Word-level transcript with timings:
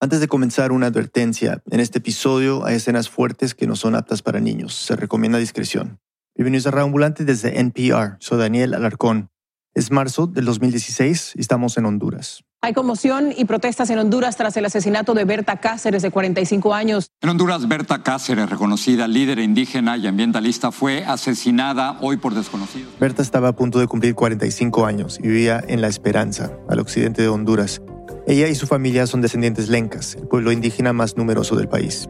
Antes 0.00 0.20
de 0.20 0.28
comenzar, 0.28 0.70
una 0.70 0.86
advertencia. 0.86 1.60
En 1.72 1.80
este 1.80 1.98
episodio 1.98 2.64
hay 2.64 2.76
escenas 2.76 3.08
fuertes 3.08 3.56
que 3.56 3.66
no 3.66 3.74
son 3.74 3.96
aptas 3.96 4.22
para 4.22 4.38
niños. 4.38 4.72
Se 4.72 4.94
recomienda 4.94 5.38
discreción. 5.38 5.98
Bienvenidos 6.36 6.68
a 6.68 6.70
Radio 6.70 6.84
Ambulante 6.84 7.24
desde 7.24 7.58
NPR. 7.58 8.16
Soy 8.20 8.38
Daniel 8.38 8.74
Alarcón. 8.74 9.30
Es 9.74 9.90
marzo 9.90 10.28
del 10.28 10.44
2016 10.44 11.32
y 11.34 11.40
estamos 11.40 11.76
en 11.78 11.86
Honduras. 11.86 12.44
Hay 12.60 12.72
conmoción 12.72 13.32
y 13.36 13.44
protestas 13.44 13.88
en 13.90 14.00
Honduras 14.00 14.36
tras 14.36 14.56
el 14.56 14.64
asesinato 14.64 15.14
de 15.14 15.24
Berta 15.24 15.60
Cáceres, 15.60 16.02
de 16.02 16.10
45 16.10 16.74
años. 16.74 17.12
En 17.20 17.28
Honduras, 17.28 17.68
Berta 17.68 18.02
Cáceres, 18.02 18.50
reconocida 18.50 19.06
líder 19.06 19.38
indígena 19.38 19.96
y 19.96 20.08
ambientalista, 20.08 20.72
fue 20.72 21.04
asesinada 21.04 21.98
hoy 22.00 22.16
por 22.16 22.34
desconocidos. 22.34 22.92
Berta 22.98 23.22
estaba 23.22 23.50
a 23.50 23.52
punto 23.52 23.78
de 23.78 23.86
cumplir 23.86 24.16
45 24.16 24.86
años 24.86 25.20
y 25.22 25.28
vivía 25.28 25.62
en 25.68 25.80
La 25.80 25.86
Esperanza, 25.86 26.50
al 26.68 26.80
occidente 26.80 27.22
de 27.22 27.28
Honduras. 27.28 27.80
Ella 28.26 28.48
y 28.48 28.56
su 28.56 28.66
familia 28.66 29.06
son 29.06 29.20
descendientes 29.20 29.68
lencas, 29.68 30.16
el 30.16 30.26
pueblo 30.26 30.50
indígena 30.50 30.92
más 30.92 31.16
numeroso 31.16 31.54
del 31.54 31.68
país. 31.68 32.08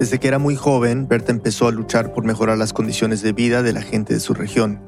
Desde 0.00 0.18
que 0.18 0.26
era 0.26 0.40
muy 0.40 0.56
joven, 0.56 1.06
Berta 1.06 1.30
empezó 1.30 1.68
a 1.68 1.70
luchar 1.70 2.12
por 2.12 2.24
mejorar 2.24 2.58
las 2.58 2.72
condiciones 2.72 3.22
de 3.22 3.32
vida 3.32 3.62
de 3.62 3.72
la 3.72 3.82
gente 3.82 4.12
de 4.12 4.18
su 4.18 4.34
región. 4.34 4.80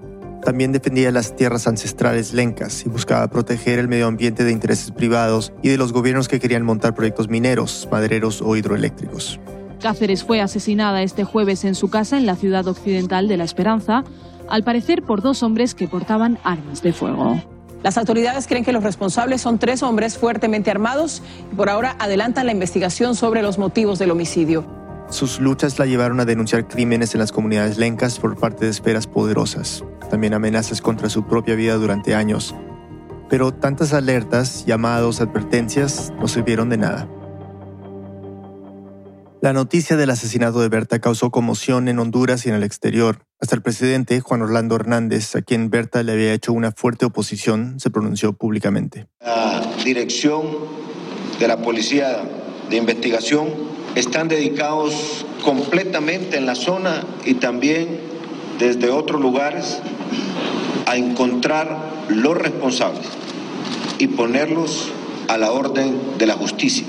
También 0.42 0.72
defendía 0.72 1.10
las 1.10 1.34
tierras 1.34 1.66
ancestrales 1.66 2.32
lencas 2.32 2.84
y 2.86 2.88
buscaba 2.88 3.28
proteger 3.28 3.78
el 3.78 3.88
medio 3.88 4.06
ambiente 4.06 4.44
de 4.44 4.52
intereses 4.52 4.90
privados 4.90 5.52
y 5.62 5.68
de 5.68 5.76
los 5.76 5.92
gobiernos 5.92 6.28
que 6.28 6.38
querían 6.38 6.64
montar 6.64 6.94
proyectos 6.94 7.28
mineros, 7.28 7.88
madereros 7.90 8.40
o 8.42 8.56
hidroeléctricos. 8.56 9.40
Cáceres 9.80 10.24
fue 10.24 10.40
asesinada 10.40 11.02
este 11.02 11.24
jueves 11.24 11.64
en 11.64 11.74
su 11.74 11.90
casa 11.90 12.16
en 12.16 12.26
la 12.26 12.36
ciudad 12.36 12.66
occidental 12.66 13.28
de 13.28 13.36
La 13.36 13.44
Esperanza, 13.44 14.04
al 14.48 14.62
parecer 14.62 15.02
por 15.02 15.22
dos 15.22 15.42
hombres 15.42 15.74
que 15.74 15.88
portaban 15.88 16.38
armas 16.44 16.82
de 16.82 16.92
fuego. 16.92 17.40
Las 17.82 17.98
autoridades 17.98 18.46
creen 18.46 18.64
que 18.64 18.72
los 18.72 18.82
responsables 18.82 19.42
son 19.42 19.58
tres 19.58 19.82
hombres 19.82 20.16
fuertemente 20.16 20.70
armados 20.70 21.22
y 21.52 21.54
por 21.54 21.68
ahora 21.68 21.94
adelantan 21.98 22.46
la 22.46 22.52
investigación 22.52 23.14
sobre 23.14 23.42
los 23.42 23.58
motivos 23.58 23.98
del 23.98 24.10
homicidio. 24.10 24.85
Sus 25.10 25.40
luchas 25.40 25.78
la 25.78 25.86
llevaron 25.86 26.18
a 26.18 26.24
denunciar 26.24 26.66
crímenes 26.66 27.14
en 27.14 27.20
las 27.20 27.30
comunidades 27.30 27.78
lencas 27.78 28.18
por 28.18 28.36
parte 28.36 28.64
de 28.64 28.72
esferas 28.72 29.06
poderosas, 29.06 29.84
también 30.10 30.34
amenazas 30.34 30.80
contra 30.80 31.08
su 31.08 31.26
propia 31.26 31.54
vida 31.54 31.74
durante 31.74 32.14
años. 32.14 32.54
Pero 33.30 33.52
tantas 33.52 33.92
alertas, 33.92 34.66
llamados, 34.66 35.20
advertencias 35.20 36.12
no 36.18 36.26
sirvieron 36.26 36.70
de 36.70 36.78
nada. 36.78 37.08
La 39.40 39.52
noticia 39.52 39.96
del 39.96 40.10
asesinato 40.10 40.60
de 40.60 40.68
Berta 40.68 40.98
causó 40.98 41.30
conmoción 41.30 41.86
en 41.86 42.00
Honduras 42.00 42.44
y 42.44 42.48
en 42.48 42.56
el 42.56 42.64
exterior. 42.64 43.26
Hasta 43.40 43.54
el 43.54 43.62
presidente, 43.62 44.20
Juan 44.20 44.42
Orlando 44.42 44.74
Hernández, 44.74 45.36
a 45.36 45.42
quien 45.42 45.70
Berta 45.70 46.02
le 46.02 46.12
había 46.12 46.32
hecho 46.32 46.52
una 46.52 46.72
fuerte 46.72 47.06
oposición, 47.06 47.78
se 47.78 47.90
pronunció 47.90 48.32
públicamente. 48.32 49.06
La 49.20 49.62
dirección 49.84 50.42
de 51.38 51.46
la 51.46 51.58
Policía 51.58 52.22
de 52.68 52.76
Investigación 52.76 53.75
están 53.96 54.28
dedicados 54.28 55.26
completamente 55.42 56.36
en 56.36 56.44
la 56.44 56.54
zona 56.54 57.02
y 57.24 57.34
también 57.34 57.98
desde 58.58 58.90
otros 58.90 59.20
lugares 59.20 59.80
a 60.86 60.96
encontrar 60.96 62.04
los 62.08 62.36
responsables 62.36 63.08
y 63.98 64.08
ponerlos 64.08 64.92
a 65.28 65.38
la 65.38 65.50
orden 65.50 65.98
de 66.18 66.26
la 66.26 66.34
justicia. 66.34 66.86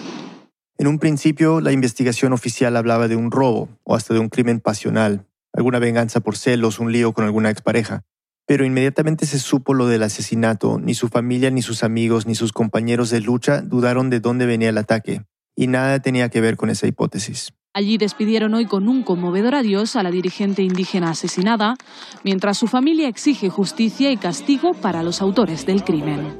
En 0.77 0.87
un 0.87 0.99
principio, 0.99 1.61
la 1.61 1.71
investigación 1.71 2.33
oficial 2.33 2.75
hablaba 2.75 3.07
de 3.07 3.15
un 3.15 3.31
robo 3.31 3.69
o 3.83 3.95
hasta 3.95 4.13
de 4.13 4.19
un 4.19 4.27
crimen 4.27 4.59
pasional, 4.59 5.25
alguna 5.53 5.79
venganza 5.79 6.19
por 6.19 6.35
celos, 6.35 6.77
un 6.77 6.91
lío 6.91 7.13
con 7.13 7.23
alguna 7.23 7.49
expareja. 7.49 8.03
Pero 8.45 8.65
inmediatamente 8.65 9.25
se 9.25 9.39
supo 9.39 9.73
lo 9.73 9.87
del 9.87 10.03
asesinato, 10.03 10.77
ni 10.77 10.93
su 10.93 11.07
familia, 11.07 11.51
ni 11.51 11.61
sus 11.61 11.83
amigos, 11.83 12.27
ni 12.27 12.35
sus 12.35 12.51
compañeros 12.51 13.09
de 13.09 13.21
lucha 13.21 13.61
dudaron 13.61 14.09
de 14.09 14.19
dónde 14.19 14.45
venía 14.45 14.69
el 14.69 14.77
ataque, 14.77 15.23
y 15.57 15.67
nada 15.67 15.99
tenía 15.99 16.29
que 16.29 16.39
ver 16.39 16.55
con 16.55 16.69
esa 16.69 16.87
hipótesis. 16.87 17.51
Allí 17.73 17.97
despidieron 17.97 18.53
hoy 18.53 18.65
con 18.65 18.87
un 18.87 19.03
conmovedor 19.03 19.55
adiós 19.55 19.95
a 19.95 20.03
la 20.03 20.11
dirigente 20.11 20.61
indígena 20.61 21.09
asesinada, 21.09 21.75
mientras 22.23 22.57
su 22.57 22.67
familia 22.67 23.07
exige 23.07 23.49
justicia 23.49 24.09
y 24.11 24.17
castigo 24.17 24.73
para 24.73 25.03
los 25.03 25.21
autores 25.21 25.65
del 25.65 25.83
crimen. 25.83 26.37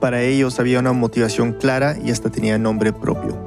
Para 0.00 0.22
ellos 0.22 0.58
había 0.58 0.80
una 0.80 0.92
motivación 0.92 1.52
clara 1.52 1.96
y 2.02 2.10
hasta 2.10 2.30
tenía 2.30 2.58
nombre 2.58 2.92
propio. 2.92 3.38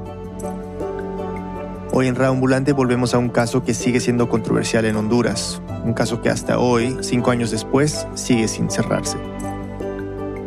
Hoy 1.92 2.08
en 2.08 2.20
Ambulante 2.22 2.72
volvemos 2.72 3.14
a 3.14 3.18
un 3.18 3.30
caso 3.30 3.62
que 3.64 3.72
sigue 3.74 4.00
siendo 4.00 4.28
controversial 4.28 4.84
en 4.84 4.96
Honduras, 4.96 5.62
un 5.84 5.94
caso 5.94 6.20
que 6.20 6.28
hasta 6.28 6.58
hoy, 6.58 6.96
cinco 7.00 7.30
años 7.30 7.50
después, 7.50 8.06
sigue 8.14 8.48
sin 8.48 8.70
cerrarse. 8.70 9.16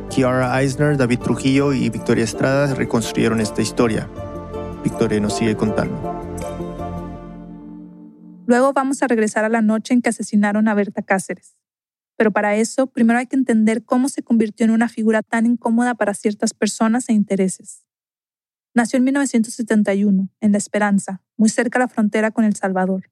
Kiara 0.10 0.60
Eisner, 0.60 0.98
David 0.98 1.20
Trujillo 1.20 1.72
y 1.72 1.90
Victoria 1.90 2.24
Estrada 2.24 2.74
reconstruyeron 2.74 3.40
esta 3.40 3.62
historia. 3.62 4.10
Victoria 4.84 5.20
nos 5.20 5.38
sigue 5.38 5.56
contando. 5.56 5.96
Luego 8.48 8.74
vamos 8.74 9.04
a 9.04 9.08
regresar 9.08 9.46
a 9.46 9.50
la 9.50 9.62
noche 9.62 9.94
en 9.94 10.02
que 10.02 10.10
asesinaron 10.10 10.68
a 10.68 10.74
Berta 10.74 11.04
Cáceres. 11.04 11.56
Pero 12.18 12.32
para 12.32 12.56
eso, 12.56 12.88
primero 12.88 13.20
hay 13.20 13.28
que 13.28 13.36
entender 13.36 13.86
cómo 13.86 14.10
se 14.10 14.24
convirtió 14.24 14.66
en 14.66 14.72
una 14.72 14.90
figura 14.90 15.22
tan 15.22 15.46
incómoda 15.46 15.94
para 15.94 16.16
ciertas 16.16 16.54
personas 16.54 17.08
e 17.10 17.14
intereses. 17.14 17.86
Nació 18.74 18.98
en 18.98 19.04
1971, 19.04 20.30
en 20.42 20.52
La 20.52 20.58
Esperanza, 20.58 21.22
muy 21.38 21.50
cerca 21.50 21.80
de 21.80 21.86
la 21.86 21.90
frontera 21.90 22.32
con 22.32 22.44
El 22.44 22.56
Salvador. 22.56 23.12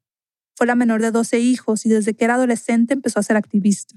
Fue 0.56 0.66
la 0.66 0.75
menor 0.75 1.02
de 1.02 1.12
12 1.12 1.40
hijos 1.40 1.85
y 1.85 1.90
desde 1.90 2.16
que 2.16 2.25
era 2.25 2.34
adolescente 2.34 2.96
empezó 2.96 3.19
a 3.19 3.24
ser 3.24 3.38
activista. 3.38 3.96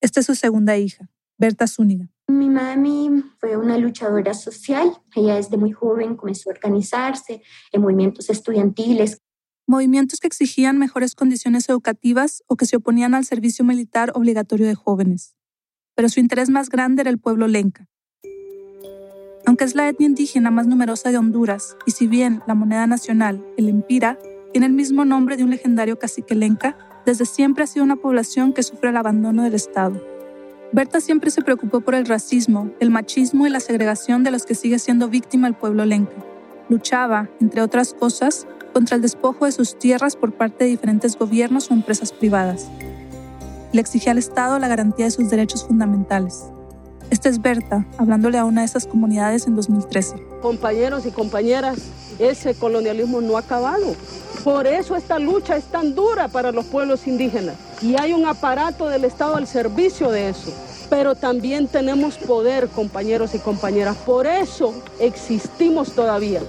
Esta 0.00 0.20
es 0.20 0.26
su 0.26 0.34
segunda 0.34 0.76
hija, 0.78 1.10
Berta 1.40 1.66
Zúñiga. 1.66 2.08
Mi 2.28 2.48
mami 2.48 3.24
fue 3.38 3.56
una 3.56 3.78
luchadora 3.78 4.34
social. 4.34 4.92
Ella 5.16 5.36
desde 5.36 5.56
muy 5.56 5.72
joven 5.72 6.14
comenzó 6.14 6.50
a 6.50 6.52
organizarse 6.52 7.42
en 7.72 7.80
movimientos 7.80 8.30
estudiantiles 8.30 9.18
movimientos 9.70 10.18
que 10.18 10.26
exigían 10.26 10.78
mejores 10.78 11.14
condiciones 11.14 11.68
educativas 11.68 12.42
o 12.48 12.56
que 12.56 12.66
se 12.66 12.76
oponían 12.76 13.14
al 13.14 13.24
servicio 13.24 13.64
militar 13.64 14.10
obligatorio 14.14 14.66
de 14.66 14.74
jóvenes. 14.74 15.36
Pero 15.94 16.08
su 16.08 16.18
interés 16.18 16.50
más 16.50 16.68
grande 16.68 17.02
era 17.02 17.10
el 17.10 17.18
pueblo 17.18 17.46
lenca. 17.46 17.86
Aunque 19.46 19.64
es 19.64 19.76
la 19.76 19.88
etnia 19.88 20.08
indígena 20.08 20.50
más 20.50 20.66
numerosa 20.66 21.10
de 21.10 21.18
Honduras, 21.18 21.76
y 21.86 21.92
si 21.92 22.08
bien 22.08 22.42
la 22.48 22.54
moneda 22.54 22.88
nacional, 22.88 23.46
el 23.56 23.68
empira, 23.68 24.18
tiene 24.52 24.66
el 24.66 24.72
mismo 24.72 25.04
nombre 25.04 25.36
de 25.36 25.44
un 25.44 25.50
legendario 25.50 26.00
cacique 26.00 26.34
lenca, 26.34 26.76
desde 27.06 27.24
siempre 27.24 27.62
ha 27.62 27.68
sido 27.68 27.84
una 27.84 27.96
población 27.96 28.52
que 28.52 28.64
sufre 28.64 28.90
el 28.90 28.96
abandono 28.96 29.44
del 29.44 29.54
Estado. 29.54 30.09
Berta 30.72 31.00
siempre 31.00 31.32
se 31.32 31.42
preocupó 31.42 31.80
por 31.80 31.96
el 31.96 32.06
racismo, 32.06 32.70
el 32.78 32.90
machismo 32.90 33.44
y 33.44 33.50
la 33.50 33.58
segregación 33.58 34.22
de 34.22 34.30
los 34.30 34.46
que 34.46 34.54
sigue 34.54 34.78
siendo 34.78 35.08
víctima 35.08 35.48
el 35.48 35.54
pueblo 35.54 35.84
lenca. 35.84 36.14
Luchaba, 36.68 37.28
entre 37.40 37.60
otras 37.60 37.92
cosas, 37.92 38.46
contra 38.72 38.94
el 38.94 39.02
despojo 39.02 39.46
de 39.46 39.52
sus 39.52 39.76
tierras 39.76 40.14
por 40.14 40.32
parte 40.32 40.62
de 40.62 40.70
diferentes 40.70 41.18
gobiernos 41.18 41.68
o 41.70 41.74
empresas 41.74 42.12
privadas. 42.12 42.68
Le 43.72 43.80
exigía 43.80 44.12
al 44.12 44.18
Estado 44.18 44.60
la 44.60 44.68
garantía 44.68 45.06
de 45.06 45.10
sus 45.10 45.28
derechos 45.28 45.64
fundamentales. 45.64 46.44
Esta 47.10 47.28
es 47.28 47.42
Berta, 47.42 47.84
hablándole 47.98 48.38
a 48.38 48.44
una 48.44 48.60
de 48.60 48.66
esas 48.66 48.86
comunidades 48.86 49.48
en 49.48 49.56
2013. 49.56 50.22
Compañeros 50.40 51.04
y 51.04 51.10
compañeras, 51.10 51.78
ese 52.20 52.54
colonialismo 52.54 53.20
no 53.20 53.36
ha 53.36 53.40
acabado. 53.40 53.96
Por 54.44 54.68
eso 54.68 54.94
esta 54.94 55.18
lucha 55.18 55.56
es 55.56 55.64
tan 55.64 55.96
dura 55.96 56.28
para 56.28 56.52
los 56.52 56.66
pueblos 56.66 57.08
indígenas. 57.08 57.56
Y 57.82 57.98
hay 57.98 58.12
un 58.12 58.26
aparato 58.26 58.88
del 58.88 59.04
Estado 59.04 59.36
al 59.36 59.46
servicio 59.46 60.10
de 60.10 60.30
eso. 60.30 60.52
Pero 60.90 61.14
también 61.14 61.68
tenemos 61.68 62.18
poder, 62.18 62.68
compañeros 62.68 63.34
y 63.34 63.38
compañeras. 63.38 63.96
Por 63.98 64.26
eso 64.26 64.74
existimos 64.98 65.94
todavía 65.94 66.40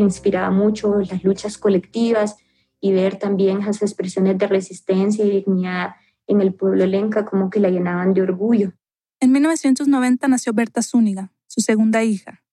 inspiraba 0.00 0.50
mucho 0.50 0.98
las 1.00 1.24
luchas 1.24 1.58
colectivas 1.58 2.36
y 2.80 2.92
ver 2.92 3.18
también 3.18 3.60
esas 3.60 3.82
expresiones 3.82 4.38
de 4.38 4.46
resistencia 4.46 5.24
y 5.24 5.30
dignidad 5.30 5.96
en 6.26 6.40
el 6.40 6.54
pueblo 6.54 6.86
lenca 6.86 7.24
como 7.24 7.50
que 7.50 7.60
la 7.60 7.70
llenaban 7.70 8.14
de 8.14 8.22
orgullo. 8.22 8.72
En 9.20 9.32
1990 9.32 10.28
nació 10.28 10.52
Berta 10.52 10.82
Zúñiga, 10.82 11.32
su 11.46 11.60
segunda 11.60 12.04
hija. 12.04 12.44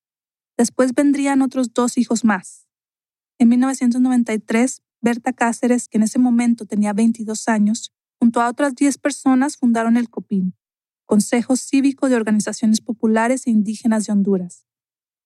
Después 0.58 0.94
vendrían 0.94 1.42
otros 1.42 1.74
dos 1.74 1.98
hijos 1.98 2.24
más. 2.24 2.68
En 3.38 3.50
1993, 3.50 4.82
Berta 5.04 5.34
Cáceres, 5.34 5.90
que 5.90 5.98
en 5.98 6.04
ese 6.04 6.18
momento 6.18 6.66
tenía 6.66 6.94
22 6.94 7.50
años, 7.50 7.92
junto 8.20 8.42
a 8.42 8.48
otras 8.48 8.74
10 8.74 8.98
personas 8.98 9.58
fundaron 9.58 9.98
el 9.98 10.10
COPIN, 10.10 10.56
Consejo 11.06 11.58
Cívico 11.58 12.08
de 12.08 12.16
Organizaciones 12.16 12.80
Populares 12.80 13.46
e 13.46 13.50
Indígenas 13.50 14.06
de 14.06 14.14
Honduras, 14.14 14.66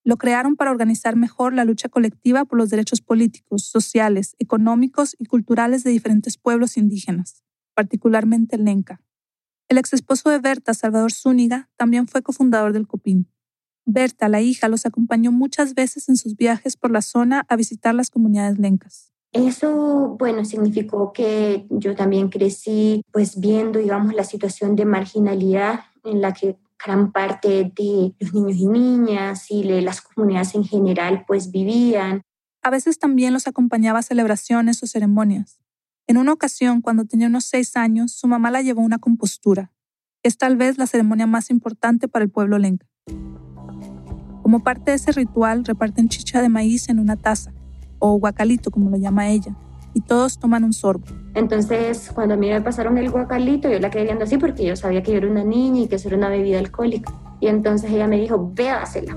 lo 0.02 0.16
crearon 0.16 0.56
para 0.56 0.72
organizar 0.72 1.14
mejor 1.14 1.52
la 1.52 1.64
lucha 1.64 1.88
colectiva 1.88 2.44
por 2.44 2.58
los 2.58 2.70
derechos 2.70 3.00
políticos, 3.00 3.66
sociales, 3.66 4.34
económicos 4.40 5.14
y 5.16 5.26
culturales 5.26 5.84
de 5.84 5.90
diferentes 5.90 6.38
pueblos 6.38 6.76
indígenas, 6.76 7.44
particularmente 7.74 8.56
el 8.56 8.64
Lenca. 8.64 9.00
El 9.68 9.78
ex 9.78 9.92
esposo 9.92 10.30
de 10.30 10.40
Berta, 10.40 10.74
Salvador 10.74 11.12
Zúñiga, 11.12 11.70
también 11.76 12.08
fue 12.08 12.22
cofundador 12.22 12.72
del 12.72 12.88
COPIN. 12.88 13.28
Berta, 13.84 14.28
la 14.28 14.40
hija, 14.40 14.68
los 14.68 14.86
acompañó 14.86 15.30
muchas 15.30 15.74
veces 15.74 16.08
en 16.08 16.16
sus 16.16 16.34
viajes 16.34 16.76
por 16.76 16.90
la 16.90 17.02
zona 17.02 17.44
a 17.48 17.54
visitar 17.54 17.94
las 17.94 18.10
comunidades 18.10 18.58
lencas. 18.58 19.12
Eso, 19.32 20.16
bueno, 20.18 20.44
significó 20.44 21.12
que 21.12 21.66
yo 21.70 21.94
también 21.94 22.28
crecí 22.28 23.02
pues 23.12 23.38
viendo, 23.38 23.78
digamos, 23.78 24.14
la 24.14 24.24
situación 24.24 24.74
de 24.74 24.86
marginalidad 24.86 25.80
en 26.04 26.22
la 26.22 26.32
que 26.32 26.58
gran 26.84 27.12
parte 27.12 27.72
de 27.74 28.14
los 28.18 28.32
niños 28.32 28.56
y 28.56 28.66
niñas 28.66 29.50
y 29.50 29.66
de 29.66 29.82
las 29.82 30.00
comunidades 30.00 30.54
en 30.54 30.64
general 30.64 31.24
pues 31.26 31.50
vivían. 31.50 32.22
A 32.62 32.70
veces 32.70 32.98
también 32.98 33.32
los 33.32 33.46
acompañaba 33.46 33.98
a 33.98 34.02
celebraciones 34.02 34.82
o 34.82 34.86
ceremonias. 34.86 35.60
En 36.06 36.16
una 36.16 36.32
ocasión, 36.32 36.80
cuando 36.80 37.04
tenía 37.04 37.26
unos 37.26 37.44
seis 37.44 37.76
años, 37.76 38.12
su 38.12 38.28
mamá 38.28 38.50
la 38.50 38.62
llevó 38.62 38.80
a 38.80 38.86
una 38.86 38.98
compostura. 38.98 39.72
Es 40.22 40.38
tal 40.38 40.56
vez 40.56 40.78
la 40.78 40.86
ceremonia 40.86 41.26
más 41.26 41.50
importante 41.50 42.08
para 42.08 42.24
el 42.24 42.30
pueblo 42.30 42.58
lenca. 42.58 42.86
Como 44.42 44.62
parte 44.62 44.92
de 44.92 44.96
ese 44.96 45.12
ritual, 45.12 45.64
reparten 45.66 46.08
chicha 46.08 46.40
de 46.40 46.48
maíz 46.48 46.88
en 46.88 46.98
una 46.98 47.16
taza, 47.16 47.52
o 47.98 48.18
guacalito 48.18 48.70
como 48.70 48.90
lo 48.90 48.96
llama 48.96 49.28
ella, 49.28 49.54
y 49.94 50.00
todos 50.00 50.38
toman 50.38 50.64
un 50.64 50.72
sorbo. 50.72 51.06
Entonces, 51.34 52.10
cuando 52.14 52.34
a 52.34 52.36
mí 52.36 52.48
me 52.48 52.60
pasaron 52.60 52.98
el 52.98 53.10
guacalito, 53.10 53.68
yo 53.70 53.78
la 53.78 53.90
quedé 53.90 54.04
viendo 54.04 54.24
así 54.24 54.38
porque 54.38 54.64
yo 54.64 54.76
sabía 54.76 55.02
que 55.02 55.12
yo 55.12 55.18
era 55.18 55.28
una 55.28 55.44
niña 55.44 55.82
y 55.82 55.88
que 55.88 55.96
eso 55.96 56.08
era 56.08 56.16
una 56.16 56.28
bebida 56.28 56.58
alcohólica. 56.58 57.12
Y 57.40 57.46
entonces 57.46 57.90
ella 57.90 58.06
me 58.06 58.18
dijo, 58.18 58.50
véasela. 58.54 59.16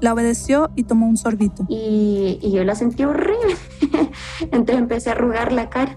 La 0.00 0.12
obedeció 0.12 0.70
y 0.74 0.84
tomó 0.84 1.06
un 1.06 1.16
sorbito. 1.16 1.64
Y, 1.68 2.38
y 2.42 2.50
yo 2.50 2.64
la 2.64 2.74
sentí 2.74 3.04
horrible. 3.04 3.56
entonces 4.40 4.76
empecé 4.76 5.10
a 5.10 5.12
arrugar 5.12 5.52
la 5.52 5.70
cara. 5.70 5.96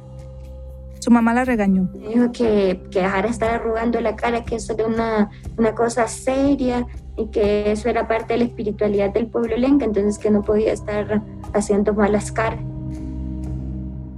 Su 1.00 1.12
mamá 1.12 1.34
la 1.34 1.46
regañó. 1.46 1.90
Me 1.94 2.08
dijo 2.08 2.32
que, 2.32 2.82
que 2.92 3.02
dejara 3.02 3.30
estar 3.30 3.50
arrugando 3.52 4.00
la 4.02 4.16
cara, 4.16 4.44
que 4.44 4.56
eso 4.56 4.74
era 4.74 4.88
una, 4.88 5.30
una 5.58 5.76
cosa 5.76 6.08
seria 6.08 6.88
y 7.18 7.28
que 7.28 7.72
eso 7.72 7.90
era 7.90 8.08
parte 8.08 8.34
de 8.34 8.40
la 8.40 8.46
espiritualidad 8.46 9.14
del 9.14 9.28
pueblo 9.28 9.58
lenca, 9.58 9.86
entonces 9.86 10.18
que 10.18 10.32
no 10.32 10.44
podía 10.44 10.74
estar 10.74 11.24
haciendo 11.54 11.94
malas 11.94 12.32
caras. 12.32 12.64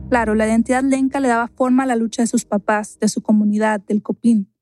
Claro, 0.10 0.36
la 0.36 0.48
identidad 0.48 0.84
lenca 0.84 1.20
le 1.20 1.28
daba 1.28 1.48
forma 1.48 1.84
a 1.84 1.86
la 1.86 1.96
lucha 1.96 2.22
de 2.24 2.28
sus 2.28 2.46
papás, 2.46 2.98
de 3.00 3.10
su 3.10 3.22
comunidad, 3.22 3.82
del 3.82 4.02
copín. 4.02 4.54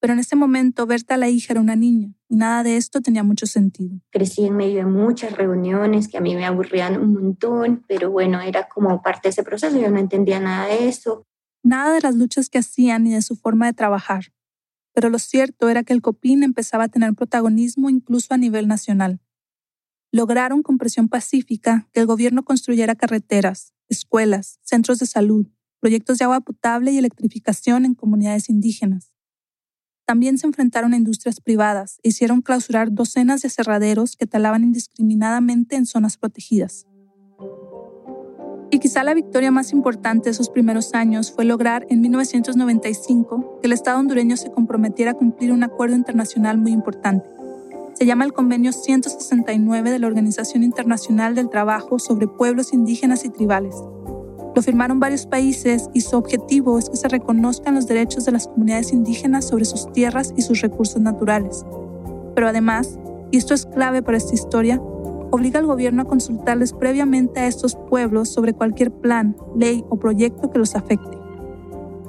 Pero 0.00 0.12
en 0.12 0.18
ese 0.18 0.36
momento, 0.36 0.84
Berta, 0.86 1.16
la 1.16 1.28
hija, 1.28 1.52
era 1.52 1.60
una 1.60 1.76
niña 1.76 2.12
y 2.28 2.36
nada 2.36 2.62
de 2.62 2.76
esto 2.76 3.00
tenía 3.00 3.22
mucho 3.22 3.46
sentido. 3.46 3.96
Crecí 4.10 4.44
en 4.44 4.56
medio 4.56 4.78
de 4.78 4.86
muchas 4.86 5.36
reuniones 5.36 6.08
que 6.08 6.18
a 6.18 6.20
mí 6.20 6.34
me 6.34 6.44
aburrían 6.44 7.00
un 7.00 7.14
montón, 7.14 7.84
pero 7.86 8.10
bueno, 8.10 8.40
era 8.40 8.68
como 8.68 9.00
parte 9.00 9.28
de 9.28 9.30
ese 9.30 9.44
proceso, 9.44 9.78
yo 9.78 9.90
no 9.90 9.98
entendía 9.98 10.40
nada 10.40 10.66
de 10.66 10.88
eso 10.88 11.24
nada 11.62 11.94
de 11.94 12.00
las 12.00 12.14
luchas 12.14 12.48
que 12.48 12.58
hacían 12.58 13.04
ni 13.04 13.12
de 13.12 13.22
su 13.22 13.36
forma 13.36 13.66
de 13.66 13.72
trabajar. 13.72 14.32
Pero 14.92 15.10
lo 15.10 15.18
cierto 15.18 15.68
era 15.68 15.82
que 15.82 15.92
el 15.92 16.02
COPIN 16.02 16.42
empezaba 16.42 16.84
a 16.84 16.88
tener 16.88 17.14
protagonismo 17.14 17.90
incluso 17.90 18.34
a 18.34 18.36
nivel 18.36 18.68
nacional. 18.68 19.20
Lograron 20.10 20.62
con 20.62 20.76
presión 20.76 21.08
pacífica 21.08 21.88
que 21.92 22.00
el 22.00 22.06
gobierno 22.06 22.44
construyera 22.44 22.94
carreteras, 22.94 23.72
escuelas, 23.88 24.58
centros 24.62 24.98
de 24.98 25.06
salud, 25.06 25.46
proyectos 25.80 26.18
de 26.18 26.24
agua 26.24 26.40
potable 26.40 26.92
y 26.92 26.98
electrificación 26.98 27.84
en 27.84 27.94
comunidades 27.94 28.48
indígenas. 28.48 29.12
También 30.04 30.36
se 30.36 30.46
enfrentaron 30.46 30.92
a 30.92 30.96
industrias 30.96 31.40
privadas 31.40 31.98
e 32.02 32.10
hicieron 32.10 32.42
clausurar 32.42 32.92
docenas 32.92 33.40
de 33.40 33.48
aserraderos 33.48 34.16
que 34.16 34.26
talaban 34.26 34.64
indiscriminadamente 34.64 35.76
en 35.76 35.86
zonas 35.86 36.16
protegidas. 36.18 36.86
Y 38.74 38.78
quizá 38.78 39.04
la 39.04 39.12
victoria 39.12 39.50
más 39.50 39.74
importante 39.74 40.24
de 40.24 40.30
esos 40.30 40.48
primeros 40.48 40.94
años 40.94 41.30
fue 41.30 41.44
lograr 41.44 41.86
en 41.90 42.00
1995 42.00 43.58
que 43.60 43.66
el 43.66 43.74
Estado 43.74 44.00
hondureño 44.00 44.38
se 44.38 44.50
comprometiera 44.50 45.10
a 45.10 45.14
cumplir 45.14 45.52
un 45.52 45.62
acuerdo 45.62 45.94
internacional 45.94 46.56
muy 46.56 46.72
importante. 46.72 47.28
Se 47.92 48.06
llama 48.06 48.24
el 48.24 48.32
Convenio 48.32 48.72
169 48.72 49.90
de 49.90 49.98
la 49.98 50.06
Organización 50.06 50.62
Internacional 50.62 51.34
del 51.34 51.50
Trabajo 51.50 51.98
sobre 51.98 52.28
Pueblos 52.28 52.72
Indígenas 52.72 53.26
y 53.26 53.28
Tribales. 53.28 53.74
Lo 54.54 54.62
firmaron 54.62 55.00
varios 55.00 55.26
países 55.26 55.90
y 55.92 56.00
su 56.00 56.16
objetivo 56.16 56.78
es 56.78 56.88
que 56.88 56.96
se 56.96 57.08
reconozcan 57.08 57.74
los 57.74 57.86
derechos 57.86 58.24
de 58.24 58.32
las 58.32 58.46
comunidades 58.46 58.94
indígenas 58.94 59.46
sobre 59.46 59.66
sus 59.66 59.92
tierras 59.92 60.32
y 60.34 60.40
sus 60.40 60.62
recursos 60.62 61.02
naturales. 61.02 61.66
Pero 62.34 62.48
además, 62.48 62.98
y 63.30 63.36
esto 63.36 63.52
es 63.52 63.66
clave 63.66 64.00
para 64.00 64.16
esta 64.16 64.32
historia, 64.32 64.80
obliga 65.32 65.58
al 65.58 65.66
gobierno 65.66 66.02
a 66.02 66.04
consultarles 66.04 66.74
previamente 66.74 67.40
a 67.40 67.46
estos 67.46 67.74
pueblos 67.74 68.28
sobre 68.28 68.52
cualquier 68.52 68.92
plan, 68.92 69.34
ley 69.56 69.82
o 69.88 69.98
proyecto 69.98 70.50
que 70.50 70.58
los 70.58 70.76
afecte. 70.76 71.18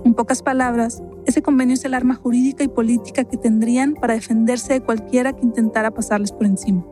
En 0.03 0.13
pocas 0.13 0.43
palabras, 0.43 1.01
ese 1.25 1.41
convenio 1.41 1.75
es 1.75 1.85
el 1.85 1.93
arma 1.93 2.15
jurídica 2.15 2.65
y 2.65 2.67
política 2.67 3.23
que 3.23 3.37
tendrían 3.37 3.93
para 3.93 4.13
defenderse 4.13 4.73
de 4.73 4.81
cualquiera 4.81 5.31
que 5.31 5.45
intentara 5.45 5.91
pasarles 5.91 6.33
por 6.33 6.45
encima. 6.45 6.85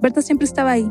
Berta 0.00 0.20
siempre 0.20 0.46
estaba 0.46 0.72
ahí, 0.72 0.90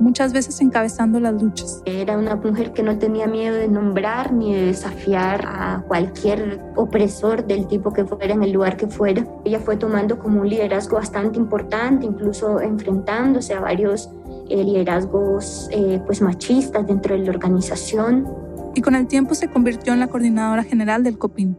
muchas 0.00 0.32
veces 0.32 0.60
encabezando 0.60 1.20
las 1.20 1.40
luchas. 1.40 1.82
Era 1.84 2.16
una 2.16 2.36
mujer 2.36 2.72
que 2.72 2.82
no 2.82 2.98
tenía 2.98 3.26
miedo 3.26 3.56
de 3.56 3.68
nombrar 3.68 4.32
ni 4.32 4.54
de 4.54 4.66
desafiar 4.66 5.44
a 5.46 5.84
cualquier 5.86 6.60
opresor 6.76 7.46
del 7.46 7.66
tipo 7.66 7.92
que 7.92 8.04
fuera 8.04 8.34
en 8.34 8.42
el 8.42 8.52
lugar 8.52 8.76
que 8.76 8.86
fuera. 8.86 9.26
Ella 9.44 9.60
fue 9.60 9.76
tomando 9.76 10.18
como 10.18 10.40
un 10.40 10.48
liderazgo 10.48 10.96
bastante 10.96 11.38
importante, 11.38 12.06
incluso 12.06 12.60
enfrentándose 12.60 13.54
a 13.54 13.60
varios 13.60 14.10
eh, 14.48 14.62
liderazgos 14.64 15.68
eh, 15.72 16.00
pues 16.06 16.20
machistas 16.22 16.86
dentro 16.86 17.16
de 17.16 17.24
la 17.24 17.30
organización. 17.30 18.26
Y 18.74 18.80
con 18.80 18.94
el 18.94 19.06
tiempo 19.06 19.34
se 19.34 19.48
convirtió 19.48 19.92
en 19.92 20.00
la 20.00 20.08
coordinadora 20.08 20.62
general 20.62 21.02
del 21.02 21.18
COPIN. 21.18 21.58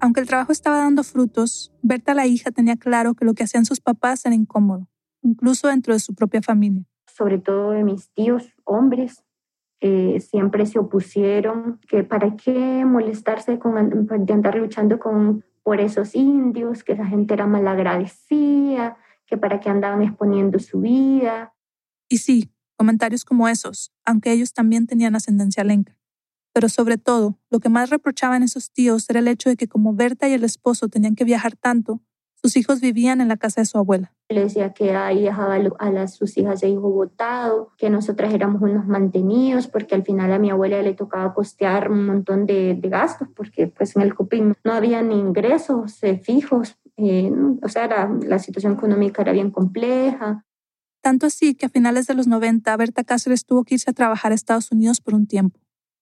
Aunque 0.00 0.20
el 0.20 0.26
trabajo 0.26 0.50
estaba 0.50 0.78
dando 0.78 1.04
frutos, 1.04 1.72
Berta 1.80 2.12
la 2.12 2.26
hija 2.26 2.50
tenía 2.50 2.76
claro 2.76 3.14
que 3.14 3.24
lo 3.24 3.34
que 3.34 3.44
hacían 3.44 3.64
sus 3.64 3.80
papás 3.80 4.26
era 4.26 4.34
incómodo, 4.34 4.88
incluso 5.22 5.68
dentro 5.68 5.94
de 5.94 6.00
su 6.00 6.14
propia 6.14 6.42
familia 6.42 6.84
sobre 7.14 7.38
todo 7.38 7.70
de 7.72 7.84
mis 7.84 8.10
tíos 8.10 8.52
hombres, 8.64 9.24
siempre 10.20 10.66
se 10.66 10.78
opusieron, 10.78 11.80
que 11.88 12.04
para 12.04 12.36
qué 12.36 12.84
molestarse 12.84 13.58
con 13.58 14.06
de 14.06 14.32
andar 14.32 14.56
luchando 14.56 15.00
con, 15.00 15.44
por 15.64 15.80
esos 15.80 16.14
indios, 16.14 16.84
que 16.84 16.92
esa 16.92 17.06
gente 17.06 17.34
era 17.34 17.48
malagradecida, 17.48 18.96
que 19.26 19.36
para 19.36 19.58
qué 19.58 19.70
andaban 19.70 20.02
exponiendo 20.02 20.60
su 20.60 20.80
vida. 20.80 21.52
Y 22.08 22.18
sí, 22.18 22.52
comentarios 22.76 23.24
como 23.24 23.48
esos, 23.48 23.92
aunque 24.04 24.30
ellos 24.30 24.52
también 24.52 24.86
tenían 24.86 25.16
ascendencia 25.16 25.64
lenca. 25.64 25.96
Pero 26.52 26.68
sobre 26.68 26.98
todo, 26.98 27.40
lo 27.50 27.58
que 27.58 27.68
más 27.68 27.90
reprochaban 27.90 28.42
esos 28.42 28.70
tíos 28.70 29.08
era 29.10 29.20
el 29.20 29.26
hecho 29.26 29.48
de 29.48 29.56
que 29.56 29.68
como 29.68 29.94
Berta 29.94 30.28
y 30.28 30.32
el 30.32 30.44
esposo 30.44 30.88
tenían 30.88 31.16
que 31.16 31.24
viajar 31.24 31.56
tanto, 31.56 32.02
sus 32.42 32.56
hijos 32.56 32.80
vivían 32.80 33.20
en 33.20 33.28
la 33.28 33.36
casa 33.36 33.60
de 33.60 33.66
su 33.66 33.78
abuela. 33.78 34.12
Le 34.28 34.40
decía 34.40 34.72
que 34.72 34.96
ahí 34.96 35.22
dejaba 35.22 35.54
a 35.54 35.90
las, 35.90 36.14
sus 36.14 36.36
hijas 36.36 36.60
de 36.60 36.68
hijo 36.70 36.90
votado, 36.90 37.72
que 37.78 37.88
nosotras 37.88 38.34
éramos 38.34 38.60
unos 38.62 38.86
mantenidos, 38.86 39.68
porque 39.68 39.94
al 39.94 40.02
final 40.02 40.32
a 40.32 40.40
mi 40.40 40.50
abuela 40.50 40.82
le 40.82 40.94
tocaba 40.94 41.34
costear 41.34 41.90
un 41.90 42.04
montón 42.04 42.46
de, 42.46 42.78
gastos, 42.82 43.28
porque 43.36 43.68
pues 43.68 43.94
en 43.94 44.02
el 44.02 44.14
COPIN 44.14 44.54
no 44.64 44.72
había 44.72 45.02
ni 45.02 45.18
ingresos 45.18 46.02
eh, 46.02 46.18
fijos, 46.18 46.76
eh, 46.96 47.32
o 47.62 47.68
sea, 47.68 48.08
la 48.26 48.38
situación 48.38 48.72
económica 48.72 49.22
era 49.22 49.32
bien 49.32 49.50
compleja. 49.50 50.44
Tanto 51.00 51.26
así 51.26 51.54
que 51.54 51.66
a 51.66 51.68
finales 51.68 52.06
de 52.06 52.14
los 52.14 52.26
90 52.26 52.76
Berta 52.76 53.04
Cáceres 53.04 53.44
tuvo 53.44 53.64
que 53.64 53.74
irse 53.74 53.90
a 53.90 53.94
trabajar 53.94 54.32
a 54.32 54.34
Estados 54.34 54.72
Unidos 54.72 55.00
por 55.00 55.14
un 55.14 55.26
tiempo. 55.26 55.60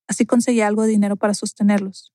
Así 0.08 0.26
conseguía 0.26 0.66
algo 0.66 0.82
de 0.82 0.88
dinero 0.88 1.16
para 1.16 1.34
sostenerlos. 1.34 2.12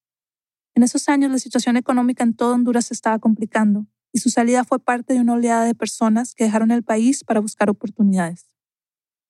En 0.75 0.83
esos 0.83 1.07
años 1.09 1.31
la 1.31 1.39
situación 1.39 1.77
económica 1.77 2.23
en 2.23 2.35
todo 2.35 2.53
Honduras 2.53 2.87
se 2.87 2.93
estaba 2.93 3.17
complicando 3.19 3.87
y 4.15 4.19
su 4.19 4.29
salida 4.29 4.63
fue 4.63 4.79
parte 4.79 5.13
de 5.13 5.19
una 5.19 5.33
oleada 5.33 5.65
de 5.65 5.75
personas 5.75 6.35
que 6.35 6.45
dejaron 6.45 6.71
el 6.71 6.83
país 6.83 7.25
para 7.25 7.41
buscar 7.41 7.69
oportunidades. 7.69 8.49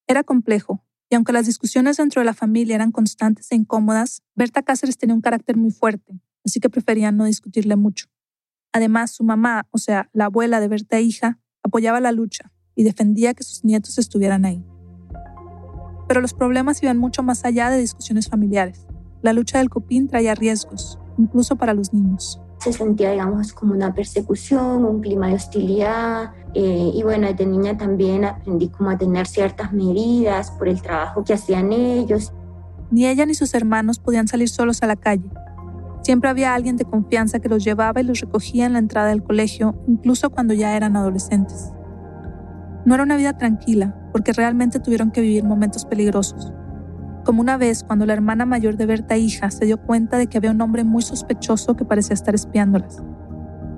Era 0.05 0.23
complejo, 0.23 0.85
y 1.09 1.15
aunque 1.15 1.33
las 1.33 1.47
discusiones 1.47 1.97
dentro 1.97 2.21
de 2.21 2.25
la 2.27 2.35
familia 2.35 2.75
eran 2.75 2.91
constantes 2.91 3.51
e 3.51 3.55
incómodas, 3.55 4.21
Berta 4.35 4.61
Cáceres 4.61 4.99
tenía 4.99 5.15
un 5.15 5.21
carácter 5.21 5.57
muy 5.57 5.71
fuerte, 5.71 6.21
así 6.45 6.59
que 6.59 6.69
preferían 6.69 7.17
no 7.17 7.25
discutirle 7.25 7.75
mucho. 7.75 8.05
Además, 8.73 9.09
su 9.09 9.23
mamá, 9.23 9.67
o 9.71 9.79
sea, 9.79 10.07
la 10.13 10.25
abuela 10.25 10.59
de 10.59 10.67
Berta 10.67 10.99
hija, 10.99 11.39
apoyaba 11.63 11.99
la 11.99 12.11
lucha 12.11 12.51
y 12.75 12.83
defendía 12.83 13.33
que 13.33 13.43
sus 13.43 13.63
nietos 13.63 13.97
estuvieran 13.97 14.45
ahí. 14.45 14.63
Pero 16.07 16.21
los 16.21 16.35
problemas 16.35 16.83
iban 16.83 16.99
mucho 16.99 17.23
más 17.23 17.43
allá 17.43 17.71
de 17.71 17.79
discusiones 17.79 18.29
familiares. 18.29 18.85
La 19.23 19.33
lucha 19.33 19.57
del 19.57 19.71
copín 19.71 20.07
traía 20.07 20.35
riesgos, 20.35 20.99
incluso 21.17 21.55
para 21.55 21.73
los 21.73 21.91
niños 21.91 22.39
se 22.59 22.73
sentía, 22.73 23.11
digamos, 23.11 23.53
como 23.53 23.73
una 23.73 23.93
persecución, 23.93 24.85
un 24.85 25.01
clima 25.01 25.27
de 25.27 25.35
hostilidad. 25.35 26.31
Eh, 26.53 26.91
y 26.93 27.03
bueno, 27.03 27.27
desde 27.27 27.45
niña 27.45 27.77
también 27.77 28.25
aprendí 28.25 28.69
como 28.69 28.89
a 28.89 28.97
tener 28.97 29.27
ciertas 29.27 29.73
medidas 29.73 30.51
por 30.51 30.67
el 30.67 30.81
trabajo 30.81 31.23
que 31.23 31.33
hacían 31.33 31.71
ellos. 31.71 32.33
Ni 32.91 33.05
ella 33.05 33.25
ni 33.25 33.33
sus 33.33 33.53
hermanos 33.53 33.99
podían 33.99 34.27
salir 34.27 34.49
solos 34.49 34.81
a 34.83 34.87
la 34.87 34.95
calle. 34.95 35.29
Siempre 36.01 36.29
había 36.29 36.53
alguien 36.53 36.77
de 36.77 36.85
confianza 36.85 37.39
que 37.39 37.49
los 37.49 37.63
llevaba 37.63 37.99
y 37.99 38.03
los 38.03 38.19
recogía 38.19 38.65
en 38.65 38.73
la 38.73 38.79
entrada 38.79 39.07
del 39.09 39.23
colegio, 39.23 39.75
incluso 39.87 40.29
cuando 40.29 40.53
ya 40.53 40.75
eran 40.75 40.95
adolescentes. 40.95 41.71
No 42.85 42.93
era 42.93 43.03
una 43.03 43.17
vida 43.17 43.37
tranquila, 43.37 43.95
porque 44.11 44.31
realmente 44.31 44.79
tuvieron 44.79 45.11
que 45.11 45.21
vivir 45.21 45.43
momentos 45.43 45.85
peligrosos 45.85 46.53
como 47.25 47.41
una 47.41 47.57
vez 47.57 47.83
cuando 47.83 48.05
la 48.05 48.13
hermana 48.13 48.45
mayor 48.45 48.77
de 48.77 48.85
Berta 48.85 49.17
hija 49.17 49.49
se 49.49 49.65
dio 49.65 49.77
cuenta 49.77 50.17
de 50.17 50.27
que 50.27 50.37
había 50.37 50.51
un 50.51 50.61
hombre 50.61 50.83
muy 50.83 51.01
sospechoso 51.01 51.75
que 51.75 51.83
parecía 51.83 52.13
estar 52.13 52.35
espiándolas. 52.35 53.03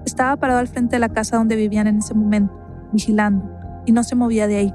Estaba 0.05 0.35
parado 0.35 0.59
al 0.59 0.67
frente 0.67 0.97
de 0.97 0.99
la 0.99 1.09
casa 1.09 1.37
donde 1.37 1.55
vivían 1.55 1.87
en 1.87 1.97
ese 1.97 2.13
momento, 2.13 2.53
vigilando, 2.91 3.49
y 3.85 3.93
no 3.93 4.03
se 4.03 4.15
movía 4.15 4.47
de 4.47 4.57
ahí. 4.57 4.73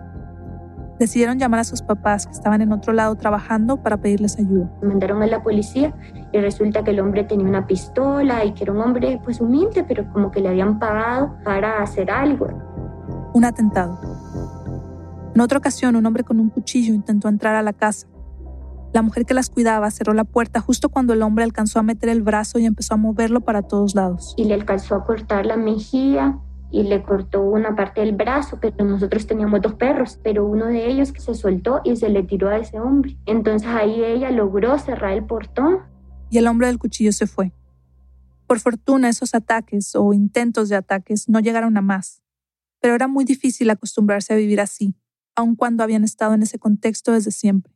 Decidieron 0.99 1.39
llamar 1.39 1.61
a 1.61 1.65
sus 1.65 1.83
papás 1.83 2.27
que 2.27 2.33
estaban 2.33 2.63
en 2.63 2.73
otro 2.73 2.93
lado 2.93 3.15
trabajando 3.17 3.83
para 3.83 3.99
pedirles 3.99 4.39
ayuda. 4.39 4.71
Mandaron 4.83 5.23
a 5.23 5.27
la 5.27 5.43
policía 5.43 5.95
y 6.33 6.39
resulta 6.39 6.83
que 6.83 6.93
el 6.93 7.01
hombre 7.01 7.25
tenía 7.25 7.47
una 7.47 7.67
pistola 7.67 8.45
y 8.45 8.53
que 8.53 8.65
era 8.65 8.73
un 8.73 8.81
hombre 8.81 9.21
pues 9.23 9.41
humilde, 9.41 9.85
pero 9.87 10.11
como 10.13 10.31
que 10.31 10.41
le 10.41 10.49
habían 10.49 10.79
pagado 10.79 11.37
para 11.45 11.83
hacer 11.83 12.11
algo. 12.11 12.49
Un 13.35 13.45
atentado. 13.45 13.99
En 15.35 15.41
otra 15.41 15.59
ocasión, 15.59 15.97
un 15.97 16.07
hombre 16.07 16.25
con 16.25 16.39
un 16.39 16.51
cuchillo 16.51 16.95
intentó 16.95 17.29
entrar 17.29 17.55
a 17.55 17.63
la 17.63 17.73
casa. 17.73 18.07
La 18.93 19.01
mujer 19.01 19.25
que 19.25 19.33
las 19.33 19.49
cuidaba 19.49 19.91
cerró 19.91 20.13
la 20.13 20.25
puerta 20.25 20.61
justo 20.61 20.91
cuando 20.91 21.15
el 21.15 21.23
hombre 21.23 21.45
alcanzó 21.45 21.79
a 21.79 21.83
meter 21.83 22.11
el 22.11 22.21
brazo 22.21 22.59
y 22.59 22.67
empezó 22.67 22.95
a 22.95 22.99
moverlo 22.99 23.41
para 23.41 23.63
todos 23.63 23.95
lados. 23.95 24.35
Y 24.37 24.45
le 24.45 24.55
alcanzó 24.55 24.95
a 24.95 25.05
cortar 25.05 25.47
la 25.47 25.57
mejilla 25.57 26.39
y 26.71 26.83
le 26.83 27.03
cortó 27.03 27.43
una 27.43 27.75
parte 27.75 28.03
del 28.03 28.15
brazo, 28.15 28.59
pero 28.61 28.85
nosotros 28.85 29.27
teníamos 29.27 29.63
dos 29.63 29.75
perros, 29.75 30.19
pero 30.23 30.47
uno 30.47 30.67
de 30.67 30.91
ellos 30.91 31.13
que 31.13 31.21
se 31.21 31.35
soltó 31.35 31.81
y 31.85 31.97
se 31.97 32.11
le 32.11 32.23
tiró 32.23 32.51
a 32.51 32.59
ese 32.59 32.81
hombre. 32.81 33.17
Entonces 33.25 33.69
ahí 33.69 34.05
ella 34.05 34.31
logró 34.31 34.79
cerrar 34.79 35.13
el 35.13 35.25
portón. 35.25 35.79
Y 36.31 36.37
el 36.37 36.47
hombre 36.47 36.67
del 36.67 36.79
cuchillo 36.79 37.13
se 37.13 37.27
fue. 37.27 37.53
Por 38.47 38.61
fortuna 38.61 39.09
esos 39.09 39.35
ataques 39.35 39.95
o 39.95 40.13
intentos 40.13 40.69
de 40.69 40.77
ataques 40.77 41.31
no 41.31 41.41
llegaron 41.41 41.79
a 41.79 41.81
más, 41.81 42.23
pero 42.81 42.95
era 42.95 43.09
muy 43.09 43.25
difícil 43.25 43.71
acostumbrarse 43.71 44.35
a 44.35 44.37
vivir 44.37 44.61
así, 44.61 44.95
aun 45.35 45.57
cuando 45.57 45.83
habían 45.83 46.05
estado 46.05 46.35
en 46.35 46.43
ese 46.43 46.59
contexto 46.59 47.13
desde 47.13 47.31
siempre. 47.31 47.75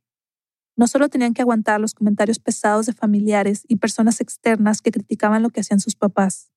No 0.77 0.87
solo 0.87 1.09
tenían 1.09 1.33
que 1.33 1.43
aguantar 1.43 1.81
los 1.81 1.95
comentarios 1.95 2.39
pesados 2.39 2.87
de 2.87 2.93
familiares 2.93 3.65
y 3.67 3.77
personas 3.77 4.21
externas 4.21 4.83
que 4.83 4.93
criticaban 4.93 5.43
lo 5.43 5.51
que 5.51 5.61
hacían 5.61 5.81
sus 5.81 5.97
papás, 5.97 6.51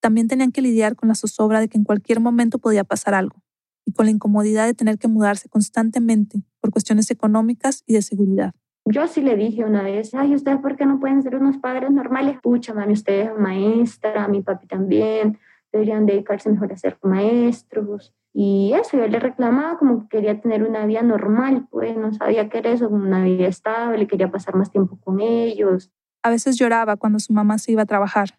también 0.00 0.28
tenían 0.28 0.52
que 0.52 0.60
lidiar 0.60 0.96
con 0.96 1.08
la 1.08 1.14
zozobra 1.14 1.60
de 1.60 1.68
que 1.68 1.78
en 1.78 1.84
cualquier 1.84 2.20
momento 2.20 2.58
podía 2.58 2.84
pasar 2.84 3.14
algo, 3.14 3.42
y 3.86 3.92
con 3.92 4.06
la 4.06 4.10
incomodidad 4.10 4.66
de 4.66 4.74
tener 4.74 4.98
que 4.98 5.08
mudarse 5.08 5.48
constantemente 5.48 6.42
por 6.60 6.72
cuestiones 6.72 7.10
económicas 7.10 7.84
y 7.86 7.94
de 7.94 8.02
seguridad. 8.02 8.54
Yo 8.86 9.06
sí 9.06 9.22
le 9.22 9.34
dije 9.34 9.64
una 9.64 9.82
vez, 9.82 10.14
ay, 10.14 10.34
¿ustedes 10.34 10.58
por 10.58 10.76
qué 10.76 10.84
no 10.84 11.00
pueden 11.00 11.22
ser 11.22 11.36
unos 11.36 11.56
padres 11.56 11.90
normales? 11.90 12.38
Pucha, 12.42 12.74
mami, 12.74 12.92
ustedes 12.92 13.28
son 13.28 13.40
maestra, 13.40 14.28
mi 14.28 14.42
papi 14.42 14.66
también, 14.66 15.38
deberían 15.72 16.04
dedicarse 16.04 16.50
mejor 16.50 16.72
a 16.72 16.76
ser 16.76 16.98
maestros. 17.02 18.12
Y 18.36 18.72
eso, 18.74 18.96
yo 18.96 19.06
le 19.06 19.20
reclamaba 19.20 19.78
como 19.78 20.00
que 20.00 20.16
quería 20.16 20.40
tener 20.40 20.64
una 20.64 20.84
vida 20.86 21.02
normal, 21.02 21.68
pues 21.70 21.96
no 21.96 22.12
sabía 22.12 22.48
qué 22.48 22.58
era 22.58 22.72
eso, 22.72 22.88
una 22.88 23.22
vida 23.22 23.46
estable, 23.46 24.08
quería 24.08 24.32
pasar 24.32 24.56
más 24.56 24.72
tiempo 24.72 24.98
con 24.98 25.20
ellos. 25.20 25.92
A 26.24 26.30
veces 26.30 26.58
lloraba 26.58 26.96
cuando 26.96 27.20
su 27.20 27.32
mamá 27.32 27.58
se 27.58 27.70
iba 27.70 27.82
a 27.82 27.86
trabajar, 27.86 28.30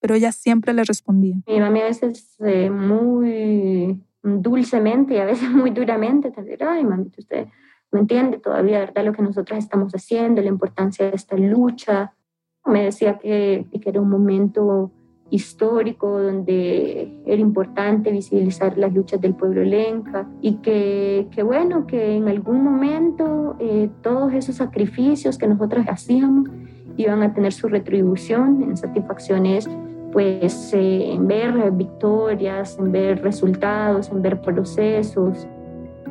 pero 0.00 0.16
ella 0.16 0.32
siempre 0.32 0.72
le 0.72 0.82
respondía. 0.82 1.36
Mi 1.46 1.60
mamá 1.60 1.78
a 1.78 1.84
veces 1.84 2.36
eh, 2.40 2.68
muy 2.68 4.02
dulcemente 4.24 5.14
y 5.14 5.18
a 5.18 5.24
veces 5.24 5.48
muy 5.50 5.70
duramente 5.70 6.32
te 6.32 6.42
dirá, 6.42 6.72
ay, 6.72 6.84
mami, 6.84 7.12
usted 7.16 7.46
no 7.92 8.00
entiende 8.00 8.38
todavía, 8.38 8.80
¿verdad? 8.80 9.04
Lo 9.04 9.12
que 9.12 9.22
nosotros 9.22 9.56
estamos 9.56 9.92
haciendo, 9.92 10.42
la 10.42 10.48
importancia 10.48 11.08
de 11.08 11.14
esta 11.14 11.36
lucha. 11.36 12.12
Me 12.64 12.82
decía 12.82 13.18
que, 13.18 13.66
que 13.70 13.88
era 13.88 14.00
un 14.00 14.10
momento 14.10 14.90
histórico 15.34 16.20
donde 16.20 17.12
era 17.26 17.40
importante 17.40 18.12
visibilizar 18.12 18.78
las 18.78 18.94
luchas 18.94 19.20
del 19.20 19.34
pueblo 19.34 19.64
lenca 19.64 20.28
y 20.40 20.54
que, 20.56 21.26
que 21.32 21.42
bueno, 21.42 21.86
que 21.86 22.16
en 22.16 22.28
algún 22.28 22.62
momento 22.62 23.56
eh, 23.58 23.90
todos 24.02 24.32
esos 24.32 24.56
sacrificios 24.56 25.36
que 25.36 25.48
nosotros 25.48 25.86
hacíamos 25.88 26.48
iban 26.96 27.22
a 27.22 27.34
tener 27.34 27.52
su 27.52 27.68
retribución 27.68 28.62
en 28.62 28.76
satisfacciones 28.76 29.68
pues 30.12 30.72
eh, 30.72 31.12
en 31.12 31.26
ver 31.26 31.72
victorias, 31.72 32.76
en 32.78 32.92
ver 32.92 33.20
resultados, 33.20 34.10
en 34.10 34.22
ver 34.22 34.40
procesos. 34.40 35.48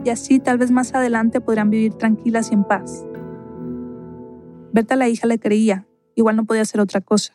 Y 0.04 0.10
así 0.10 0.40
tal 0.40 0.58
vez 0.58 0.72
más 0.72 0.94
adelante 0.94 1.40
podrán 1.40 1.70
vivir 1.70 1.94
tranquilas 1.94 2.52
y 2.52 2.56
en 2.56 2.66
paz. 2.66 3.06
Berta 4.74 4.98
la 4.98 5.08
hija 5.08 5.26
le 5.28 5.40
creía, 5.40 5.88
igual 6.16 6.36
no 6.36 6.44
podía 6.44 6.64
hacer 6.64 6.82
otra 6.82 7.00
cosa. 7.00 7.34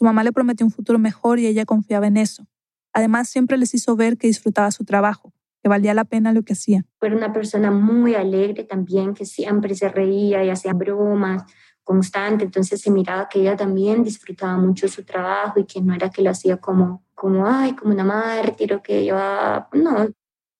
Su 0.00 0.06
mamá 0.06 0.24
le 0.24 0.32
prometió 0.32 0.64
un 0.64 0.72
futuro 0.72 0.98
mejor 0.98 1.38
y 1.38 1.46
ella 1.46 1.66
confiaba 1.66 2.06
en 2.06 2.16
eso. 2.16 2.46
Además, 2.94 3.28
siempre 3.28 3.58
les 3.58 3.74
hizo 3.74 3.96
ver 3.96 4.16
que 4.16 4.28
disfrutaba 4.28 4.70
su 4.70 4.86
trabajo, 4.86 5.34
que 5.62 5.68
valía 5.68 5.92
la 5.92 6.06
pena 6.06 6.32
lo 6.32 6.42
que 6.42 6.54
hacía. 6.54 6.86
Fue 6.98 7.14
una 7.14 7.34
persona 7.34 7.70
muy 7.70 8.14
alegre 8.14 8.64
también, 8.64 9.12
que 9.12 9.26
siempre 9.26 9.74
se 9.74 9.90
reía 9.90 10.42
y 10.42 10.48
hacía 10.48 10.72
bromas 10.72 11.42
constante, 11.84 12.44
entonces 12.44 12.80
se 12.80 12.90
miraba 12.90 13.28
que 13.28 13.42
ella 13.42 13.58
también 13.58 14.02
disfrutaba 14.02 14.56
mucho 14.56 14.88
su 14.88 15.04
trabajo 15.04 15.60
y 15.60 15.66
que 15.66 15.82
no 15.82 15.92
era 15.92 16.08
que 16.08 16.22
lo 16.22 16.30
hacía 16.30 16.56
como, 16.56 17.04
como 17.14 17.46
ay, 17.46 17.74
como 17.74 17.92
una 17.92 18.04
mártir 18.04 18.72
o 18.72 18.82
que 18.82 19.02
iba, 19.02 19.68
no. 19.74 20.08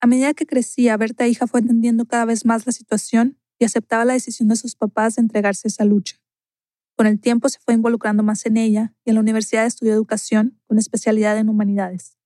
A 0.03 0.07
medida 0.07 0.35
que 0.35 0.45
crecía, 0.45 0.99
Berta 0.99 1.27
hija 1.27 1.47
fue 1.47 1.61
entendiendo 1.61 2.05
cada 2.05 2.27
vez 2.27 2.45
más 2.45 2.67
la 2.67 2.73
situación 2.73 3.39
y 3.59 3.65
aceptaba 3.65 4.05
la 4.05 4.13
decisión 4.13 4.51
de 4.51 4.57
sus 4.57 4.77
papás 4.77 5.17
de 5.17 5.23
entregarse 5.23 5.67
a 5.67 5.71
esa 5.71 5.87
lucha. 5.87 6.20
Con 7.01 7.07
el 7.07 7.19
tiempo 7.19 7.49
se 7.49 7.59
fue 7.61 7.73
involucrando 7.73 8.23
más 8.23 8.45
en 8.45 8.59
ella 8.59 8.93
y 9.07 9.09
en 9.09 9.15
la 9.15 9.23
universidad 9.23 9.65
estudió 9.65 9.95
educación 9.95 10.61
con 10.67 10.77
especialidad 10.77 11.39
en 11.39 11.49
humanidades. 11.49 12.19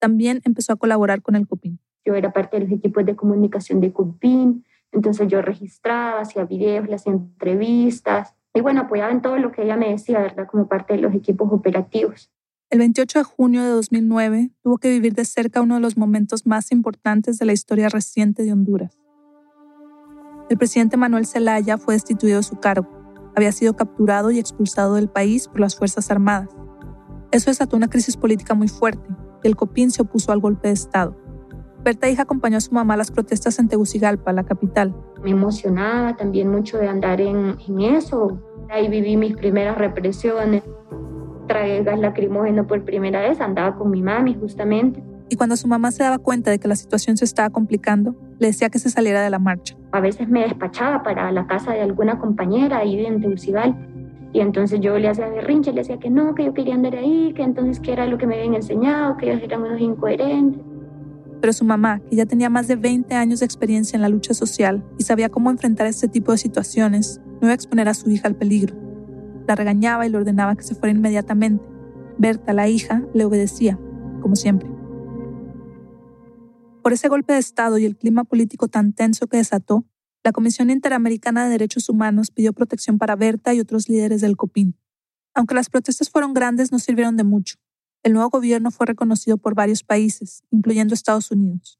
También 0.00 0.40
empezó 0.42 0.72
a 0.72 0.76
colaborar 0.76 1.22
con 1.22 1.36
el 1.36 1.46
COPIN. 1.46 1.78
Yo 2.04 2.16
era 2.16 2.32
parte 2.32 2.58
de 2.58 2.64
los 2.64 2.72
equipos 2.72 3.06
de 3.06 3.14
comunicación 3.14 3.80
de 3.80 3.92
COPIN, 3.92 4.64
entonces 4.90 5.28
yo 5.28 5.40
registraba, 5.40 6.22
hacía 6.22 6.44
videos, 6.46 6.88
le 6.88 6.96
hacía 6.96 7.12
entrevistas 7.12 8.34
y 8.54 8.60
bueno, 8.60 8.80
apoyaba 8.80 9.12
en 9.12 9.22
todo 9.22 9.38
lo 9.38 9.52
que 9.52 9.62
ella 9.62 9.76
me 9.76 9.90
decía, 9.90 10.18
¿verdad? 10.18 10.48
Como 10.50 10.66
parte 10.66 10.94
de 10.94 11.00
los 11.00 11.14
equipos 11.14 11.52
operativos. 11.52 12.28
El 12.70 12.80
28 12.80 13.20
de 13.20 13.24
junio 13.24 13.62
de 13.62 13.68
2009 13.68 14.50
tuvo 14.64 14.78
que 14.78 14.90
vivir 14.90 15.14
de 15.14 15.26
cerca 15.26 15.62
uno 15.62 15.76
de 15.76 15.80
los 15.80 15.96
momentos 15.96 16.44
más 16.44 16.72
importantes 16.72 17.38
de 17.38 17.46
la 17.46 17.52
historia 17.52 17.88
reciente 17.88 18.42
de 18.42 18.52
Honduras. 18.52 18.98
El 20.50 20.58
presidente 20.58 20.96
Manuel 20.96 21.24
Zelaya 21.24 21.78
fue 21.78 21.94
destituido 21.94 22.38
de 22.38 22.42
su 22.42 22.56
cargo 22.56 22.97
había 23.38 23.52
sido 23.52 23.76
capturado 23.76 24.30
y 24.30 24.38
expulsado 24.38 24.94
del 24.94 25.08
país 25.08 25.48
por 25.48 25.60
las 25.60 25.76
Fuerzas 25.76 26.10
Armadas. 26.10 26.48
Eso 27.30 27.50
desató 27.50 27.76
una 27.76 27.88
crisis 27.88 28.16
política 28.16 28.54
muy 28.54 28.68
fuerte 28.68 29.08
y 29.42 29.48
el 29.48 29.56
COPIN 29.56 29.90
se 29.90 30.02
opuso 30.02 30.32
al 30.32 30.40
golpe 30.40 30.68
de 30.68 30.74
Estado. 30.74 31.16
Berta 31.84 32.08
hija 32.08 32.22
acompañó 32.22 32.56
a 32.56 32.60
su 32.60 32.74
mamá 32.74 32.94
a 32.94 32.96
las 32.96 33.12
protestas 33.12 33.58
en 33.58 33.68
Tegucigalpa, 33.68 34.32
la 34.32 34.44
capital. 34.44 34.94
Me 35.22 35.30
emocionaba 35.30 36.16
también 36.16 36.50
mucho 36.50 36.78
de 36.78 36.88
andar 36.88 37.20
en, 37.20 37.56
en 37.66 37.80
eso. 37.80 38.40
Ahí 38.68 38.88
viví 38.88 39.16
mis 39.16 39.36
primeras 39.36 39.78
represiones. 39.78 40.64
Tragué 41.46 41.82
gas 41.84 42.00
lacrimógeno 42.00 42.66
por 42.66 42.84
primera 42.84 43.20
vez, 43.20 43.40
andaba 43.40 43.76
con 43.76 43.90
mi 43.90 44.02
mami 44.02 44.34
justamente. 44.34 45.02
Y 45.30 45.36
cuando 45.36 45.56
su 45.56 45.68
mamá 45.68 45.90
se 45.90 46.02
daba 46.02 46.18
cuenta 46.18 46.50
de 46.50 46.58
que 46.58 46.68
la 46.68 46.76
situación 46.76 47.16
se 47.16 47.24
estaba 47.24 47.50
complicando, 47.50 48.16
le 48.38 48.48
decía 48.48 48.70
que 48.70 48.78
se 48.78 48.90
saliera 48.90 49.22
de 49.22 49.30
la 49.30 49.38
marcha. 49.38 49.76
A 49.92 50.00
veces 50.00 50.28
me 50.28 50.40
despachaba 50.40 51.02
para 51.02 51.30
la 51.32 51.46
casa 51.46 51.72
de 51.72 51.82
alguna 51.82 52.18
compañera 52.18 52.78
ahí 52.78 53.04
en 53.04 53.20
Tegucigal. 53.20 53.76
Y 54.32 54.40
entonces 54.40 54.80
yo 54.80 54.98
le 54.98 55.08
hacía 55.08 55.28
berrinche, 55.28 55.72
le 55.72 55.80
decía 55.80 55.98
que 55.98 56.10
no, 56.10 56.34
que 56.34 56.44
yo 56.44 56.54
quería 56.54 56.74
andar 56.74 56.94
ahí, 56.96 57.32
que 57.34 57.42
entonces 57.42 57.80
que 57.80 57.92
era 57.92 58.06
lo 58.06 58.18
que 58.18 58.26
me 58.26 58.36
habían 58.36 58.54
enseñado, 58.54 59.16
que 59.16 59.30
ellos 59.30 59.42
eran 59.42 59.62
unos 59.62 59.80
incoherentes. 59.80 60.62
Pero 61.40 61.52
su 61.52 61.64
mamá, 61.64 62.00
que 62.10 62.16
ya 62.16 62.26
tenía 62.26 62.50
más 62.50 62.66
de 62.68 62.76
20 62.76 63.14
años 63.14 63.40
de 63.40 63.46
experiencia 63.46 63.96
en 63.96 64.02
la 64.02 64.08
lucha 64.08 64.34
social 64.34 64.84
y 64.98 65.04
sabía 65.04 65.28
cómo 65.28 65.50
enfrentar 65.50 65.86
este 65.86 66.08
tipo 66.08 66.32
de 66.32 66.38
situaciones, 66.38 67.20
no 67.40 67.46
iba 67.46 67.50
a 67.50 67.54
exponer 67.54 67.88
a 67.88 67.94
su 67.94 68.10
hija 68.10 68.28
al 68.28 68.34
peligro. 68.34 68.74
La 69.46 69.54
regañaba 69.54 70.06
y 70.06 70.10
le 70.10 70.18
ordenaba 70.18 70.56
que 70.56 70.62
se 70.62 70.74
fuera 70.74 70.94
inmediatamente. 70.94 71.64
Berta, 72.18 72.52
la 72.52 72.68
hija, 72.68 73.02
le 73.14 73.24
obedecía, 73.24 73.78
como 74.20 74.34
siempre. 74.36 74.77
Por 76.88 76.94
ese 76.94 77.08
golpe 77.08 77.34
de 77.34 77.38
Estado 77.38 77.76
y 77.76 77.84
el 77.84 77.98
clima 77.98 78.24
político 78.24 78.66
tan 78.66 78.94
tenso 78.94 79.26
que 79.26 79.36
desató, 79.36 79.84
la 80.24 80.32
Comisión 80.32 80.70
Interamericana 80.70 81.44
de 81.44 81.50
Derechos 81.50 81.90
Humanos 81.90 82.30
pidió 82.30 82.54
protección 82.54 82.96
para 82.96 83.14
Berta 83.14 83.52
y 83.52 83.60
otros 83.60 83.90
líderes 83.90 84.22
del 84.22 84.38
COPIN. 84.38 84.74
Aunque 85.34 85.54
las 85.54 85.68
protestas 85.68 86.08
fueron 86.08 86.32
grandes, 86.32 86.72
no 86.72 86.78
sirvieron 86.78 87.18
de 87.18 87.24
mucho. 87.24 87.56
El 88.02 88.14
nuevo 88.14 88.30
gobierno 88.30 88.70
fue 88.70 88.86
reconocido 88.86 89.36
por 89.36 89.54
varios 89.54 89.82
países, 89.82 90.44
incluyendo 90.50 90.94
Estados 90.94 91.30
Unidos. 91.30 91.78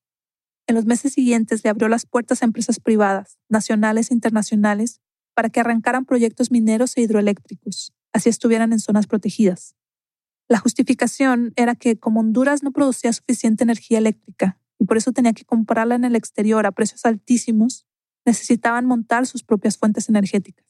En 0.66 0.74
los 0.74 0.84
meses 0.84 1.14
siguientes 1.14 1.64
le 1.64 1.70
abrió 1.70 1.88
las 1.88 2.04
puertas 2.04 2.42
a 2.42 2.44
empresas 2.44 2.78
privadas, 2.78 3.38
nacionales 3.48 4.10
e 4.10 4.14
internacionales, 4.14 5.00
para 5.32 5.48
que 5.48 5.60
arrancaran 5.60 6.04
proyectos 6.04 6.50
mineros 6.50 6.94
e 6.98 7.00
hidroeléctricos, 7.00 7.94
así 8.12 8.28
estuvieran 8.28 8.74
en 8.74 8.78
zonas 8.78 9.06
protegidas. 9.06 9.74
La 10.50 10.58
justificación 10.58 11.54
era 11.56 11.76
que 11.76 11.98
como 11.98 12.20
Honduras 12.20 12.62
no 12.62 12.72
producía 12.72 13.10
suficiente 13.14 13.64
energía 13.64 13.96
eléctrica 13.96 14.58
y 14.78 14.84
por 14.84 14.96
eso 14.96 15.12
tenía 15.12 15.32
que 15.32 15.44
comprarla 15.44 15.94
en 15.94 16.04
el 16.04 16.16
exterior 16.16 16.66
a 16.66 16.72
precios 16.72 17.04
altísimos, 17.04 17.86
necesitaban 18.24 18.86
montar 18.86 19.26
sus 19.26 19.42
propias 19.42 19.76
fuentes 19.76 20.08
energéticas. 20.08 20.64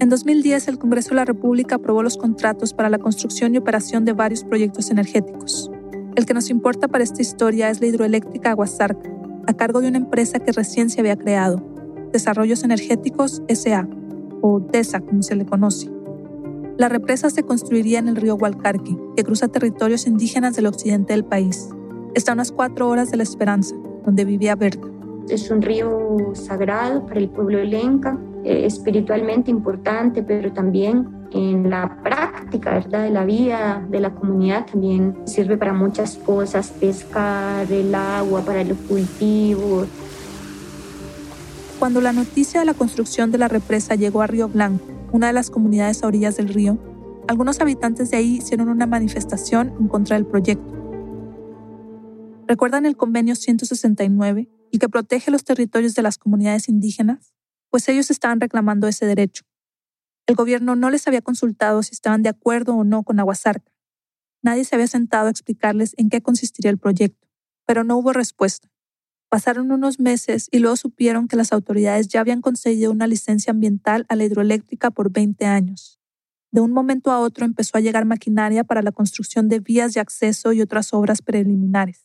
En 0.00 0.08
2010, 0.10 0.68
el 0.68 0.78
Congreso 0.78 1.10
de 1.10 1.16
la 1.16 1.24
República 1.24 1.76
aprobó 1.76 2.02
los 2.02 2.16
contratos 2.16 2.74
para 2.74 2.90
la 2.90 2.98
construcción 2.98 3.54
y 3.54 3.58
operación 3.58 4.04
de 4.04 4.12
varios 4.12 4.44
proyectos 4.44 4.90
energéticos. 4.90 5.70
El 6.16 6.26
que 6.26 6.34
nos 6.34 6.50
importa 6.50 6.88
para 6.88 7.04
esta 7.04 7.22
historia 7.22 7.70
es 7.70 7.80
la 7.80 7.86
hidroeléctrica 7.86 8.50
Aguasarca, 8.50 9.10
a 9.46 9.54
cargo 9.54 9.80
de 9.80 9.88
una 9.88 9.98
empresa 9.98 10.40
que 10.40 10.52
recién 10.52 10.90
se 10.90 11.00
había 11.00 11.16
creado, 11.16 11.64
Desarrollos 12.12 12.64
Energéticos 12.64 13.42
SA, 13.48 13.88
o 14.42 14.60
DESA 14.60 15.00
como 15.00 15.22
se 15.22 15.36
le 15.36 15.46
conoce. 15.46 15.90
La 16.76 16.88
represa 16.88 17.30
se 17.30 17.44
construiría 17.44 17.98
en 17.98 18.08
el 18.08 18.16
río 18.16 18.34
Hualcarque, 18.34 18.96
que 19.16 19.24
cruza 19.24 19.48
territorios 19.48 20.06
indígenas 20.06 20.54
del 20.56 20.66
occidente 20.66 21.12
del 21.12 21.24
país. 21.24 21.68
Está 22.14 22.30
a 22.30 22.34
unas 22.34 22.52
cuatro 22.52 22.88
horas 22.88 23.10
de 23.10 23.16
La 23.16 23.24
Esperanza, 23.24 23.74
donde 24.04 24.24
vivía 24.24 24.54
Berta. 24.54 24.86
Es 25.28 25.50
un 25.50 25.62
río 25.62 26.32
sagrado 26.34 27.04
para 27.06 27.18
el 27.18 27.28
pueblo 27.28 27.58
de 27.58 27.64
Lenca, 27.64 28.16
eh, 28.44 28.66
espiritualmente 28.66 29.50
importante, 29.50 30.22
pero 30.22 30.52
también 30.52 31.08
en 31.32 31.70
la 31.70 32.00
práctica 32.04 32.74
¿verdad? 32.74 33.02
de 33.02 33.10
la 33.10 33.24
vida 33.24 33.84
de 33.90 33.98
la 33.98 34.14
comunidad 34.14 34.66
también 34.66 35.16
sirve 35.24 35.56
para 35.56 35.72
muchas 35.72 36.16
cosas, 36.16 36.70
pescar, 36.78 37.70
el 37.72 37.92
agua, 37.92 38.42
para 38.42 38.62
los 38.62 38.78
cultivos. 38.78 39.88
Cuando 41.80 42.00
la 42.00 42.12
noticia 42.12 42.60
de 42.60 42.66
la 42.66 42.74
construcción 42.74 43.32
de 43.32 43.38
la 43.38 43.48
represa 43.48 43.96
llegó 43.96 44.22
a 44.22 44.28
Río 44.28 44.48
Blanco, 44.48 44.84
una 45.10 45.26
de 45.26 45.32
las 45.32 45.50
comunidades 45.50 46.04
a 46.04 46.06
orillas 46.06 46.36
del 46.36 46.48
río, 46.48 46.78
algunos 47.26 47.60
habitantes 47.60 48.10
de 48.10 48.18
ahí 48.18 48.36
hicieron 48.36 48.68
una 48.68 48.86
manifestación 48.86 49.72
en 49.80 49.88
contra 49.88 50.16
del 50.16 50.26
proyecto. 50.26 50.83
¿Recuerdan 52.46 52.84
el 52.84 52.96
convenio 52.96 53.36
169, 53.36 54.50
el 54.70 54.78
que 54.78 54.88
protege 54.90 55.30
los 55.30 55.44
territorios 55.44 55.94
de 55.94 56.02
las 56.02 56.18
comunidades 56.18 56.68
indígenas? 56.68 57.34
Pues 57.70 57.88
ellos 57.88 58.10
estaban 58.10 58.38
reclamando 58.38 58.86
ese 58.86 59.06
derecho. 59.06 59.44
El 60.26 60.34
gobierno 60.34 60.76
no 60.76 60.90
les 60.90 61.06
había 61.08 61.22
consultado 61.22 61.82
si 61.82 61.92
estaban 61.92 62.22
de 62.22 62.28
acuerdo 62.28 62.74
o 62.74 62.84
no 62.84 63.02
con 63.02 63.18
Aguasarca. 63.18 63.72
Nadie 64.42 64.64
se 64.64 64.74
había 64.74 64.88
sentado 64.88 65.28
a 65.28 65.30
explicarles 65.30 65.94
en 65.96 66.10
qué 66.10 66.20
consistiría 66.20 66.70
el 66.70 66.76
proyecto, 66.76 67.26
pero 67.64 67.82
no 67.82 67.96
hubo 67.96 68.12
respuesta. 68.12 68.68
Pasaron 69.30 69.72
unos 69.72 69.98
meses 69.98 70.48
y 70.50 70.58
luego 70.58 70.76
supieron 70.76 71.28
que 71.28 71.36
las 71.36 71.50
autoridades 71.50 72.08
ya 72.08 72.20
habían 72.20 72.42
concedido 72.42 72.92
una 72.92 73.06
licencia 73.06 73.52
ambiental 73.52 74.04
a 74.10 74.16
la 74.16 74.24
hidroeléctrica 74.24 74.90
por 74.90 75.10
20 75.10 75.46
años. 75.46 75.98
De 76.52 76.60
un 76.60 76.72
momento 76.72 77.10
a 77.10 77.20
otro 77.20 77.46
empezó 77.46 77.78
a 77.78 77.80
llegar 77.80 78.04
maquinaria 78.04 78.64
para 78.64 78.82
la 78.82 78.92
construcción 78.92 79.48
de 79.48 79.60
vías 79.60 79.94
de 79.94 80.00
acceso 80.00 80.52
y 80.52 80.60
otras 80.60 80.92
obras 80.92 81.22
preliminares. 81.22 82.03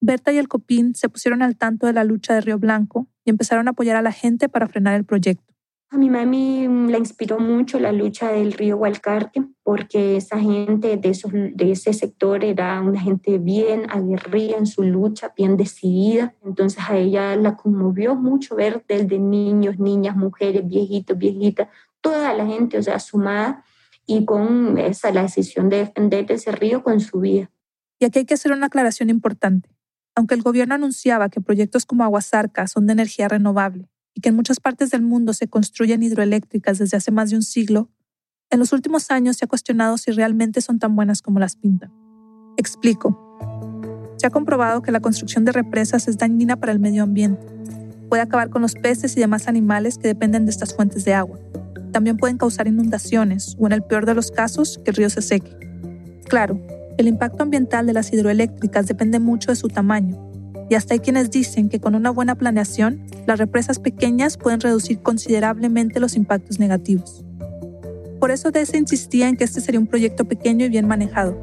Berta 0.00 0.32
y 0.32 0.38
el 0.38 0.48
Copín 0.48 0.94
se 0.94 1.08
pusieron 1.08 1.42
al 1.42 1.56
tanto 1.56 1.86
de 1.86 1.92
la 1.92 2.04
lucha 2.04 2.34
de 2.34 2.40
Río 2.40 2.58
Blanco 2.58 3.08
y 3.24 3.30
empezaron 3.30 3.68
a 3.68 3.72
apoyar 3.72 3.96
a 3.96 4.02
la 4.02 4.12
gente 4.12 4.48
para 4.48 4.68
frenar 4.68 4.94
el 4.94 5.04
proyecto. 5.04 5.56
A 5.88 5.98
mi 5.98 6.10
mami 6.10 6.66
la 6.90 6.98
inspiró 6.98 7.38
mucho 7.38 7.78
la 7.78 7.92
lucha 7.92 8.32
del 8.32 8.52
río 8.52 8.76
Hualcarque, 8.76 9.44
porque 9.62 10.16
esa 10.16 10.38
gente 10.38 10.96
de, 10.96 11.08
esos, 11.08 11.30
de 11.32 11.70
ese 11.70 11.92
sector 11.92 12.42
era 12.42 12.80
una 12.80 13.00
gente 13.00 13.38
bien 13.38 13.88
aguerrida 13.88 14.56
en 14.56 14.66
su 14.66 14.82
lucha, 14.82 15.32
bien 15.36 15.56
decidida. 15.56 16.34
Entonces 16.44 16.82
a 16.88 16.96
ella 16.96 17.36
la 17.36 17.56
conmovió 17.56 18.16
mucho 18.16 18.56
ver 18.56 18.84
desde 18.88 19.20
niños, 19.20 19.78
niñas, 19.78 20.16
mujeres, 20.16 20.66
viejitos, 20.66 21.16
viejitas, 21.16 21.68
toda 22.00 22.34
la 22.34 22.46
gente, 22.46 22.78
o 22.78 22.82
sea, 22.82 22.98
sumada 22.98 23.64
y 24.06 24.24
con 24.24 24.78
esa 24.78 25.12
la 25.12 25.22
decisión 25.22 25.68
de 25.68 25.78
defender 25.78 26.30
ese 26.32 26.50
río 26.50 26.82
con 26.82 26.98
su 26.98 27.20
vida. 27.20 27.48
Y 28.00 28.06
aquí 28.06 28.18
hay 28.18 28.24
que 28.24 28.34
hacer 28.34 28.50
una 28.50 28.66
aclaración 28.66 29.08
importante. 29.08 29.75
Aunque 30.16 30.34
el 30.34 30.42
gobierno 30.42 30.74
anunciaba 30.74 31.28
que 31.28 31.42
proyectos 31.42 31.84
como 31.84 32.02
Aguasarca 32.02 32.66
son 32.66 32.86
de 32.86 32.94
energía 32.94 33.28
renovable 33.28 33.90
y 34.14 34.22
que 34.22 34.30
en 34.30 34.34
muchas 34.34 34.60
partes 34.60 34.90
del 34.90 35.02
mundo 35.02 35.34
se 35.34 35.46
construyen 35.46 36.02
hidroeléctricas 36.02 36.78
desde 36.78 36.96
hace 36.96 37.10
más 37.10 37.28
de 37.28 37.36
un 37.36 37.42
siglo, 37.42 37.90
en 38.48 38.58
los 38.58 38.72
últimos 38.72 39.10
años 39.10 39.36
se 39.36 39.44
ha 39.44 39.48
cuestionado 39.48 39.98
si 39.98 40.12
realmente 40.12 40.62
son 40.62 40.78
tan 40.78 40.96
buenas 40.96 41.20
como 41.20 41.38
las 41.38 41.56
pintan. 41.56 41.92
Explico. 42.56 43.22
Se 44.16 44.26
ha 44.26 44.30
comprobado 44.30 44.80
que 44.80 44.90
la 44.90 45.00
construcción 45.00 45.44
de 45.44 45.52
represas 45.52 46.08
es 46.08 46.16
dañina 46.16 46.56
para 46.56 46.72
el 46.72 46.78
medio 46.78 47.02
ambiente. 47.02 47.46
Puede 48.08 48.22
acabar 48.22 48.48
con 48.48 48.62
los 48.62 48.74
peces 48.74 49.14
y 49.18 49.20
demás 49.20 49.48
animales 49.48 49.98
que 49.98 50.08
dependen 50.08 50.46
de 50.46 50.50
estas 50.50 50.74
fuentes 50.74 51.04
de 51.04 51.12
agua. 51.12 51.38
También 51.92 52.16
pueden 52.16 52.38
causar 52.38 52.68
inundaciones 52.68 53.54
o, 53.58 53.66
en 53.66 53.72
el 53.72 53.82
peor 53.82 54.06
de 54.06 54.14
los 54.14 54.30
casos, 54.30 54.80
que 54.82 54.92
el 54.92 54.96
río 54.96 55.10
se 55.10 55.20
seque. 55.20 55.54
Claro, 56.26 56.58
el 56.98 57.08
impacto 57.08 57.42
ambiental 57.42 57.86
de 57.86 57.92
las 57.92 58.12
hidroeléctricas 58.12 58.86
depende 58.86 59.18
mucho 59.18 59.50
de 59.50 59.56
su 59.56 59.68
tamaño, 59.68 60.16
y 60.68 60.74
hasta 60.74 60.94
hay 60.94 61.00
quienes 61.00 61.30
dicen 61.30 61.68
que 61.68 61.80
con 61.80 61.94
una 61.94 62.10
buena 62.10 62.34
planeación, 62.34 63.02
las 63.26 63.38
represas 63.38 63.78
pequeñas 63.78 64.36
pueden 64.36 64.60
reducir 64.60 65.00
considerablemente 65.00 66.00
los 66.00 66.16
impactos 66.16 66.58
negativos. 66.58 67.24
Por 68.18 68.30
eso 68.30 68.50
DESA 68.50 68.78
insistía 68.78 69.28
en 69.28 69.36
que 69.36 69.44
este 69.44 69.60
sería 69.60 69.78
un 69.78 69.86
proyecto 69.86 70.24
pequeño 70.24 70.64
y 70.64 70.70
bien 70.70 70.88
manejado. 70.88 71.36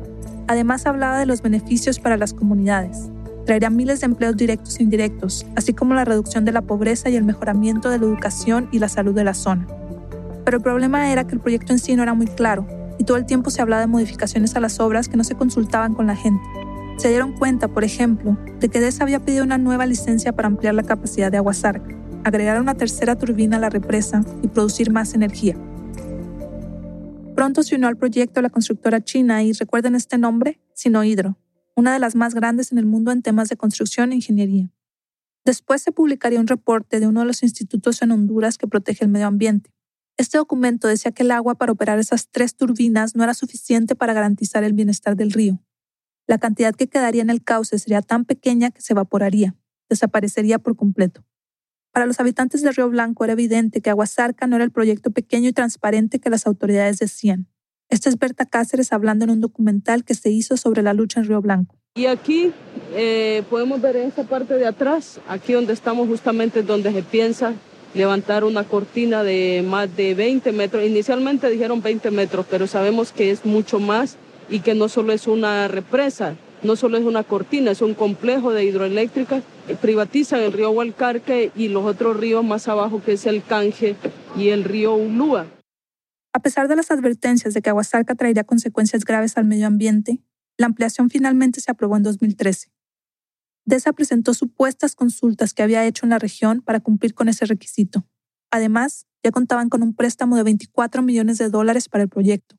Además 0.47 0.85
hablaba 0.85 1.19
de 1.19 1.25
los 1.25 1.41
beneficios 1.41 1.99
para 1.99 2.17
las 2.17 2.33
comunidades. 2.33 3.09
Traería 3.45 3.69
miles 3.69 4.01
de 4.01 4.05
empleos 4.05 4.35
directos 4.35 4.79
e 4.79 4.83
indirectos, 4.83 5.45
así 5.55 5.73
como 5.73 5.93
la 5.93 6.05
reducción 6.05 6.45
de 6.45 6.51
la 6.51 6.61
pobreza 6.61 7.09
y 7.09 7.15
el 7.15 7.23
mejoramiento 7.23 7.89
de 7.89 7.99
la 7.99 8.05
educación 8.05 8.67
y 8.71 8.79
la 8.79 8.89
salud 8.89 9.13
de 9.13 9.23
la 9.23 9.33
zona. 9.33 9.67
Pero 10.43 10.57
el 10.57 10.63
problema 10.63 11.11
era 11.11 11.25
que 11.25 11.35
el 11.35 11.41
proyecto 11.41 11.71
en 11.71 11.79
sí 11.79 11.95
no 11.95 12.03
era 12.03 12.13
muy 12.13 12.27
claro 12.27 12.65
y 12.97 13.03
todo 13.03 13.17
el 13.17 13.25
tiempo 13.25 13.49
se 13.49 13.61
hablaba 13.61 13.81
de 13.81 13.87
modificaciones 13.87 14.55
a 14.55 14.59
las 14.59 14.79
obras 14.79 15.09
que 15.09 15.17
no 15.17 15.23
se 15.23 15.35
consultaban 15.35 15.93
con 15.93 16.07
la 16.07 16.15
gente. 16.15 16.43
Se 16.97 17.09
dieron 17.09 17.33
cuenta, 17.33 17.67
por 17.67 17.83
ejemplo, 17.83 18.37
de 18.59 18.69
que 18.69 18.79
DES 18.79 19.01
había 19.01 19.19
pedido 19.19 19.43
una 19.43 19.57
nueva 19.57 19.85
licencia 19.85 20.33
para 20.33 20.47
ampliar 20.47 20.75
la 20.75 20.83
capacidad 20.83 21.31
de 21.31 21.37
Aguasarca, 21.37 21.95
agregar 22.23 22.61
una 22.61 22.75
tercera 22.75 23.17
turbina 23.17 23.57
a 23.57 23.59
la 23.59 23.69
represa 23.69 24.23
y 24.41 24.47
producir 24.47 24.91
más 24.91 25.13
energía. 25.13 25.57
Pronto 27.35 27.63
se 27.63 27.75
unió 27.75 27.87
al 27.87 27.97
proyecto 27.97 28.41
la 28.41 28.49
constructora 28.49 29.01
china 29.01 29.43
y 29.43 29.53
recuerden 29.53 29.95
este 29.95 30.17
nombre, 30.17 30.59
Sinohidro, 30.73 31.37
una 31.75 31.91
de 31.91 31.99
las 31.99 32.15
más 32.15 32.35
grandes 32.35 32.71
en 32.71 32.77
el 32.77 32.85
mundo 32.85 33.11
en 33.11 33.23
temas 33.23 33.49
de 33.49 33.57
construcción 33.57 34.11
e 34.11 34.15
ingeniería. 34.15 34.69
Después 35.43 35.81
se 35.81 35.91
publicaría 35.91 36.39
un 36.39 36.47
reporte 36.47 36.99
de 36.99 37.07
uno 37.07 37.21
de 37.21 37.25
los 37.25 37.43
institutos 37.43 38.01
en 38.01 38.11
Honduras 38.11 38.57
que 38.57 38.67
protege 38.67 39.03
el 39.03 39.09
medio 39.09 39.27
ambiente, 39.27 39.71
este 40.17 40.37
documento 40.37 40.87
decía 40.87 41.11
que 41.11 41.23
el 41.23 41.31
agua 41.31 41.55
para 41.55 41.71
operar 41.71 41.99
esas 41.99 42.29
tres 42.29 42.55
turbinas 42.55 43.15
no 43.15 43.23
era 43.23 43.33
suficiente 43.33 43.95
para 43.95 44.13
garantizar 44.13 44.63
el 44.63 44.73
bienestar 44.73 45.15
del 45.15 45.31
río. 45.31 45.59
La 46.27 46.37
cantidad 46.37 46.75
que 46.75 46.87
quedaría 46.87 47.21
en 47.21 47.29
el 47.29 47.43
cauce 47.43 47.79
sería 47.79 48.01
tan 48.01 48.25
pequeña 48.25 48.71
que 48.71 48.81
se 48.81 48.93
evaporaría, 48.93 49.55
desaparecería 49.89 50.59
por 50.59 50.75
completo. 50.75 51.25
Para 51.91 52.05
los 52.05 52.19
habitantes 52.19 52.61
de 52.61 52.71
Río 52.71 52.89
Blanco 52.89 53.23
era 53.23 53.33
evidente 53.33 53.81
que 53.81 53.89
Aguasarca 53.89 54.47
no 54.47 54.55
era 54.55 54.65
el 54.65 54.71
proyecto 54.71 55.11
pequeño 55.11 55.49
y 55.49 55.53
transparente 55.53 56.19
que 56.19 56.29
las 56.29 56.47
autoridades 56.47 56.97
decían. 56.99 57.47
Esta 57.89 58.09
es 58.09 58.17
Berta 58.17 58.45
Cáceres 58.45 58.93
hablando 58.93 59.25
en 59.25 59.31
un 59.31 59.41
documental 59.41 60.03
que 60.03 60.15
se 60.15 60.31
hizo 60.31 60.57
sobre 60.57 60.81
la 60.81 60.93
lucha 60.93 61.19
en 61.19 61.27
Río 61.27 61.41
Blanco. 61.41 61.77
Y 61.95 62.07
aquí 62.07 62.51
eh, 62.95 63.43
podemos 63.49 63.79
ver 63.79 63.97
en 63.97 64.07
esta 64.07 64.23
parte 64.23 64.55
de 64.55 64.65
atrás, 64.65 65.19
aquí 65.27 65.53
donde 65.53 65.73
estamos 65.73 66.07
justamente 66.07 66.63
donde 66.63 66.91
se 66.91 67.03
piensa 67.03 67.53
levantar 67.93 68.43
una 68.43 68.63
cortina 68.63 69.23
de 69.23 69.63
más 69.67 69.95
de 69.95 70.13
20 70.13 70.51
metros. 70.51 70.83
Inicialmente 70.85 71.49
dijeron 71.49 71.81
20 71.81 72.11
metros, 72.11 72.45
pero 72.49 72.67
sabemos 72.67 73.11
que 73.11 73.31
es 73.31 73.45
mucho 73.45 73.79
más 73.79 74.17
y 74.49 74.59
que 74.59 74.73
no 74.73 74.89
solo 74.89 75.13
es 75.13 75.27
una 75.27 75.67
represa, 75.67 76.35
no 76.63 76.75
solo 76.75 76.97
es 76.97 77.03
una 77.03 77.23
cortina, 77.23 77.71
es 77.71 77.81
un 77.81 77.93
complejo 77.93 78.51
de 78.51 78.65
hidroeléctricas. 78.65 79.43
Privatizan 79.81 80.41
el 80.41 80.53
río 80.53 80.71
Hualcarque 80.71 81.51
y 81.55 81.69
los 81.69 81.85
otros 81.85 82.17
ríos 82.17 82.43
más 82.43 82.67
abajo, 82.67 83.01
que 83.03 83.13
es 83.13 83.25
el 83.25 83.43
Canje 83.43 83.95
y 84.37 84.49
el 84.49 84.63
río 84.63 84.95
Ulúa. 84.95 85.45
A 86.33 86.39
pesar 86.39 86.67
de 86.67 86.75
las 86.75 86.89
advertencias 86.89 87.53
de 87.53 87.61
que 87.61 87.69
Aguasarca 87.69 88.15
traería 88.15 88.43
consecuencias 88.43 89.05
graves 89.05 89.37
al 89.37 89.45
medio 89.45 89.67
ambiente, 89.67 90.19
la 90.57 90.65
ampliación 90.65 91.09
finalmente 91.09 91.61
se 91.61 91.71
aprobó 91.71 91.95
en 91.95 92.03
2013. 92.03 92.72
DESA 93.65 93.93
presentó 93.93 94.33
supuestas 94.33 94.95
consultas 94.95 95.53
que 95.53 95.63
había 95.63 95.85
hecho 95.85 96.05
en 96.05 96.09
la 96.09 96.19
región 96.19 96.61
para 96.61 96.79
cumplir 96.79 97.13
con 97.13 97.29
ese 97.29 97.45
requisito. 97.45 98.05
Además, 98.51 99.07
ya 99.23 99.31
contaban 99.31 99.69
con 99.69 99.83
un 99.83 99.95
préstamo 99.95 100.35
de 100.35 100.43
24 100.43 101.01
millones 101.01 101.37
de 101.37 101.49
dólares 101.49 101.87
para 101.87 102.03
el 102.03 102.09
proyecto. 102.09 102.57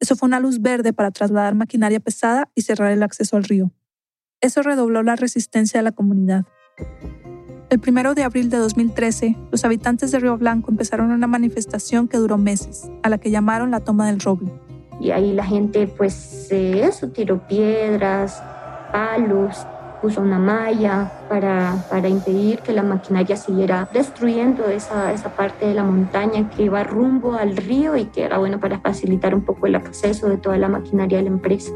Eso 0.00 0.14
fue 0.14 0.28
una 0.28 0.38
luz 0.38 0.60
verde 0.60 0.92
para 0.92 1.10
trasladar 1.10 1.54
maquinaria 1.54 1.98
pesada 1.98 2.50
y 2.54 2.62
cerrar 2.62 2.92
el 2.92 3.02
acceso 3.02 3.36
al 3.36 3.44
río. 3.44 3.72
Eso 4.40 4.62
redobló 4.62 5.02
la 5.02 5.16
resistencia 5.16 5.80
de 5.80 5.84
la 5.84 5.92
comunidad. 5.92 6.46
El 7.70 7.80
primero 7.80 8.14
de 8.14 8.22
abril 8.22 8.48
de 8.48 8.56
2013, 8.58 9.36
los 9.50 9.64
habitantes 9.64 10.10
de 10.12 10.20
Río 10.20 10.38
Blanco 10.38 10.70
empezaron 10.70 11.10
una 11.10 11.26
manifestación 11.26 12.08
que 12.08 12.16
duró 12.16 12.38
meses, 12.38 12.88
a 13.02 13.10
la 13.10 13.18
que 13.18 13.30
llamaron 13.30 13.72
la 13.72 13.80
toma 13.80 14.06
del 14.06 14.20
roble. 14.20 14.50
Y 15.00 15.10
ahí 15.10 15.32
la 15.32 15.44
gente, 15.44 15.86
pues, 15.86 16.48
eh, 16.50 16.84
eso, 16.84 17.10
tiró 17.10 17.46
piedras, 17.46 18.42
palos, 18.90 19.66
puso 20.00 20.20
una 20.20 20.38
malla 20.38 21.10
para, 21.28 21.84
para 21.90 22.08
impedir 22.08 22.60
que 22.60 22.72
la 22.72 22.82
maquinaria 22.82 23.36
siguiera 23.36 23.88
destruyendo 23.92 24.66
esa, 24.66 25.12
esa 25.12 25.34
parte 25.34 25.66
de 25.66 25.74
la 25.74 25.84
montaña 25.84 26.48
que 26.50 26.64
iba 26.64 26.82
rumbo 26.84 27.34
al 27.34 27.56
río 27.56 27.96
y 27.96 28.06
que 28.06 28.22
era 28.22 28.38
bueno 28.38 28.60
para 28.60 28.80
facilitar 28.80 29.34
un 29.34 29.42
poco 29.42 29.66
el 29.66 29.74
acceso 29.74 30.28
de 30.28 30.36
toda 30.36 30.58
la 30.58 30.68
maquinaria 30.68 31.18
de 31.18 31.24
la 31.24 31.30
empresa. 31.30 31.72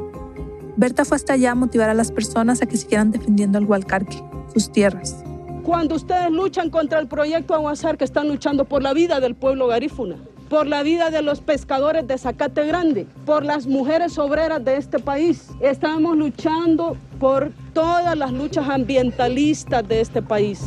Berta 0.77 1.05
fue 1.05 1.17
hasta 1.17 1.35
allá 1.35 1.53
a 1.53 1.55
motivar 1.55 1.91
a 1.91 1.95
las 1.95 2.11
personas 2.11 2.63
a 2.63 2.67
que 2.67 2.77
siguieran 2.77 3.11
defendiendo 3.11 3.59
el 3.59 3.67
Hualcarque, 3.67 4.23
sus 4.53 4.73
tierras. 4.73 5.23
Cuando 5.63 5.95
ustedes 5.95 6.31
luchan 6.31 6.71
contra 6.71 6.99
el 6.99 7.07
proyecto 7.07 7.55
Aguasar, 7.55 7.97
que 7.97 8.05
están 8.05 8.29
luchando 8.29 8.65
por 8.65 8.83
la 8.83 8.93
vida 8.93 9.21
del 9.21 9.37
pueblo 9.37 9.69
garífuna, 9.69 10.17
por 10.53 10.67
la 10.67 10.83
vida 10.83 11.11
de 11.11 11.23
los 11.23 11.41
pescadores 11.41 12.07
de 12.07 12.19
Zacate 12.19 12.67
Grande, 12.67 13.07
por 13.25 13.43
las 13.43 13.67
mujeres 13.67 14.19
obreras 14.19 14.63
de 14.63 14.77
este 14.77 14.99
país. 14.99 15.49
Estamos 15.63 16.15
luchando 16.15 16.95
por 17.19 17.55
todas 17.73 18.15
las 18.19 18.31
luchas 18.35 18.69
ambientalistas 18.69 19.89
de 19.89 20.03
este 20.03 20.21
país. 20.21 20.61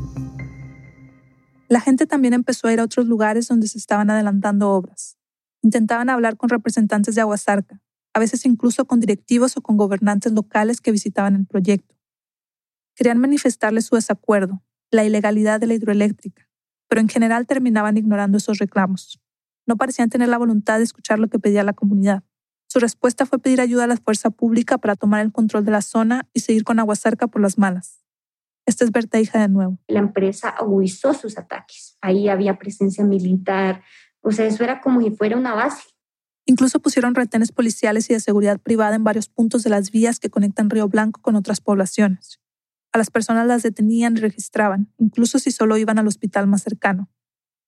La 1.67 1.81
gente 1.81 2.07
también 2.07 2.33
empezó 2.33 2.67
a 2.67 2.73
ir 2.73 2.79
a 2.79 2.83
otros 2.83 3.05
lugares 3.05 3.47
donde 3.47 3.67
se 3.67 3.77
estaban 3.77 4.09
adelantando 4.09 4.71
obras. 4.71 5.19
Intentaban 5.61 6.09
hablar 6.09 6.35
con 6.35 6.49
representantes 6.49 7.13
de 7.13 7.21
Aguasarca, 7.21 7.79
a 8.15 8.19
veces 8.19 8.43
incluso 8.47 8.85
con 8.85 8.99
directivos 8.99 9.55
o 9.55 9.61
con 9.61 9.77
gobernantes 9.77 10.31
locales 10.31 10.81
que 10.81 10.91
visitaban 10.91 11.35
el 11.35 11.45
proyecto. 11.45 11.95
Querían 12.95 13.19
manifestarles 13.19 13.85
su 13.85 13.93
desacuerdo, 13.93 14.63
la 14.89 15.05
ilegalidad 15.05 15.59
de 15.59 15.67
la 15.67 15.75
hidroeléctrica, 15.75 16.49
pero 16.87 17.01
en 17.01 17.07
general 17.07 17.45
terminaban 17.45 17.97
ignorando 17.97 18.39
esos 18.39 18.57
reclamos. 18.57 19.21
No 19.65 19.78
parecían 19.78 20.10
tener 20.10 20.30
la 20.30 20.38
voluntad 20.38 20.78
de 20.78 20.84
escuchar 20.84 21.19
lo 21.19 21.28
que 21.28 21.39
pedía 21.39 21.63
la 21.63 21.73
comunidad. 21.73 22.23
Su 22.67 22.80
respuesta 22.80 23.25
fue 23.25 23.39
pedir 23.39 23.62
ayuda 23.62 23.86
a 23.86 23.88
la 23.88 23.97
fuerza 23.97 24.30
pública 24.30 24.78
para 24.78 24.95
tomar 24.95 25.21
el 25.21 25.32
control 25.32 25.65
de 25.65 25.71
la 25.71 25.82
zona 25.82 26.28
y 26.34 26.41
seguir 26.41 26.63
con 26.63 26.80
Aguasarca 26.80 27.28
por 27.28 27.41
las 27.41 27.58
malas. 27.58 28.04
Esta 28.65 28.84
es 28.84 28.91
Berta 28.91 29.19
Hija 29.19 29.39
de 29.39 29.47
nuevo. 29.47 29.78
La 29.88 29.99
empresa 29.99 30.49
agudizó 30.49 31.13
sus 31.13 31.38
ataques. 31.38 31.97
Ahí 32.01 32.28
había 32.30 32.58
presencia 32.58 33.04
militar. 33.04 33.84
O 34.21 34.32
sea, 34.32 34.45
eso 34.45 34.63
era 34.63 34.82
como 34.82 35.01
si 35.01 35.12
fuera 35.12 35.38
una 35.38 35.54
base. 35.54 35.84
Incluso 36.45 36.80
pusieron 36.80 37.15
retenes 37.15 37.51
policiales 37.51 38.10
y 38.10 38.13
de 38.13 38.19
seguridad 38.19 38.60
privada 38.60 38.95
en 38.95 39.04
varios 39.04 39.30
puntos 39.30 39.63
de 39.63 39.69
las 39.69 39.91
vías 39.91 40.19
que 40.19 40.30
conectan 40.30 40.69
Río 40.69 40.88
Blanco 40.88 41.21
con 41.21 41.36
otras 41.36 41.62
poblaciones. 41.62 42.39
A 42.91 42.97
las 42.97 43.10
personas 43.10 43.47
las 43.47 43.63
detenían 43.63 44.15
y 44.17 44.21
registraban, 44.21 44.91
incluso 44.97 45.38
si 45.39 45.51
solo 45.51 45.78
iban 45.78 45.99
al 45.99 46.08
hospital 46.08 46.47
más 46.47 46.63
cercano. 46.63 47.10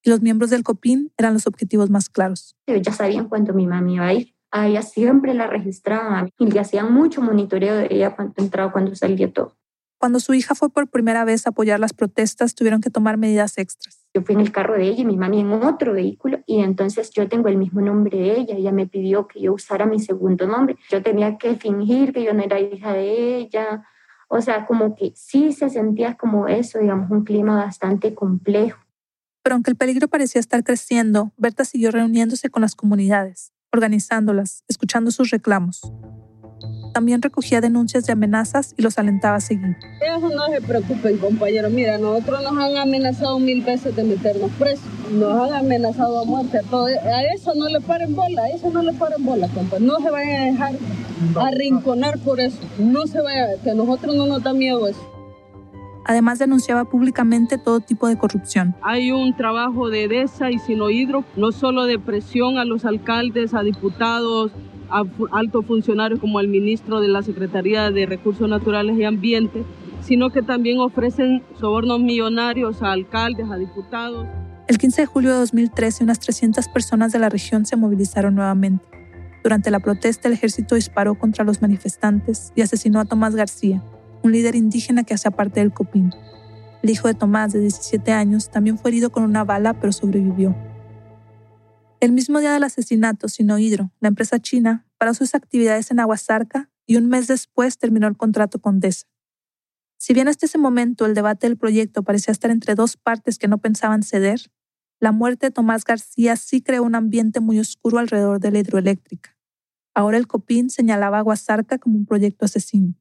Y 0.08 0.10
los 0.10 0.22
miembros 0.22 0.50
del 0.52 0.64
COPIN 0.64 1.12
eran 1.18 1.34
los 1.34 1.48
objetivos 1.48 1.90
más 1.90 2.08
claros. 2.08 2.56
Ya 2.66 2.94
sabían 2.94 3.28
cuándo 3.28 3.54
mi 3.54 3.68
mami 3.68 3.96
iba 3.96 4.08
a 4.08 4.14
ir. 4.14 4.34
A 4.52 4.66
ella 4.66 4.82
siempre 4.82 5.34
la 5.34 5.48
registraban 5.48 6.30
y 6.40 6.50
le 6.50 6.62
hacían 6.62 6.94
mucho 6.94 7.22
monitoreo 7.22 7.76
de 7.76 7.90
ella 7.92 8.16
cuando 8.16 8.34
entraba, 8.38 8.72
cuando 8.72 8.96
salía 8.96 9.34
todo. 9.34 9.58
Cuando 9.98 10.22
su 10.22 10.34
hija 10.34 10.56
fue 10.56 10.70
por 10.70 10.88
primera 10.88 11.26
vez 11.26 11.46
a 11.46 11.50
apoyar 11.50 11.82
las 11.82 11.92
protestas, 11.92 12.56
tuvieron 12.56 12.80
que 12.80 12.90
tomar 12.90 13.18
medidas 13.18 13.58
extras. 13.58 14.08
Yo 14.14 14.22
fui 14.22 14.36
en 14.36 14.40
el 14.40 14.54
carro 14.54 14.76
de 14.76 14.84
ella 14.84 15.02
y 15.02 15.06
mi 15.06 15.18
mami 15.18 15.42
en 15.42 15.52
otro 15.52 15.92
vehículo 15.92 16.40
y 16.46 16.62
entonces 16.62 17.12
yo 17.12 17.28
tengo 17.28 17.50
el 17.50 17.58
mismo 17.58 17.82
nombre 17.82 18.18
de 18.18 18.38
ella. 18.38 18.56
Ella 18.56 18.72
me 18.72 18.88
pidió 18.88 19.28
que 19.28 19.42
yo 19.42 19.56
usara 19.56 19.86
mi 19.86 20.00
segundo 20.00 20.48
nombre. 20.48 20.78
Yo 20.90 21.04
tenía 21.04 21.38
que 21.38 21.58
fingir 21.58 22.14
que 22.14 22.24
yo 22.24 22.34
no 22.34 22.44
era 22.44 22.62
hija 22.62 22.94
de 22.94 23.40
ella. 23.40 23.84
O 24.30 24.40
sea, 24.40 24.66
como 24.66 24.96
que 24.96 25.12
sí 25.16 25.52
se 25.52 25.70
sentía 25.70 26.16
como 26.16 26.48
eso, 26.48 26.80
digamos, 26.80 27.12
un 27.12 27.26
clima 27.26 27.58
bastante 27.58 28.16
complejo. 28.16 28.87
Pero 29.48 29.56
aunque 29.56 29.72
el 29.72 29.78
peligro 29.78 30.10
parecía 30.10 30.42
estar 30.42 30.62
creciendo, 30.62 31.32
Berta 31.38 31.64
siguió 31.64 31.90
reuniéndose 31.90 32.50
con 32.50 32.62
las 32.62 32.76
comunidades, 32.76 33.54
organizándolas, 33.72 34.66
escuchando 34.68 35.10
sus 35.10 35.30
reclamos 35.30 35.90
también 36.94 37.22
recogía 37.22 37.62
denuncias 37.62 38.08
de 38.08 38.14
amenazas 38.14 38.74
y 38.76 38.82
los 38.82 38.98
alentaba 38.98 39.36
a 39.36 39.40
seguir. 39.40 39.78
Eso 40.02 40.30
no 40.30 40.48
se 40.48 40.62
preocupen, 40.62 41.18
compañeros. 41.20 41.72
Mira, 41.72 42.00
nosotros 42.00 42.42
nos 42.42 42.54
han 42.54 42.76
amenazado 42.76 43.38
mil 43.38 43.62
veces 43.62 43.96
de 43.96 44.04
meternos 44.04 44.50
presos. 44.58 44.84
Nos 45.12 45.40
han 45.40 45.54
amenazado 45.54 46.22
a 46.22 46.26
muerte. 46.26 46.58
A 46.58 47.24
eso 47.36 47.54
no 47.54 47.70
le 47.70 47.80
paren 47.82 48.16
bola, 48.16 48.42
a 48.42 48.48
eso 48.50 48.72
no 48.72 48.82
le 48.82 48.94
paren 48.94 49.24
bola, 49.24 49.48
compa. 49.50 49.78
No 49.78 49.98
se 50.00 50.10
vayan 50.10 50.42
a 50.42 50.46
dejar 50.46 50.76
arrinconar 51.40 52.18
por 52.18 52.40
eso. 52.40 52.58
No 52.80 53.06
se 53.06 53.22
vaya, 53.22 53.62
que 53.64 53.70
a 53.70 53.76
nosotros 53.76 54.16
no 54.16 54.26
nos 54.26 54.42
da 54.42 54.54
miedo 54.54 54.88
eso. 54.88 55.17
Además 56.08 56.40
denunciaba 56.40 56.86
públicamente 56.86 57.58
todo 57.58 57.82
tipo 57.82 58.08
de 58.08 58.18
corrupción. 58.18 58.74
Hay 58.82 59.12
un 59.12 59.36
trabajo 59.36 59.90
de 59.90 60.08
DESA 60.08 60.52
y 60.52 60.60
Sinohidro, 60.60 61.26
no 61.36 61.52
solo 61.52 61.84
de 61.84 62.00
presión 62.00 62.58
a 62.58 62.64
los 62.64 62.86
alcaldes, 62.86 63.54
a 63.54 63.62
diputados, 63.62 64.52
a 64.90 65.04
altos 65.34 65.66
funcionarios 65.66 66.22
como 66.22 66.40
el 66.40 66.48
ministro 66.48 67.02
de 67.02 67.10
la 67.10 67.24
Secretaría 67.24 67.92
de 67.92 68.06
Recursos 68.06 68.48
Naturales 68.48 68.98
y 68.98 69.04
Ambiente, 69.04 69.66
sino 70.00 70.30
que 70.30 70.42
también 70.42 70.80
ofrecen 70.80 71.44
sobornos 71.60 72.00
millonarios 72.00 72.82
a 72.82 72.94
alcaldes, 72.94 73.50
a 73.52 73.58
diputados. 73.58 74.26
El 74.70 74.78
15 74.78 75.02
de 75.02 75.06
julio 75.08 75.32
de 75.32 75.40
2013, 75.40 76.06
unas 76.06 76.20
300 76.20 76.70
personas 76.70 77.12
de 77.12 77.20
la 77.20 77.28
región 77.28 77.66
se 77.66 77.76
movilizaron 77.76 78.36
nuevamente. 78.36 78.86
Durante 79.44 79.72
la 79.72 79.82
protesta, 79.82 80.30
el 80.30 80.36
ejército 80.36 80.76
disparó 80.76 81.16
contra 81.16 81.44
los 81.44 81.62
manifestantes 81.62 82.54
y 82.56 82.62
asesinó 82.62 83.00
a 83.00 83.06
Tomás 83.06 83.36
García, 83.36 83.82
un 84.28 84.34
líder 84.34 84.56
indígena 84.56 85.04
que 85.04 85.14
hacía 85.14 85.32
parte 85.32 85.62
del 85.62 85.74
COPIN. 85.74 86.14
El 86.84 86.90
hijo 86.90 87.08
de 87.08 87.16
Tomás, 87.16 87.54
de 87.54 87.60
17 87.60 88.12
años, 88.12 88.52
también 88.52 88.78
fue 88.78 88.92
herido 88.92 89.10
con 89.10 89.24
una 89.24 89.44
bala, 89.44 89.74
pero 89.80 89.92
sobrevivió. 89.92 90.56
El 92.00 92.12
mismo 92.12 92.40
día 92.40 92.54
del 92.54 92.64
asesinato, 92.64 93.30
Sinohidro, 93.30 93.92
la 94.00 94.10
empresa 94.10 94.40
china, 94.40 94.86
paró 94.98 95.14
sus 95.14 95.34
actividades 95.34 95.90
en 95.90 96.00
Aguasarca 96.00 96.70
y 96.86 96.98
un 96.98 97.08
mes 97.08 97.28
después 97.28 97.78
terminó 97.78 98.08
el 98.08 98.18
contrato 98.18 98.60
con 98.60 98.80
DESA. 98.80 99.08
Si 99.98 100.14
bien 100.14 100.28
hasta 100.28 100.46
ese 100.46 100.60
momento 100.60 101.06
el 101.06 101.16
debate 101.16 101.48
del 101.48 101.58
proyecto 101.58 102.04
parecía 102.04 102.32
estar 102.32 102.52
entre 102.52 102.76
dos 102.76 102.98
partes 102.98 103.40
que 103.40 103.48
no 103.48 103.58
pensaban 103.58 104.04
ceder, 104.04 104.42
la 105.00 105.12
muerte 105.12 105.48
de 105.48 105.52
Tomás 105.52 105.86
García 105.86 106.36
sí 106.36 106.62
creó 106.62 106.84
un 106.84 106.96
ambiente 106.96 107.40
muy 107.40 107.60
oscuro 107.60 107.98
alrededor 107.98 108.40
de 108.40 108.52
la 108.52 108.60
hidroeléctrica. 108.60 109.36
Ahora 109.96 110.18
el 110.18 110.28
COPIN 110.28 110.70
señalaba 110.70 111.20
a 111.20 111.78
como 111.80 111.98
un 111.98 112.06
proyecto 112.06 112.46
asesino. 112.46 112.94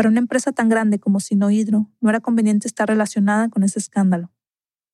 Para 0.00 0.08
una 0.08 0.20
empresa 0.20 0.50
tan 0.50 0.70
grande 0.70 0.98
como 0.98 1.20
Sinohidro, 1.20 1.90
no 2.00 2.08
era 2.08 2.20
conveniente 2.20 2.66
estar 2.66 2.88
relacionada 2.88 3.50
con 3.50 3.64
ese 3.64 3.78
escándalo. 3.78 4.32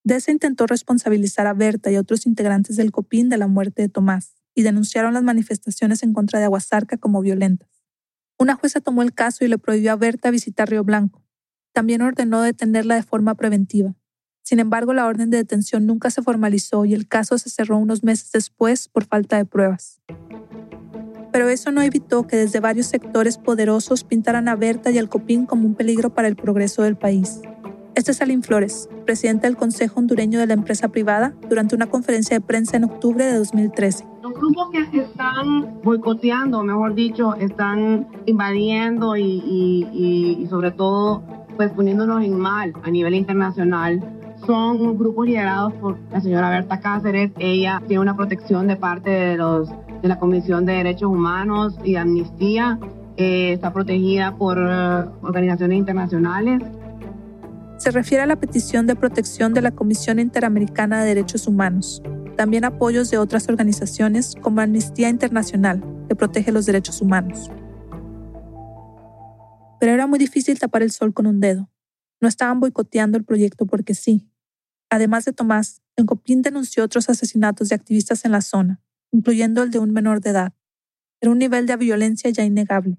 DESA 0.03 0.33
intentó 0.33 0.67
responsabilizar 0.67 1.47
a 1.47 1.55
Berta 1.55 1.93
y 1.93 1.97
otros 1.97 2.27
integrantes 2.27 2.75
del 2.75 2.91
COPIN 2.91 3.29
de 3.29 3.37
la 3.37 3.47
muerte 3.47 3.83
de 3.83 3.89
Tomás 3.89 4.35
y 4.53 4.65
denunciaron 4.65 5.15
las 5.15 5.23
manifestaciones 5.23 6.03
en 6.03 6.13
contra 6.13 6.41
de 6.41 6.47
Aguasarca 6.47 6.97
como 6.97 7.21
violentas. 7.21 7.69
Una 8.37 8.57
jueza 8.57 8.81
tomó 8.81 9.03
el 9.03 9.15
caso 9.15 9.45
y 9.45 9.49
le 9.49 9.59
prohibió 9.59 9.93
a 9.93 9.95
Berta 9.95 10.33
visitar 10.33 10.69
Río 10.69 10.83
Blanco. 10.83 11.23
También 11.73 12.03
ordenó 12.03 12.43
detenerla 12.43 12.97
de 12.97 13.05
forma 13.05 13.37
preventiva. 13.37 13.95
Sin 14.43 14.59
embargo, 14.59 14.93
la 14.93 15.07
orden 15.07 15.31
de 15.31 15.37
detención 15.37 15.87
nunca 15.87 16.11
se 16.11 16.21
formalizó 16.21 16.85
y 16.85 16.95
el 16.95 17.07
caso 17.07 17.39
se 17.39 17.49
cerró 17.49 17.79
unos 17.79 18.03
meses 18.03 18.33
después 18.33 18.89
por 18.89 19.05
falta 19.05 19.37
de 19.37 19.45
pruebas. 19.45 20.01
Pero 21.37 21.51
eso 21.51 21.71
no 21.71 21.83
evitó 21.83 22.27
que 22.27 22.35
desde 22.35 22.61
varios 22.61 22.87
sectores 22.87 23.37
poderosos 23.37 24.05
pintaran 24.05 24.49
a 24.49 24.57
Berta 24.57 24.91
y 24.91 24.97
al 24.97 25.11
Copín 25.11 25.45
como 25.45 25.67
un 25.67 25.75
peligro 25.75 26.09
para 26.09 26.29
el 26.29 26.35
progreso 26.35 26.83
del 26.83 26.97
país. 26.97 27.43
Este 27.95 28.13
es 28.13 28.17
Salim 28.17 28.41
Flores, 28.41 28.89
presidente 29.05 29.47
del 29.47 29.55
Consejo 29.55 30.01
Hondureño 30.01 30.39
de 30.39 30.47
la 30.47 30.55
Empresa 30.55 30.89
Privada, 30.89 31.35
durante 31.51 31.75
una 31.75 31.89
conferencia 31.89 32.39
de 32.39 32.41
prensa 32.41 32.79
en 32.79 32.85
octubre 32.85 33.23
de 33.23 33.37
2013. 33.37 34.07
Los 34.23 34.33
grupos 34.33 34.71
que 34.71 34.99
están 34.99 35.83
boicoteando, 35.83 36.63
mejor 36.63 36.95
dicho, 36.95 37.35
están 37.35 38.07
invadiendo 38.25 39.15
y, 39.19 40.47
sobre 40.49 40.71
todo 40.71 41.23
pues 41.59 41.71
poniéndonos 41.73 42.25
en 42.25 42.39
mal 42.39 42.73
a 42.83 42.91
nivel 42.91 43.15
internacional 43.15 44.01
son 44.47 44.97
grupos 44.97 45.27
liderados 45.27 45.73
por 45.75 45.99
la 46.13 46.21
señora 46.21 46.51
Berta 46.51 46.81
Cáceres. 46.81 47.33
Ella 47.39 47.83
tiene 47.87 48.01
una 48.01 48.17
protección 48.17 48.67
de 48.67 48.77
parte 48.77 49.11
de, 49.11 49.37
los, 49.37 49.71
de 50.07 50.15
la 50.15 50.19
Comisión 50.19 50.65
de 50.65 50.75
Derechos 50.75 51.11
Humanos 51.11 51.75
y 51.85 51.97
Amnistía. 51.97 52.79
Eh, 53.17 53.53
está 53.53 53.73
protegida 53.73 54.37
por 54.37 54.59
eh, 54.59 55.05
organizaciones 55.23 55.79
internacionales 55.79 56.63
se 57.79 57.91
refiere 57.91 58.23
a 58.23 58.27
la 58.27 58.37
petición 58.37 58.87
de 58.87 58.97
protección 58.97 59.53
de 59.53 59.61
la 59.61 59.71
Comisión 59.71 60.19
Interamericana 60.19 61.01
de 61.01 61.09
Derechos 61.09 61.47
Humanos, 61.47 62.03
también 62.37 62.65
apoyos 62.65 63.11
de 63.11 63.19
otras 63.19 63.49
organizaciones 63.49 64.35
como 64.41 64.61
Amnistía 64.61 65.09
Internacional, 65.09 65.85
que 66.09 66.17
protege 66.17 66.53
los 66.53 66.65
derechos 66.65 67.03
humanos. 67.03 67.51
Pero 69.79 69.93
era 69.93 70.07
muy 70.07 70.19
difícil 70.19 70.59
tapar 70.59 70.83
el 70.83 70.91
sol 70.91 71.13
con 71.13 71.27
un 71.27 71.41
dedo. 71.41 71.71
No 72.21 72.29
estaban 72.29 72.61
boicoteando 72.61 73.19
el 73.19 73.25
proyecto 73.25 73.67
porque 73.67 73.95
sí. 73.95 74.31
Además 74.89 75.27
de 75.27 75.33
Tomás, 75.33 75.83
el 75.97 76.07
Copín 76.07 76.41
denunció 76.41 76.83
otros 76.83 77.11
asesinatos 77.11 77.69
de 77.69 77.75
activistas 77.75 78.25
en 78.25 78.33
la 78.33 78.41
zona, 78.41 78.81
incluyendo 79.17 79.63
el 79.63 79.71
de 79.71 79.79
un 79.79 79.93
menor 79.93 80.21
de 80.21 80.31
edad. 80.31 80.53
Era 81.21 81.33
un 81.33 81.39
nivel 81.39 81.67
de 81.67 81.77
violencia 81.77 82.31
ya 82.31 82.45
innegable. 82.45 82.99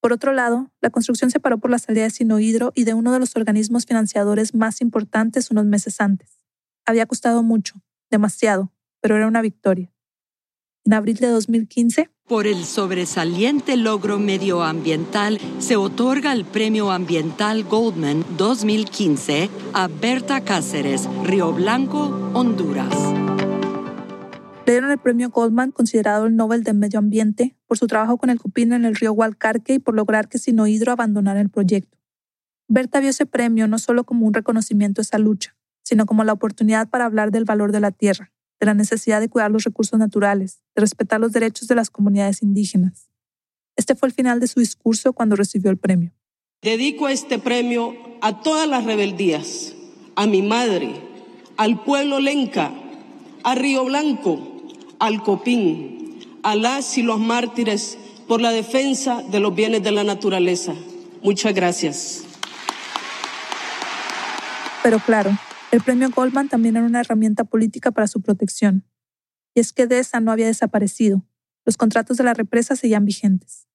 Por 0.00 0.12
otro 0.12 0.32
lado, 0.32 0.70
la 0.80 0.90
construcción 0.90 1.30
se 1.30 1.40
paró 1.40 1.58
por 1.58 1.70
la 1.70 1.78
salida 1.78 2.04
de 2.04 2.10
Sinohidro 2.10 2.72
y 2.74 2.84
de 2.84 2.94
uno 2.94 3.12
de 3.12 3.18
los 3.18 3.34
organismos 3.34 3.86
financiadores 3.86 4.54
más 4.54 4.80
importantes 4.80 5.50
unos 5.50 5.64
meses 5.64 6.00
antes. 6.00 6.38
Había 6.86 7.06
costado 7.06 7.42
mucho, 7.42 7.82
demasiado, 8.10 8.72
pero 9.00 9.16
era 9.16 9.26
una 9.26 9.42
victoria. 9.42 9.90
En 10.84 10.94
abril 10.94 11.16
de 11.16 11.28
2015, 11.28 12.10
por 12.26 12.46
el 12.46 12.64
sobresaliente 12.64 13.76
logro 13.76 14.18
medioambiental, 14.18 15.40
se 15.58 15.76
otorga 15.76 16.32
el 16.32 16.44
Premio 16.44 16.90
Ambiental 16.90 17.64
Goldman 17.64 18.24
2015 18.36 19.48
a 19.72 19.88
Berta 19.88 20.42
Cáceres, 20.42 21.08
Río 21.24 21.52
Blanco, 21.52 22.30
Honduras 22.34 23.27
le 24.68 24.74
dieron 24.74 24.90
el 24.90 24.98
premio 24.98 25.30
Goldman, 25.30 25.70
considerado 25.70 26.26
el 26.26 26.36
Nobel 26.36 26.62
de 26.62 26.74
Medio 26.74 26.98
Ambiente, 26.98 27.56
por 27.66 27.78
su 27.78 27.86
trabajo 27.86 28.18
con 28.18 28.28
el 28.28 28.38
cupín 28.38 28.74
en 28.74 28.84
el 28.84 28.96
río 28.96 29.14
Hualcarque 29.14 29.72
y 29.72 29.78
por 29.78 29.94
lograr 29.94 30.28
que 30.28 30.36
Sinohidro 30.36 30.92
abandonara 30.92 31.40
el 31.40 31.48
proyecto. 31.48 31.96
Berta 32.68 33.00
vio 33.00 33.08
ese 33.08 33.24
premio 33.24 33.66
no 33.66 33.78
solo 33.78 34.04
como 34.04 34.26
un 34.26 34.34
reconocimiento 34.34 35.00
a 35.00 35.04
esa 35.04 35.16
lucha, 35.16 35.56
sino 35.82 36.04
como 36.04 36.22
la 36.22 36.34
oportunidad 36.34 36.90
para 36.90 37.06
hablar 37.06 37.30
del 37.30 37.46
valor 37.46 37.72
de 37.72 37.80
la 37.80 37.92
tierra, 37.92 38.30
de 38.60 38.66
la 38.66 38.74
necesidad 38.74 39.20
de 39.20 39.30
cuidar 39.30 39.50
los 39.50 39.64
recursos 39.64 39.98
naturales, 39.98 40.60
de 40.74 40.80
respetar 40.80 41.18
los 41.18 41.32
derechos 41.32 41.66
de 41.66 41.74
las 41.74 41.88
comunidades 41.88 42.42
indígenas. 42.42 43.08
Este 43.74 43.94
fue 43.94 44.08
el 44.08 44.14
final 44.14 44.38
de 44.38 44.48
su 44.48 44.60
discurso 44.60 45.14
cuando 45.14 45.34
recibió 45.34 45.70
el 45.70 45.78
premio. 45.78 46.12
Dedico 46.60 47.08
este 47.08 47.38
premio 47.38 47.94
a 48.20 48.42
todas 48.42 48.68
las 48.68 48.84
rebeldías, 48.84 49.74
a 50.14 50.26
mi 50.26 50.42
madre, 50.42 51.00
al 51.56 51.82
pueblo 51.84 52.20
lenca, 52.20 52.70
a 53.44 53.54
Río 53.54 53.86
Blanco, 53.86 54.57
al 54.98 55.22
COPIN, 55.22 56.18
a 56.42 56.54
las 56.54 56.98
y 56.98 57.02
los 57.02 57.20
mártires 57.20 57.98
por 58.26 58.40
la 58.40 58.50
defensa 58.50 59.22
de 59.22 59.40
los 59.40 59.54
bienes 59.54 59.82
de 59.82 59.92
la 59.92 60.04
naturaleza. 60.04 60.74
Muchas 61.22 61.54
gracias. 61.54 62.24
Pero 64.82 64.98
claro, 65.00 65.30
el 65.70 65.80
premio 65.82 66.08
Goldman 66.10 66.48
también 66.48 66.76
era 66.76 66.86
una 66.86 67.00
herramienta 67.00 67.44
política 67.44 67.90
para 67.90 68.06
su 68.06 68.20
protección. 68.22 68.84
Y 69.54 69.60
es 69.60 69.72
que 69.72 69.86
DESA 69.86 70.20
no 70.20 70.32
había 70.32 70.46
desaparecido. 70.46 71.24
Los 71.64 71.76
contratos 71.76 72.16
de 72.16 72.24
la 72.24 72.34
represa 72.34 72.76
seguían 72.76 73.04
vigentes. 73.04 73.66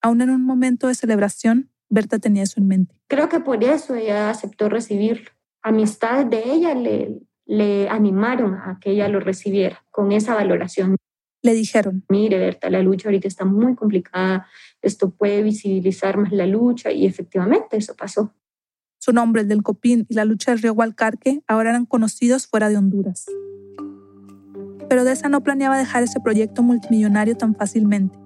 Aún 0.00 0.20
en 0.20 0.30
un 0.30 0.42
momento 0.42 0.86
de 0.86 0.94
celebración, 0.94 1.70
Berta 1.88 2.18
tenía 2.18 2.42
eso 2.42 2.60
en 2.60 2.68
mente. 2.68 2.94
Creo 3.08 3.28
que 3.28 3.40
por 3.40 3.62
eso 3.62 3.94
ella 3.94 4.30
aceptó 4.30 4.68
recibirlo. 4.68 5.30
Amistades 5.62 6.30
de 6.30 6.52
ella 6.52 6.74
le, 6.74 7.20
le 7.46 7.88
animaron 7.88 8.54
a 8.54 8.78
que 8.80 8.90
ella 8.90 9.08
lo 9.08 9.20
recibiera 9.20 9.84
con 9.90 10.12
esa 10.12 10.34
valoración. 10.34 10.96
Le 11.42 11.54
dijeron, 11.54 12.04
mire, 12.08 12.38
Berta, 12.38 12.68
la 12.70 12.82
lucha 12.82 13.08
ahorita 13.08 13.28
está 13.28 13.44
muy 13.44 13.76
complicada, 13.76 14.46
esto 14.82 15.10
puede 15.10 15.42
visibilizar 15.42 16.16
más 16.16 16.32
la 16.32 16.46
lucha 16.46 16.90
y 16.90 17.06
efectivamente 17.06 17.76
eso 17.76 17.94
pasó. 17.94 18.34
Su 18.98 19.12
nombre, 19.12 19.42
el 19.42 19.48
del 19.48 19.62
Copín 19.62 20.06
y 20.08 20.14
la 20.14 20.24
lucha 20.24 20.50
del 20.50 20.60
río 20.60 20.72
Hualcarque 20.72 21.42
ahora 21.46 21.70
eran 21.70 21.86
conocidos 21.86 22.48
fuera 22.48 22.68
de 22.68 22.76
Honduras. 22.76 23.26
Pero 24.88 25.04
Deza 25.04 25.28
no 25.28 25.42
planeaba 25.42 25.78
dejar 25.78 26.02
ese 26.02 26.20
proyecto 26.20 26.62
multimillonario 26.62 27.36
tan 27.36 27.54
fácilmente. 27.54 28.18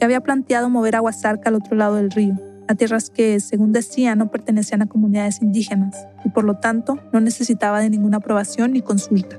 Ya 0.00 0.06
había 0.06 0.20
planteado 0.20 0.68
mover 0.68 0.96
a 0.96 1.02
Huasarca 1.02 1.48
al 1.48 1.56
otro 1.56 1.76
lado 1.76 1.96
del 1.96 2.10
río, 2.10 2.34
a 2.68 2.74
tierras 2.74 3.10
que, 3.10 3.40
según 3.40 3.72
decía, 3.72 4.14
no 4.14 4.30
pertenecían 4.30 4.82
a 4.82 4.86
comunidades 4.86 5.42
indígenas 5.42 5.96
y 6.24 6.30
por 6.30 6.44
lo 6.44 6.58
tanto 6.58 6.98
no 7.12 7.20
necesitaba 7.20 7.80
de 7.80 7.90
ninguna 7.90 8.18
aprobación 8.18 8.72
ni 8.72 8.82
consulta. 8.82 9.38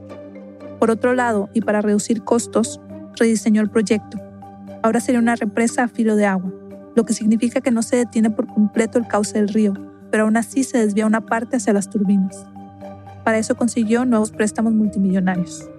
Por 0.79 0.91
otro 0.91 1.13
lado, 1.13 1.49
y 1.53 1.61
para 1.61 1.81
reducir 1.81 2.23
costos, 2.23 2.81
rediseñó 3.15 3.61
el 3.61 3.69
proyecto. 3.69 4.19
Ahora 4.81 4.99
sería 4.99 5.19
una 5.19 5.35
represa 5.35 5.83
a 5.83 5.87
filo 5.87 6.15
de 6.15 6.25
agua, 6.25 6.53
lo 6.95 7.05
que 7.05 7.13
significa 7.13 7.61
que 7.61 7.71
no 7.71 7.81
se 7.81 7.95
detiene 7.95 8.29
por 8.29 8.47
completo 8.47 8.99
el 8.99 9.07
cauce 9.07 9.39
del 9.39 9.47
río, 9.47 9.73
pero 10.11 10.23
aún 10.23 10.37
así 10.37 10.63
se 10.63 10.77
desvía 10.77 11.05
una 11.05 11.25
parte 11.25 11.57
hacia 11.57 11.73
las 11.73 11.89
turbinas. 11.89 12.45
Para 13.23 13.37
eso 13.37 13.55
consiguió 13.55 14.05
nuevos 14.05 14.31
préstamos 14.31 14.73
multimillonarios. 14.73 15.69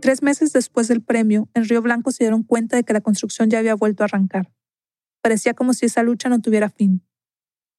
Tres 0.00 0.22
meses 0.22 0.52
después 0.52 0.88
del 0.88 1.00
premio, 1.00 1.48
en 1.54 1.64
Río 1.64 1.80
Blanco 1.80 2.10
se 2.10 2.24
dieron 2.24 2.42
cuenta 2.42 2.76
de 2.76 2.82
que 2.82 2.92
la 2.92 3.00
construcción 3.00 3.48
ya 3.48 3.58
había 3.58 3.74
vuelto 3.74 4.02
a 4.02 4.06
arrancar. 4.06 4.50
Parecía 5.24 5.54
como 5.54 5.72
si 5.72 5.86
esa 5.86 6.02
lucha 6.02 6.28
no 6.28 6.42
tuviera 6.42 6.68
fin. 6.68 7.02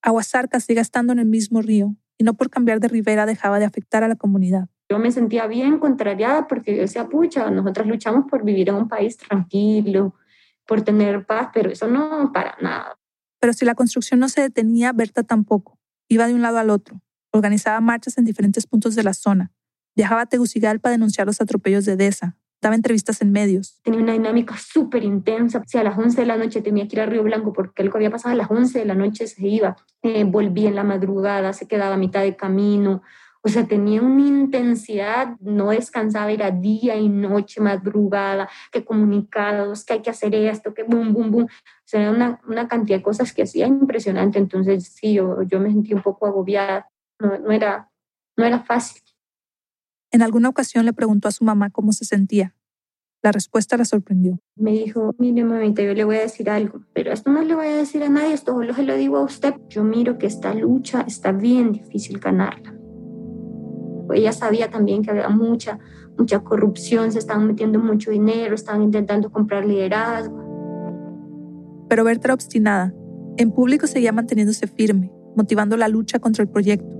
Aguasarca 0.02 0.60
sigue 0.60 0.82
estando 0.82 1.14
en 1.14 1.20
el 1.20 1.28
mismo 1.28 1.62
río, 1.62 1.96
y 2.18 2.24
no 2.24 2.34
por 2.34 2.50
cambiar 2.50 2.80
de 2.80 2.88
ribera 2.88 3.28
dejaba 3.28 3.60
de 3.60 3.66
afectar 3.66 4.04
a 4.04 4.08
la 4.08 4.16
comunidad. 4.16 4.68
Yo 4.90 4.98
me 4.98 5.12
sentía 5.12 5.46
bien 5.46 5.78
contrariada 5.78 6.48
porque 6.48 6.76
yo 6.76 6.82
decía, 6.82 7.08
pucha, 7.08 7.52
nosotros 7.52 7.86
luchamos 7.86 8.26
por 8.28 8.44
vivir 8.44 8.70
en 8.70 8.76
un 8.76 8.88
país 8.88 9.16
tranquilo, 9.18 10.16
por 10.66 10.82
tener 10.82 11.28
paz, 11.28 11.50
pero 11.54 11.70
eso 11.70 11.88
no 11.88 12.32
para 12.34 12.58
nada. 12.64 12.98
Pero 13.40 13.54
si 13.54 13.64
la 13.64 13.76
construcción 13.76 14.20
no 14.20 14.28
se 14.28 14.42
detenía, 14.42 14.92
Berta 14.92 15.22
tampoco. 15.22 15.78
Iba 16.08 16.26
de 16.26 16.34
un 16.34 16.42
lado 16.42 16.58
al 16.58 16.72
otro. 16.72 17.04
Organizaba 17.32 17.80
marchas 17.80 18.18
en 18.18 18.26
diferentes 18.26 18.66
puntos 18.66 18.96
de 18.96 19.04
la 19.04 19.14
zona. 19.14 19.52
Viajaba 19.96 20.22
a 20.22 20.26
Tegucigalpa 20.26 20.90
a 20.90 20.94
denunciar 20.94 21.28
los 21.28 21.40
atropellos 21.40 21.86
de 21.86 21.96
Deza. 21.96 22.38
Daba 22.62 22.76
entrevistas 22.76 23.22
en 23.22 23.32
medios. 23.32 23.80
Tenía 23.84 24.00
una 24.00 24.14
dinámica 24.14 24.56
súper 24.58 25.04
intensa. 25.04 25.62
Si 25.66 25.78
a 25.78 25.84
las 25.84 25.98
11 25.98 26.22
de 26.22 26.28
la 26.28 26.38
noche 26.38 26.62
tenía 26.62 26.88
que 26.88 26.96
ir 26.96 27.02
a 27.02 27.06
Río 27.06 27.24
Blanco 27.24 27.54
porque 27.54 27.84
algo 27.84 27.98
había 27.98 28.10
pasado 28.10 28.34
a 28.34 28.38
las 28.38 28.50
11 28.50 28.80
de 28.80 28.86
la 28.86 28.96
noche 28.96 29.28
se 29.28 29.48
iba. 29.48 29.76
Eh, 30.02 30.24
volvía 30.24 30.70
en 30.70 30.76
la 30.76 30.84
madrugada, 30.84 31.54
se 31.54 31.68
quedaba 31.68 31.96
a 31.96 31.98
mitad 31.98 32.22
de 32.22 32.36
camino. 32.36 33.04
O 33.46 33.48
sea, 33.48 33.68
tenía 33.68 34.02
una 34.02 34.26
intensidad, 34.26 35.38
no 35.40 35.70
descansaba, 35.70 36.32
era 36.32 36.50
día 36.50 36.96
y 36.96 37.10
noche, 37.10 37.62
madrugada, 37.62 38.50
que 38.72 38.84
comunicados, 38.84 39.86
que 39.86 39.94
hay 39.94 40.02
que 40.02 40.10
hacer 40.10 40.34
esto, 40.34 40.74
que 40.74 40.82
boom, 40.82 41.14
boom, 41.14 41.30
boom. 41.30 41.44
O 41.44 41.48
sea, 41.84 42.10
una, 42.10 42.42
una 42.48 42.68
cantidad 42.68 42.98
de 42.98 43.04
cosas 43.04 43.32
que 43.32 43.44
hacía 43.44 43.68
impresionante. 43.68 44.40
Entonces, 44.40 44.88
sí, 44.88 45.14
yo, 45.14 45.44
yo 45.44 45.60
me 45.60 45.70
sentí 45.70 45.94
un 45.94 46.02
poco 46.02 46.26
agobiada. 46.26 46.90
No, 47.20 47.38
no, 47.38 47.52
era, 47.52 47.92
no 48.36 48.46
era 48.46 48.62
fácil. 48.62 49.04
En 50.16 50.22
alguna 50.22 50.48
ocasión 50.48 50.86
le 50.86 50.94
preguntó 50.94 51.28
a 51.28 51.32
su 51.32 51.44
mamá 51.44 51.72
cómo 51.72 51.92
se 51.92 52.06
sentía. 52.06 52.56
La 53.22 53.34
respuesta 53.34 53.76
la 53.76 53.84
sorprendió. 53.84 54.40
Me 54.56 54.72
dijo, 54.72 55.14
mire 55.18 55.44
mamita, 55.44 55.82
yo 55.82 55.94
le 55.94 56.06
voy 56.06 56.16
a 56.16 56.22
decir 56.22 56.50
algo, 56.50 56.80
pero 56.94 57.12
esto 57.12 57.30
no 57.30 57.42
le 57.42 57.54
voy 57.54 57.68
a 57.68 57.76
decir 57.76 58.02
a 58.02 58.08
nadie, 58.08 58.32
esto 58.34 58.54
solo 58.54 58.74
se 58.74 58.84
lo 58.84 58.96
digo 58.96 59.18
a 59.18 59.24
usted. 59.24 59.56
Yo 59.68 59.84
miro 59.84 60.18
que 60.18 60.28
esta 60.28 60.54
lucha 60.54 61.02
está 61.06 61.34
bien 61.34 61.74
difícil 61.74 62.20
ganarla. 62.20 62.74
Ella 64.14 64.32
sabía 64.32 64.70
también 64.70 65.04
que 65.04 65.12
había 65.12 65.28
mucha, 65.28 65.80
mucha 66.18 66.40
corrupción, 66.40 67.12
se 67.12 67.20
estaban 67.20 67.46
metiendo 67.46 67.78
mucho 67.78 68.10
dinero, 68.10 68.56
estaban 68.56 68.84
intentando 68.84 69.30
comprar 69.30 69.66
liderazgo. 69.66 70.40
Pero 71.90 72.06
Berta 72.06 72.28
era 72.28 72.36
obstinada. 72.36 72.94
En 73.36 73.52
público 73.52 73.86
seguía 73.86 74.14
manteniéndose 74.14 74.66
firme, 74.68 75.12
motivando 75.36 75.76
la 75.76 75.90
lucha 75.90 76.20
contra 76.20 76.42
el 76.42 76.48
proyecto. 76.48 76.95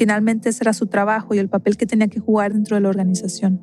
Finalmente 0.00 0.48
ese 0.48 0.64
era 0.64 0.72
su 0.72 0.86
trabajo 0.86 1.34
y 1.34 1.38
el 1.38 1.50
papel 1.50 1.76
que 1.76 1.84
tenía 1.84 2.08
que 2.08 2.20
jugar 2.20 2.54
dentro 2.54 2.74
de 2.74 2.80
la 2.80 2.88
organización. 2.88 3.60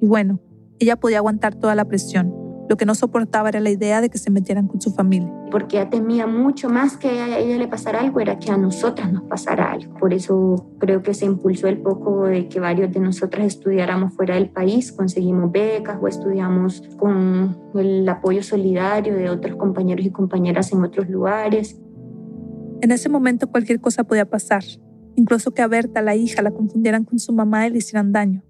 Y 0.00 0.06
bueno, 0.06 0.38
ella 0.78 0.94
podía 0.94 1.18
aguantar 1.18 1.56
toda 1.56 1.74
la 1.74 1.86
presión. 1.86 2.32
Lo 2.68 2.76
que 2.76 2.86
no 2.86 2.94
soportaba 2.94 3.48
era 3.48 3.58
la 3.58 3.70
idea 3.70 4.00
de 4.00 4.10
que 4.10 4.18
se 4.18 4.30
metieran 4.30 4.68
con 4.68 4.80
su 4.80 4.92
familia. 4.92 5.28
Porque 5.50 5.78
ella 5.78 5.90
temía 5.90 6.28
mucho 6.28 6.68
más 6.70 6.96
que 6.96 7.08
a 7.08 7.36
ella 7.36 7.56
le 7.56 7.66
pasara 7.66 7.98
algo, 7.98 8.20
era 8.20 8.38
que 8.38 8.52
a 8.52 8.56
nosotras 8.56 9.12
nos 9.12 9.24
pasara 9.24 9.72
algo. 9.72 9.92
Por 9.94 10.14
eso 10.14 10.70
creo 10.78 11.02
que 11.02 11.14
se 11.14 11.24
impulsó 11.24 11.66
el 11.66 11.78
poco 11.78 12.26
de 12.26 12.48
que 12.48 12.60
varios 12.60 12.92
de 12.92 13.00
nosotras 13.00 13.44
estudiáramos 13.44 14.14
fuera 14.14 14.36
del 14.36 14.50
país, 14.50 14.92
conseguimos 14.92 15.50
becas 15.50 15.98
o 16.00 16.06
estudiamos 16.06 16.80
con 16.96 17.58
el 17.74 18.08
apoyo 18.08 18.44
solidario 18.44 19.16
de 19.16 19.28
otros 19.28 19.56
compañeros 19.56 20.06
y 20.06 20.10
compañeras 20.10 20.70
en 20.70 20.84
otros 20.84 21.08
lugares. 21.08 21.76
En 22.82 22.92
ese 22.92 23.08
momento 23.08 23.50
cualquier 23.50 23.80
cosa 23.80 24.04
podía 24.04 24.26
pasar, 24.26 24.62
incluso 25.20 25.52
que 25.52 25.60
a 25.60 25.68
Berta, 25.68 26.00
la 26.00 26.16
hija, 26.16 26.40
la 26.40 26.50
confundieran 26.50 27.04
con 27.04 27.18
su 27.18 27.32
mamá 27.32 27.66
y 27.66 27.70
le 27.70 27.78
hicieran 27.78 28.10
daño. 28.10 28.42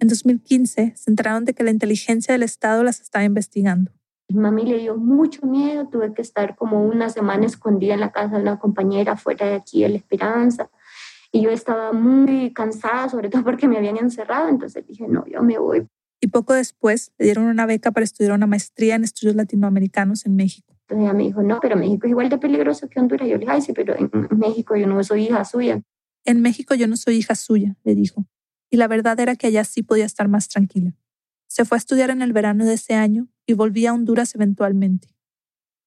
En 0.00 0.08
2015 0.08 0.92
se 0.96 1.10
enteraron 1.10 1.44
de 1.44 1.54
que 1.54 1.64
la 1.64 1.70
inteligencia 1.70 2.32
del 2.32 2.42
Estado 2.42 2.84
las 2.84 3.00
estaba 3.00 3.24
investigando. 3.24 3.90
Mi 4.28 4.38
mami 4.38 4.64
le 4.64 4.78
dio 4.78 4.96
mucho 4.96 5.46
miedo, 5.46 5.88
tuve 5.88 6.12
que 6.14 6.22
estar 6.22 6.56
como 6.56 6.84
una 6.84 7.08
semana 7.08 7.46
escondida 7.46 7.94
en 7.94 8.00
la 8.00 8.12
casa 8.12 8.36
de 8.36 8.42
una 8.42 8.58
compañera 8.58 9.16
fuera 9.16 9.46
de 9.46 9.54
aquí 9.54 9.82
de 9.82 9.88
La 9.88 9.96
Esperanza. 9.96 10.70
Y 11.32 11.42
yo 11.42 11.50
estaba 11.50 11.92
muy 11.92 12.52
cansada, 12.52 13.08
sobre 13.08 13.28
todo 13.28 13.42
porque 13.42 13.66
me 13.66 13.78
habían 13.78 13.96
encerrado, 13.96 14.48
entonces 14.48 14.86
dije, 14.86 15.08
no, 15.08 15.24
yo 15.26 15.42
me 15.42 15.58
voy. 15.58 15.86
Y 16.20 16.26
poco 16.28 16.52
después 16.52 17.12
le 17.18 17.24
dieron 17.26 17.44
una 17.44 17.66
beca 17.66 17.92
para 17.92 18.04
estudiar 18.04 18.34
una 18.34 18.46
maestría 18.46 18.94
en 18.94 19.04
estudios 19.04 19.36
latinoamericanos 19.36 20.26
en 20.26 20.36
México. 20.36 20.74
Entonces 20.90 21.04
ella 21.04 21.16
me 21.16 21.22
dijo, 21.22 21.42
no, 21.42 21.60
pero 21.60 21.76
México 21.76 22.06
es 22.08 22.10
igual 22.10 22.28
de 22.28 22.38
peligroso 22.38 22.88
que 22.88 22.98
Honduras. 22.98 23.28
Yo 23.28 23.34
le 23.34 23.40
dije, 23.40 23.52
ay, 23.52 23.62
sí, 23.62 23.72
pero 23.72 23.94
en 23.96 24.10
México 24.36 24.74
yo 24.76 24.88
no 24.88 25.02
soy 25.04 25.26
hija 25.26 25.44
suya. 25.44 25.82
En 26.24 26.42
México 26.42 26.74
yo 26.74 26.88
no 26.88 26.96
soy 26.96 27.16
hija 27.16 27.36
suya, 27.36 27.76
le 27.84 27.94
dijo. 27.94 28.26
Y 28.70 28.76
la 28.76 28.88
verdad 28.88 29.18
era 29.20 29.36
que 29.36 29.46
allá 29.46 29.62
sí 29.62 29.84
podía 29.84 30.04
estar 30.04 30.26
más 30.26 30.48
tranquila. 30.48 30.96
Se 31.46 31.64
fue 31.64 31.76
a 31.76 31.78
estudiar 31.78 32.10
en 32.10 32.22
el 32.22 32.32
verano 32.32 32.64
de 32.64 32.74
ese 32.74 32.94
año 32.94 33.28
y 33.46 33.52
volvía 33.52 33.90
a 33.90 33.94
Honduras 33.94 34.34
eventualmente. 34.34 35.14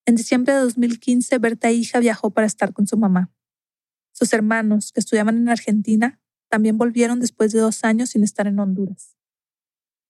En 0.06 0.14
diciembre 0.14 0.54
de 0.54 0.60
2015, 0.60 1.38
Berta 1.38 1.70
hija 1.70 1.98
viajó 1.98 2.30
para 2.30 2.46
estar 2.46 2.72
con 2.72 2.86
su 2.86 2.96
mamá. 2.96 3.30
Sus 4.12 4.32
hermanos, 4.32 4.90
que 4.90 5.00
estudiaban 5.00 5.36
en 5.36 5.50
Argentina, 5.50 6.18
también 6.48 6.78
volvieron 6.78 7.20
después 7.20 7.52
de 7.52 7.60
dos 7.60 7.84
años 7.84 8.10
sin 8.10 8.22
estar 8.22 8.46
en 8.46 8.58
Honduras. 8.58 9.13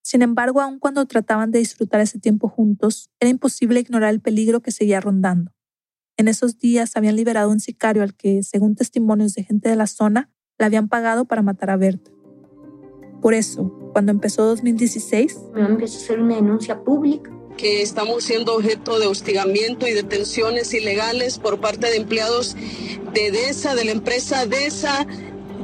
Sin 0.05 0.21
embargo, 0.21 0.61
aun 0.61 0.79
cuando 0.79 1.07
trataban 1.07 1.51
de 1.51 1.61
disfrutar 1.61 2.03
ese 2.03 2.19
tiempo 2.19 2.51
juntos, 2.51 3.11
era 3.21 3.31
imposible 3.31 3.81
ignorar 3.81 4.13
el 4.13 4.21
peligro 4.21 4.61
que 4.61 4.71
seguía 4.71 5.01
rondando. 5.01 5.51
En 6.19 6.29
esos 6.29 6.59
días 6.59 6.95
habían 6.95 7.17
liberado 7.17 7.49
a 7.49 7.53
un 7.53 7.59
sicario 7.59 8.03
al 8.03 8.15
que, 8.15 8.43
según 8.43 8.75
testimonios 8.75 9.33
de 9.33 9.45
gente 9.45 9.71
de 9.71 9.77
la 9.77 9.87
zona, 9.87 10.31
le 10.59 10.67
habían 10.67 10.89
pagado 10.91 11.25
para 11.25 11.41
matar 11.41 11.71
a 11.71 11.79
Berta. 11.79 12.11
Por 13.23 13.33
eso, 13.33 13.73
cuando 13.95 14.13
empezó 14.13 14.45
2016, 14.45 15.39
empezó 15.57 15.99
a 15.99 16.03
hacer 16.03 16.21
una 16.21 16.35
denuncia 16.35 16.85
pública 16.85 17.33
que 17.57 17.81
estamos 17.81 18.25
siendo 18.25 18.57
objeto 18.57 18.99
de 18.99 19.07
hostigamiento 19.07 19.89
y 19.89 19.93
detenciones 19.93 20.75
ilegales 20.75 21.39
por 21.39 21.61
parte 21.61 21.87
de 21.87 21.97
empleados 21.97 22.57
de 23.15 23.31
DESA, 23.31 23.75
de 23.75 23.87
la 23.87 23.93
empresa 23.93 24.45
DESA, 24.45 25.07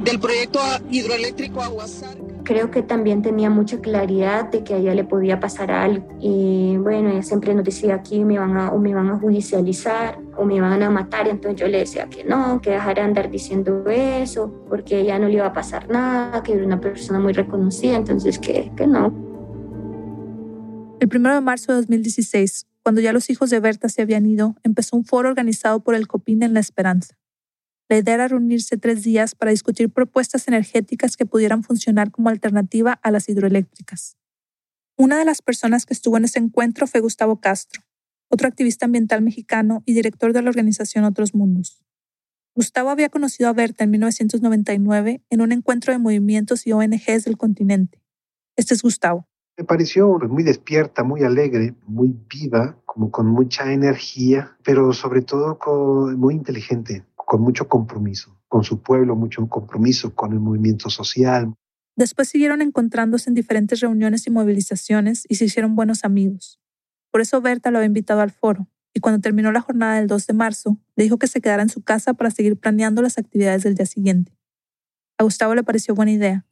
del 0.03 0.19
proyecto 0.19 0.59
hidroeléctrico 0.89 1.61
Aguasar 1.61 2.20
creo 2.43 2.71
que 2.71 2.81
también 2.81 3.21
tenía 3.21 3.49
mucha 3.49 3.79
claridad 3.79 4.49
de 4.49 4.63
que 4.63 4.73
a 4.73 4.77
ella 4.77 4.95
le 4.95 5.03
podía 5.03 5.39
pasar 5.39 5.71
algo. 5.71 6.07
Y 6.19 6.77
bueno, 6.77 7.09
ella 7.09 7.23
siempre 7.23 7.53
nos 7.53 7.63
decía 7.63 7.95
aquí 7.95 8.23
me 8.23 8.39
van 8.39 8.57
a, 8.57 8.71
o 8.71 8.79
me 8.79 8.93
van 8.93 9.09
a 9.09 9.19
judicializar 9.19 10.19
o 10.37 10.45
me 10.45 10.59
van 10.61 10.81
a 10.83 10.89
matar. 10.89 11.27
Entonces 11.27 11.59
yo 11.59 11.67
le 11.67 11.79
decía 11.79 12.07
que 12.09 12.23
no, 12.23 12.61
que 12.61 12.71
dejara 12.71 13.01
de 13.01 13.07
andar 13.09 13.29
diciendo 13.29 13.83
eso, 13.87 14.51
porque 14.69 14.99
ella 14.99 15.19
no 15.19 15.27
le 15.27 15.35
iba 15.35 15.45
a 15.45 15.53
pasar 15.53 15.89
nada, 15.89 16.43
que 16.43 16.53
era 16.53 16.65
una 16.65 16.79
persona 16.79 17.19
muy 17.19 17.33
reconocida, 17.33 17.95
entonces 17.95 18.39
que, 18.39 18.71
que 18.75 18.87
no. 18.87 19.13
El 20.99 21.09
1 21.13 21.33
de 21.33 21.41
marzo 21.41 21.71
de 21.71 21.79
2016, 21.79 22.67
cuando 22.83 23.01
ya 23.01 23.13
los 23.13 23.29
hijos 23.29 23.49
de 23.49 23.59
Berta 23.59 23.89
se 23.89 24.01
habían 24.01 24.25
ido, 24.25 24.55
empezó 24.63 24.97
un 24.97 25.05
foro 25.05 25.29
organizado 25.29 25.79
por 25.83 25.95
el 25.95 26.07
COPIN 26.07 26.43
en 26.43 26.53
La 26.53 26.59
Esperanza. 26.59 27.15
La 27.91 27.97
idea 27.97 28.25
reunirse 28.25 28.77
tres 28.77 29.03
días 29.03 29.35
para 29.35 29.51
discutir 29.51 29.89
propuestas 29.89 30.47
energéticas 30.47 31.17
que 31.17 31.25
pudieran 31.25 31.61
funcionar 31.61 32.09
como 32.09 32.29
alternativa 32.29 32.93
a 32.93 33.11
las 33.11 33.27
hidroeléctricas. 33.27 34.15
Una 34.95 35.19
de 35.19 35.25
las 35.25 35.41
personas 35.41 35.85
que 35.85 35.93
estuvo 35.93 36.15
en 36.15 36.23
ese 36.23 36.39
encuentro 36.39 36.87
fue 36.87 37.01
Gustavo 37.01 37.41
Castro, 37.41 37.83
otro 38.29 38.47
activista 38.47 38.85
ambiental 38.85 39.21
mexicano 39.21 39.83
y 39.85 39.93
director 39.93 40.31
de 40.31 40.41
la 40.41 40.49
organización 40.49 41.03
Otros 41.03 41.35
Mundos. 41.35 41.83
Gustavo 42.55 42.91
había 42.91 43.09
conocido 43.09 43.49
a 43.49 43.53
Berta 43.53 43.83
en 43.83 43.91
1999 43.91 45.21
en 45.29 45.41
un 45.41 45.51
encuentro 45.51 45.91
de 45.91 45.99
movimientos 45.99 46.65
y 46.65 46.71
ONGs 46.71 47.25
del 47.25 47.35
continente. 47.35 48.01
Este 48.55 48.73
es 48.73 48.83
Gustavo. 48.83 49.27
Me 49.57 49.65
pareció 49.65 50.17
muy 50.29 50.43
despierta, 50.43 51.03
muy 51.03 51.23
alegre, 51.23 51.75
muy 51.85 52.15
viva, 52.29 52.77
como 52.85 53.11
con 53.11 53.27
mucha 53.27 53.73
energía, 53.73 54.57
pero 54.63 54.93
sobre 54.93 55.21
todo 55.21 55.59
muy 56.15 56.35
inteligente, 56.35 57.05
con 57.31 57.43
mucho 57.43 57.69
compromiso 57.69 58.37
con 58.49 58.65
su 58.65 58.81
pueblo, 58.81 59.15
mucho 59.15 59.47
compromiso 59.47 60.13
con 60.13 60.33
el 60.33 60.41
movimiento 60.41 60.89
social. 60.89 61.53
Después 61.95 62.27
siguieron 62.27 62.61
encontrándose 62.61 63.29
en 63.29 63.35
diferentes 63.35 63.79
reuniones 63.79 64.27
y 64.27 64.31
movilizaciones 64.31 65.23
y 65.29 65.35
se 65.35 65.45
hicieron 65.45 65.73
buenos 65.73 66.03
amigos. 66.03 66.59
Por 67.09 67.21
eso 67.21 67.39
Berta 67.39 67.71
lo 67.71 67.77
había 67.77 67.87
invitado 67.87 68.19
al 68.19 68.31
foro, 68.31 68.67
y 68.93 68.99
cuando 68.99 69.21
terminó 69.21 69.53
la 69.53 69.61
jornada 69.61 69.95
del 69.95 70.07
2 70.07 70.27
de 70.27 70.33
marzo, 70.33 70.77
le 70.97 71.05
dijo 71.05 71.19
que 71.19 71.27
se 71.27 71.39
quedara 71.39 71.63
en 71.63 71.69
su 71.69 71.81
casa 71.81 72.13
para 72.13 72.31
seguir 72.31 72.57
planeando 72.57 73.01
las 73.01 73.17
actividades 73.17 73.63
del 73.63 73.75
día 73.75 73.85
siguiente. 73.85 74.37
A 75.17 75.23
Gustavo 75.23 75.55
le 75.55 75.63
pareció 75.63 75.95
buena 75.95 76.11
idea. 76.11 76.45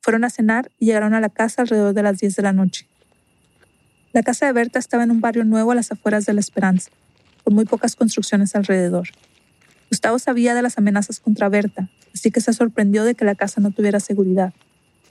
Fueron 0.00 0.22
a 0.22 0.30
cenar 0.30 0.70
y 0.78 0.86
llegaron 0.86 1.12
a 1.12 1.20
la 1.20 1.30
casa 1.30 1.62
alrededor 1.62 1.92
de 1.92 2.04
las 2.04 2.18
10 2.18 2.36
de 2.36 2.42
la 2.42 2.52
noche. 2.52 2.88
La 4.12 4.22
casa 4.22 4.46
de 4.46 4.52
Berta 4.52 4.78
estaba 4.78 5.02
en 5.02 5.10
un 5.10 5.20
barrio 5.20 5.44
nuevo 5.44 5.72
a 5.72 5.74
las 5.74 5.90
afueras 5.90 6.24
de 6.24 6.34
La 6.34 6.40
Esperanza, 6.40 6.92
con 7.42 7.52
muy 7.52 7.64
pocas 7.64 7.96
construcciones 7.96 8.54
alrededor. 8.54 9.08
Gustavo 9.90 10.20
sabía 10.20 10.54
de 10.54 10.62
las 10.62 10.78
amenazas 10.78 11.18
contra 11.18 11.48
Berta, 11.48 11.90
así 12.14 12.30
que 12.30 12.40
se 12.40 12.52
sorprendió 12.52 13.02
de 13.04 13.16
que 13.16 13.24
la 13.24 13.34
casa 13.34 13.60
no 13.60 13.72
tuviera 13.72 13.98
seguridad, 13.98 14.54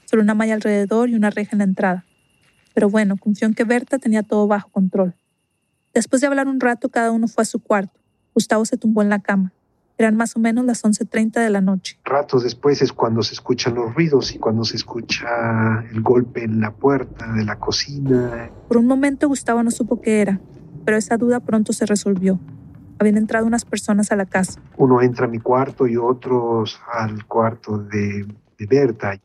solo 0.06 0.22
una 0.22 0.34
malla 0.34 0.54
alrededor 0.54 1.10
y 1.10 1.14
una 1.14 1.28
reja 1.28 1.50
en 1.52 1.58
la 1.58 1.64
entrada. 1.64 2.06
Pero 2.74 2.88
bueno, 2.88 3.16
confió 3.18 3.46
en 3.46 3.54
que 3.54 3.64
Berta 3.64 3.98
tenía 3.98 4.22
todo 4.22 4.46
bajo 4.46 4.70
control. 4.70 5.14
Después 5.92 6.22
de 6.22 6.28
hablar 6.28 6.48
un 6.48 6.60
rato, 6.60 6.88
cada 6.88 7.10
uno 7.10 7.28
fue 7.28 7.42
a 7.42 7.44
su 7.44 7.58
cuarto. 7.58 8.00
Gustavo 8.32 8.64
se 8.64 8.78
tumbó 8.78 9.02
en 9.02 9.10
la 9.10 9.18
cama. 9.18 9.52
Eran 9.98 10.16
más 10.16 10.34
o 10.34 10.40
menos 10.40 10.64
las 10.64 10.82
11.30 10.82 11.42
de 11.42 11.50
la 11.50 11.60
noche. 11.60 11.98
Ratos 12.04 12.42
después 12.42 12.80
es 12.80 12.90
cuando 12.90 13.22
se 13.22 13.34
escuchan 13.34 13.74
los 13.74 13.94
ruidos 13.94 14.34
y 14.34 14.38
cuando 14.38 14.64
se 14.64 14.76
escucha 14.76 15.84
el 15.92 16.00
golpe 16.00 16.42
en 16.42 16.60
la 16.60 16.72
puerta 16.72 17.30
de 17.34 17.44
la 17.44 17.58
cocina. 17.58 18.50
Por 18.66 18.78
un 18.78 18.86
momento 18.86 19.28
Gustavo 19.28 19.62
no 19.62 19.70
supo 19.70 20.00
qué 20.00 20.22
era, 20.22 20.40
pero 20.86 20.96
esa 20.96 21.18
duda 21.18 21.40
pronto 21.40 21.74
se 21.74 21.84
resolvió. 21.84 22.40
Habían 23.00 23.16
entrado 23.16 23.46
unas 23.46 23.64
personas 23.64 24.12
a 24.12 24.16
la 24.16 24.26
casa. 24.26 24.60
Uno 24.76 25.00
entra 25.00 25.24
a 25.24 25.28
mi 25.28 25.38
cuarto 25.38 25.86
y 25.86 25.96
otros 25.96 26.78
al 26.92 27.24
cuarto 27.24 27.78
de, 27.78 28.26
de 28.58 28.66
Berta. 28.66 29.18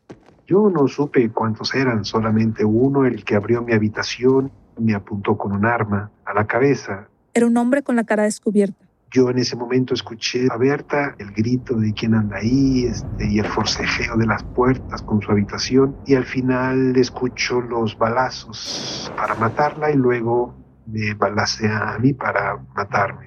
Yo 0.46 0.70
no 0.70 0.88
supe 0.88 1.28
cuántos 1.30 1.74
eran, 1.74 2.02
solamente 2.02 2.64
uno, 2.64 3.04
el 3.04 3.22
que 3.22 3.34
abrió 3.34 3.60
mi 3.60 3.74
habitación, 3.74 4.50
me 4.78 4.94
apuntó 4.94 5.36
con 5.36 5.52
un 5.52 5.66
arma 5.66 6.10
a 6.24 6.32
la 6.32 6.46
cabeza. 6.46 7.08
Era 7.34 7.46
un 7.46 7.56
hombre 7.58 7.82
con 7.82 7.96
la 7.96 8.04
cara 8.04 8.22
descubierta. 8.22 8.86
Yo 9.10 9.28
en 9.28 9.38
ese 9.38 9.56
momento 9.56 9.92
escuché 9.92 10.48
a 10.50 10.56
Berta 10.56 11.14
el 11.18 11.32
grito 11.32 11.74
de 11.74 11.92
quién 11.92 12.14
anda 12.14 12.38
ahí 12.38 12.86
este, 12.86 13.30
y 13.30 13.40
el 13.40 13.46
forcejeo 13.46 14.16
de 14.16 14.26
las 14.26 14.42
puertas 14.42 15.02
con 15.02 15.20
su 15.20 15.30
habitación 15.30 15.96
y 16.06 16.14
al 16.14 16.24
final 16.24 16.96
escucho 16.96 17.60
los 17.60 17.98
balazos 17.98 19.12
para 19.16 19.34
matarla 19.34 19.90
y 19.90 19.96
luego 19.96 20.54
me 20.86 21.12
balacea 21.12 21.94
a 21.94 21.98
mí 21.98 22.14
para 22.14 22.58
matarme. 22.74 23.25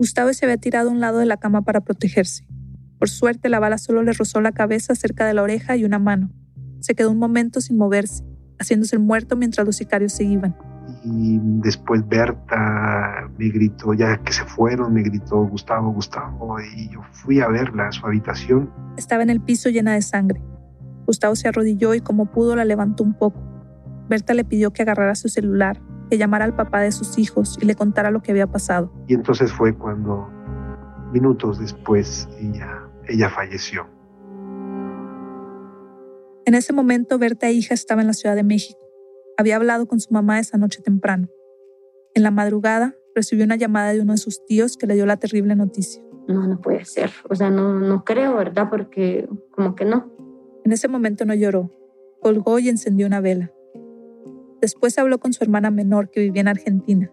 Gustavo 0.00 0.32
se 0.32 0.46
había 0.46 0.56
tirado 0.56 0.88
a 0.88 0.92
un 0.92 1.00
lado 1.00 1.18
de 1.18 1.26
la 1.26 1.36
cama 1.36 1.60
para 1.60 1.82
protegerse. 1.82 2.46
Por 2.98 3.10
suerte 3.10 3.50
la 3.50 3.60
bala 3.60 3.76
solo 3.76 4.02
le 4.02 4.14
rozó 4.14 4.40
la 4.40 4.52
cabeza 4.52 4.94
cerca 4.94 5.26
de 5.26 5.34
la 5.34 5.42
oreja 5.42 5.76
y 5.76 5.84
una 5.84 5.98
mano. 5.98 6.30
Se 6.80 6.94
quedó 6.94 7.10
un 7.10 7.18
momento 7.18 7.60
sin 7.60 7.76
moverse, 7.76 8.24
haciéndose 8.58 8.96
el 8.96 9.02
muerto 9.02 9.36
mientras 9.36 9.66
los 9.66 9.76
sicarios 9.76 10.14
se 10.14 10.24
iban 10.24 10.56
y 11.04 11.38
después 11.62 12.06
Berta 12.08 13.28
me 13.38 13.50
gritó, 13.50 13.92
ya 13.92 14.16
que 14.22 14.32
se 14.32 14.42
fueron, 14.44 14.94
me 14.94 15.02
gritó 15.02 15.46
Gustavo, 15.46 15.92
Gustavo, 15.92 16.56
y 16.60 16.88
yo 16.88 17.02
fui 17.12 17.40
a 17.40 17.48
verla 17.48 17.88
a 17.88 17.92
su 17.92 18.06
habitación. 18.06 18.70
Estaba 18.96 19.22
en 19.22 19.30
el 19.30 19.40
piso 19.40 19.68
llena 19.68 19.92
de 19.92 20.02
sangre. 20.02 20.40
Gustavo 21.06 21.36
se 21.36 21.48
arrodilló 21.48 21.94
y 21.94 22.00
como 22.00 22.26
pudo 22.26 22.56
la 22.56 22.64
levantó 22.64 23.04
un 23.04 23.14
poco. 23.14 23.40
Berta 24.08 24.34
le 24.34 24.44
pidió 24.44 24.72
que 24.72 24.82
agarrara 24.82 25.14
su 25.14 25.28
celular, 25.28 25.80
que 26.10 26.18
llamara 26.18 26.44
al 26.44 26.56
papá 26.56 26.80
de 26.80 26.90
sus 26.90 27.16
hijos 27.18 27.56
y 27.62 27.64
le 27.64 27.76
contara 27.76 28.10
lo 28.10 28.20
que 28.20 28.32
había 28.32 28.48
pasado. 28.48 28.92
Y 29.06 29.14
entonces 29.14 29.52
fue 29.52 29.74
cuando, 29.74 30.28
minutos 31.12 31.58
después, 31.60 32.28
ella, 32.40 32.90
ella 33.08 33.30
falleció. 33.30 33.86
En 36.44 36.54
ese 36.54 36.72
momento, 36.72 37.16
Berta 37.18 37.48
e 37.48 37.52
hija 37.52 37.74
estaba 37.74 38.00
en 38.00 38.08
la 38.08 38.12
Ciudad 38.12 38.34
de 38.34 38.42
México. 38.42 38.80
Había 39.38 39.56
hablado 39.56 39.86
con 39.86 40.00
su 40.00 40.12
mamá 40.12 40.40
esa 40.40 40.58
noche 40.58 40.82
temprano. 40.82 41.28
En 42.14 42.24
la 42.24 42.32
madrugada 42.32 42.96
recibió 43.14 43.44
una 43.44 43.56
llamada 43.56 43.92
de 43.92 44.00
uno 44.00 44.12
de 44.12 44.18
sus 44.18 44.44
tíos 44.46 44.76
que 44.76 44.86
le 44.86 44.94
dio 44.94 45.06
la 45.06 45.16
terrible 45.16 45.54
noticia. 45.54 46.02
No, 46.26 46.46
no 46.46 46.60
puede 46.60 46.84
ser. 46.84 47.10
O 47.28 47.36
sea, 47.36 47.50
no, 47.50 47.78
no 47.78 48.04
creo, 48.04 48.34
¿verdad? 48.36 48.68
Porque 48.68 49.28
como 49.52 49.76
que 49.76 49.84
no. 49.84 50.10
En 50.64 50.72
ese 50.72 50.88
momento 50.88 51.24
no 51.24 51.34
lloró. 51.34 51.70
Colgó 52.20 52.58
y 52.58 52.68
encendió 52.68 53.06
una 53.06 53.20
vela. 53.20 53.52
Después 54.60 54.98
habló 54.98 55.18
con 55.18 55.32
su 55.32 55.42
hermana 55.42 55.70
menor 55.70 56.10
que 56.10 56.20
vivía 56.20 56.42
en 56.42 56.48
Argentina. 56.48 57.10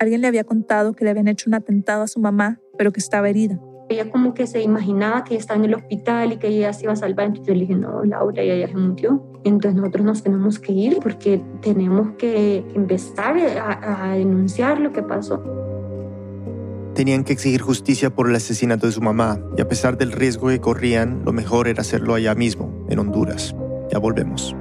Alguien 0.00 0.20
le 0.20 0.26
había 0.26 0.44
contado 0.44 0.94
que 0.94 1.04
le 1.04 1.10
habían 1.10 1.28
hecho 1.28 1.48
un 1.48 1.54
atentado 1.54 2.02
a 2.02 2.08
su 2.08 2.20
mamá, 2.20 2.60
pero 2.76 2.92
que 2.92 3.00
estaba 3.00 3.28
herida. 3.28 3.60
Ella 3.88 4.10
como 4.10 4.34
que 4.34 4.46
se 4.46 4.62
imaginaba 4.62 5.24
que 5.24 5.34
estaba 5.34 5.58
en 5.58 5.64
el 5.64 5.74
hospital 5.74 6.32
y 6.32 6.36
que 6.36 6.48
ella 6.48 6.72
se 6.72 6.84
iba 6.84 6.92
a 6.92 6.96
salvar. 6.96 7.26
Entonces 7.26 7.46
yo 7.48 7.54
le 7.54 7.60
dije, 7.60 7.74
no, 7.74 8.04
Laura, 8.04 8.42
ella 8.42 8.66
ya 8.66 8.68
se 8.68 8.76
murió. 8.76 9.24
Entonces 9.44 9.80
nosotros 9.80 10.04
nos 10.04 10.22
tenemos 10.22 10.58
que 10.58 10.72
ir 10.72 10.98
porque 11.00 11.42
tenemos 11.62 12.10
que 12.18 12.64
empezar 12.74 13.38
a, 13.38 14.10
a 14.10 14.16
denunciar 14.16 14.80
lo 14.80 14.92
que 14.92 15.02
pasó. 15.02 15.42
Tenían 16.94 17.24
que 17.24 17.32
exigir 17.32 17.62
justicia 17.62 18.10
por 18.10 18.28
el 18.28 18.34
asesinato 18.34 18.86
de 18.86 18.92
su 18.92 19.00
mamá 19.00 19.40
y 19.56 19.60
a 19.60 19.68
pesar 19.68 19.96
del 19.96 20.12
riesgo 20.12 20.48
que 20.48 20.60
corrían, 20.60 21.22
lo 21.24 21.32
mejor 21.32 21.68
era 21.68 21.80
hacerlo 21.80 22.14
allá 22.14 22.34
mismo, 22.34 22.86
en 22.88 22.98
Honduras. 22.98 23.54
Ya 23.90 23.98
volvemos. 23.98 24.54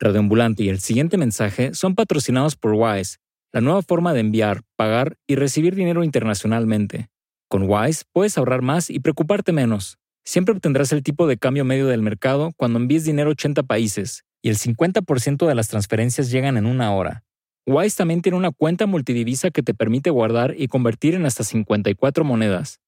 Radioambulante 0.00 0.62
y 0.62 0.68
el 0.68 0.80
siguiente 0.80 1.16
mensaje 1.16 1.74
son 1.74 1.94
patrocinados 1.94 2.56
por 2.56 2.74
Wise 2.74 3.18
la 3.52 3.60
nueva 3.60 3.82
forma 3.82 4.12
de 4.12 4.20
enviar, 4.20 4.62
pagar 4.76 5.16
y 5.26 5.34
recibir 5.36 5.74
dinero 5.74 6.04
internacionalmente. 6.04 7.08
Con 7.48 7.64
Wise 7.68 8.04
puedes 8.12 8.36
ahorrar 8.36 8.60
más 8.62 8.90
y 8.90 9.00
preocuparte 9.00 9.52
menos. 9.52 9.96
Siempre 10.24 10.54
obtendrás 10.54 10.92
el 10.92 11.02
tipo 11.02 11.26
de 11.26 11.38
cambio 11.38 11.64
medio 11.64 11.86
del 11.86 12.02
mercado 12.02 12.52
cuando 12.56 12.78
envíes 12.78 13.04
dinero 13.04 13.30
a 13.30 13.32
80 13.32 13.62
países 13.62 14.24
y 14.42 14.50
el 14.50 14.58
50% 14.58 15.46
de 15.46 15.54
las 15.54 15.68
transferencias 15.68 16.30
llegan 16.30 16.58
en 16.58 16.66
una 16.66 16.94
hora. 16.94 17.24
Wise 17.66 17.96
también 17.96 18.20
tiene 18.20 18.36
una 18.36 18.50
cuenta 18.50 18.84
multidivisa 18.86 19.50
que 19.50 19.62
te 19.62 19.72
permite 19.74 20.10
guardar 20.10 20.54
y 20.56 20.68
convertir 20.68 21.14
en 21.14 21.24
hasta 21.26 21.44
54 21.44 22.24
monedas. 22.24 22.80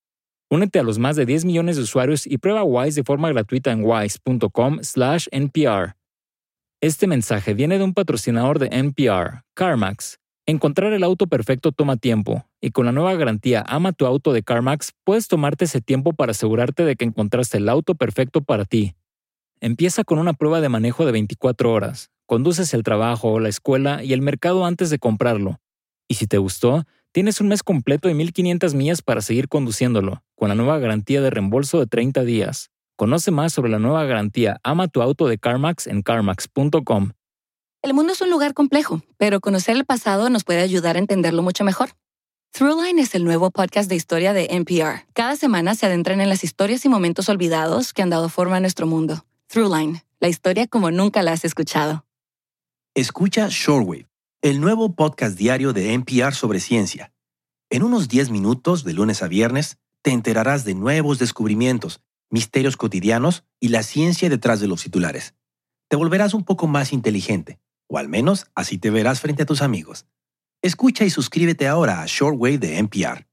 Únete 0.50 0.78
a 0.78 0.82
los 0.82 0.98
más 0.98 1.16
de 1.16 1.24
10 1.26 1.44
millones 1.46 1.76
de 1.76 1.82
usuarios 1.82 2.26
y 2.26 2.38
prueba 2.38 2.64
Wise 2.64 3.00
de 3.00 3.04
forma 3.04 3.28
gratuita 3.30 3.72
en 3.72 3.84
wise.com/npr. 3.84 5.99
Este 6.82 7.06
mensaje 7.06 7.52
viene 7.52 7.76
de 7.76 7.84
un 7.84 7.92
patrocinador 7.92 8.58
de 8.58 8.68
NPR, 8.68 9.42
CarMax. 9.52 10.18
Encontrar 10.46 10.94
el 10.94 11.04
auto 11.04 11.26
perfecto 11.26 11.72
toma 11.72 11.98
tiempo, 11.98 12.46
y 12.58 12.70
con 12.70 12.86
la 12.86 12.92
nueva 12.92 13.14
garantía 13.16 13.62
Ama 13.68 13.92
tu 13.92 14.06
auto 14.06 14.32
de 14.32 14.42
CarMax 14.42 14.92
puedes 15.04 15.28
tomarte 15.28 15.66
ese 15.66 15.82
tiempo 15.82 16.14
para 16.14 16.30
asegurarte 16.30 16.86
de 16.86 16.96
que 16.96 17.04
encontraste 17.04 17.58
el 17.58 17.68
auto 17.68 17.96
perfecto 17.96 18.40
para 18.40 18.64
ti. 18.64 18.94
Empieza 19.60 20.04
con 20.04 20.18
una 20.18 20.32
prueba 20.32 20.62
de 20.62 20.70
manejo 20.70 21.04
de 21.04 21.12
24 21.12 21.70
horas. 21.70 22.08
Conduces 22.24 22.72
el 22.72 22.82
trabajo, 22.82 23.40
la 23.40 23.50
escuela 23.50 24.02
y 24.02 24.14
el 24.14 24.22
mercado 24.22 24.64
antes 24.64 24.88
de 24.88 24.98
comprarlo. 24.98 25.60
Y 26.08 26.14
si 26.14 26.26
te 26.26 26.38
gustó, 26.38 26.84
tienes 27.12 27.42
un 27.42 27.48
mes 27.48 27.62
completo 27.62 28.08
de 28.08 28.14
1500 28.14 28.72
millas 28.72 29.02
para 29.02 29.20
seguir 29.20 29.48
conduciéndolo, 29.48 30.24
con 30.34 30.48
la 30.48 30.54
nueva 30.54 30.78
garantía 30.78 31.20
de 31.20 31.28
reembolso 31.28 31.78
de 31.78 31.88
30 31.88 32.24
días. 32.24 32.70
Conoce 33.00 33.30
más 33.30 33.54
sobre 33.54 33.70
la 33.70 33.78
nueva 33.78 34.04
garantía 34.04 34.60
Ama 34.62 34.86
tu 34.86 35.00
auto 35.00 35.26
de 35.26 35.38
CarMax 35.38 35.86
en 35.86 36.02
carmax.com. 36.02 37.12
El 37.80 37.94
mundo 37.94 38.12
es 38.12 38.20
un 38.20 38.28
lugar 38.28 38.52
complejo, 38.52 39.00
pero 39.16 39.40
conocer 39.40 39.74
el 39.74 39.86
pasado 39.86 40.28
nos 40.28 40.44
puede 40.44 40.60
ayudar 40.60 40.96
a 40.96 40.98
entenderlo 40.98 41.42
mucho 41.42 41.64
mejor. 41.64 41.92
Throughline 42.52 42.98
es 42.98 43.14
el 43.14 43.24
nuevo 43.24 43.50
podcast 43.52 43.88
de 43.88 43.96
historia 43.96 44.34
de 44.34 44.48
NPR. 44.50 45.06
Cada 45.14 45.36
semana 45.36 45.74
se 45.76 45.86
adentran 45.86 46.20
en 46.20 46.28
las 46.28 46.44
historias 46.44 46.84
y 46.84 46.90
momentos 46.90 47.30
olvidados 47.30 47.94
que 47.94 48.02
han 48.02 48.10
dado 48.10 48.28
forma 48.28 48.56
a 48.56 48.60
nuestro 48.60 48.86
mundo. 48.86 49.24
Throughline, 49.46 50.02
la 50.18 50.28
historia 50.28 50.66
como 50.66 50.90
nunca 50.90 51.22
la 51.22 51.32
has 51.32 51.46
escuchado. 51.46 52.05
Escucha 52.94 53.48
Shortwave, 53.48 54.11
el 54.42 54.61
nuevo 54.61 54.94
podcast 54.94 55.38
diario 55.38 55.72
de 55.72 55.94
NPR 55.94 56.34
sobre 56.34 56.61
ciencia. 56.61 57.14
En 57.70 57.82
unos 57.82 58.09
10 58.09 58.28
minutos, 58.28 58.84
de 58.84 58.92
lunes 58.92 59.22
a 59.22 59.26
viernes, 59.26 59.78
te 60.03 60.11
enterarás 60.11 60.66
de 60.66 60.74
nuevos 60.74 61.18
descubrimientos, 61.18 62.03
misterios 62.31 62.76
cotidianos 62.76 63.45
y 63.61 63.68
la 63.68 63.83
ciencia 63.83 64.28
detrás 64.28 64.61
de 64.61 64.68
los 64.68 64.83
titulares. 64.83 65.35
Te 65.89 65.97
volverás 65.97 66.35
un 66.35 66.45
poco 66.45 66.66
más 66.66 66.93
inteligente 66.93 67.61
o 67.91 67.99
al 67.99 68.09
menos 68.09 68.47
así 68.55 68.78
te 68.78 68.91
verás 68.91 69.20
frente 69.20 69.43
a 69.43 69.47
tus 69.47 69.62
amigos. 69.62 70.07
Escucha 70.62 71.05
y 71.05 71.11
suscríbete 71.11 71.66
ahora 71.66 72.03
a 72.03 72.07
Shortwave 72.07 72.59
de 72.59 72.78
NPR. 72.78 73.26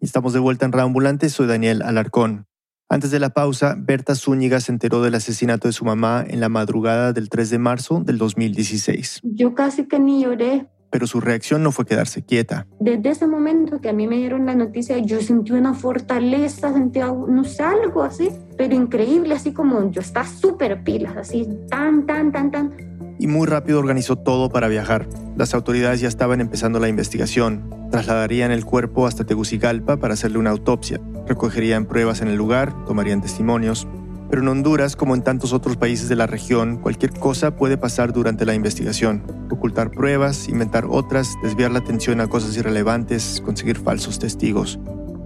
Estamos 0.00 0.32
de 0.32 0.40
vuelta 0.40 0.66
en 0.66 0.72
Reambulante, 0.72 1.28
soy 1.28 1.46
Daniel 1.46 1.82
Alarcón. 1.82 2.46
Antes 2.90 3.10
de 3.10 3.20
la 3.20 3.30
pausa, 3.30 3.76
Berta 3.78 4.14
Zúñiga 4.14 4.60
se 4.60 4.72
enteró 4.72 5.02
del 5.02 5.14
asesinato 5.14 5.68
de 5.68 5.72
su 5.72 5.84
mamá 5.84 6.24
en 6.26 6.40
la 6.40 6.48
madrugada 6.48 7.12
del 7.12 7.28
3 7.28 7.50
de 7.50 7.58
marzo 7.58 8.00
del 8.04 8.18
2016. 8.18 9.20
Yo 9.22 9.54
casi 9.54 9.84
que 9.84 9.98
ni 9.98 10.22
lloré, 10.22 10.66
pero 10.94 11.08
su 11.08 11.20
reacción 11.20 11.64
no 11.64 11.72
fue 11.72 11.86
quedarse 11.86 12.22
quieta. 12.22 12.68
Desde 12.78 13.10
ese 13.10 13.26
momento 13.26 13.80
que 13.80 13.88
a 13.88 13.92
mí 13.92 14.06
me 14.06 14.14
dieron 14.18 14.46
la 14.46 14.54
noticia, 14.54 14.96
yo 14.98 15.20
sentí 15.20 15.50
una 15.50 15.74
fortaleza, 15.74 16.72
sentí 16.72 17.00
no 17.00 17.42
sé, 17.42 17.64
algo 17.64 18.04
así, 18.04 18.28
pero 18.56 18.76
increíble, 18.76 19.34
así 19.34 19.52
como 19.52 19.90
yo 19.90 20.00
estaba 20.00 20.24
súper 20.24 20.84
pilas, 20.84 21.16
así, 21.16 21.48
tan, 21.68 22.06
tan, 22.06 22.30
tan, 22.30 22.52
tan. 22.52 22.72
Y 23.18 23.26
muy 23.26 23.48
rápido 23.48 23.80
organizó 23.80 24.14
todo 24.14 24.50
para 24.50 24.68
viajar. 24.68 25.08
Las 25.36 25.52
autoridades 25.52 26.00
ya 26.00 26.06
estaban 26.06 26.40
empezando 26.40 26.78
la 26.78 26.86
investigación. 26.86 27.68
Trasladarían 27.90 28.52
el 28.52 28.64
cuerpo 28.64 29.08
hasta 29.08 29.24
Tegucigalpa 29.24 29.96
para 29.96 30.14
hacerle 30.14 30.38
una 30.38 30.50
autopsia. 30.50 31.00
Recogerían 31.26 31.86
pruebas 31.86 32.20
en 32.20 32.28
el 32.28 32.36
lugar, 32.36 32.72
tomarían 32.84 33.20
testimonios. 33.20 33.88
Pero 34.30 34.42
en 34.42 34.48
Honduras, 34.48 34.96
como 34.96 35.14
en 35.14 35.22
tantos 35.22 35.52
otros 35.52 35.76
países 35.76 36.08
de 36.08 36.16
la 36.16 36.26
región, 36.26 36.78
cualquier 36.78 37.12
cosa 37.12 37.56
puede 37.56 37.76
pasar 37.76 38.12
durante 38.12 38.46
la 38.46 38.54
investigación. 38.54 39.22
Ocultar 39.50 39.90
pruebas, 39.90 40.48
inventar 40.48 40.86
otras, 40.88 41.34
desviar 41.42 41.70
la 41.70 41.80
atención 41.80 42.20
a 42.20 42.28
cosas 42.28 42.56
irrelevantes, 42.56 43.42
conseguir 43.44 43.76
falsos 43.76 44.18
testigos. 44.18 44.78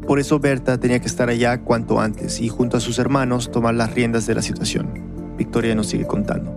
Por 0.07 0.19
eso 0.19 0.39
Berta 0.39 0.79
tenía 0.81 1.01
que 1.01 1.07
estar 1.07 1.29
allá 1.29 1.63
cuanto 1.63 2.01
antes 2.01 2.41
y 2.41 2.49
junto 2.49 2.77
a 2.77 2.81
sus 2.81 2.99
hermanos 2.99 3.51
tomar 3.51 3.75
las 3.75 3.95
riendas 3.95 4.27
de 4.27 4.35
la 4.35 4.43
situación. 4.43 5.35
Victoria 5.37 5.75
nos 5.75 5.89
sigue 5.89 6.07
contando. 6.07 6.55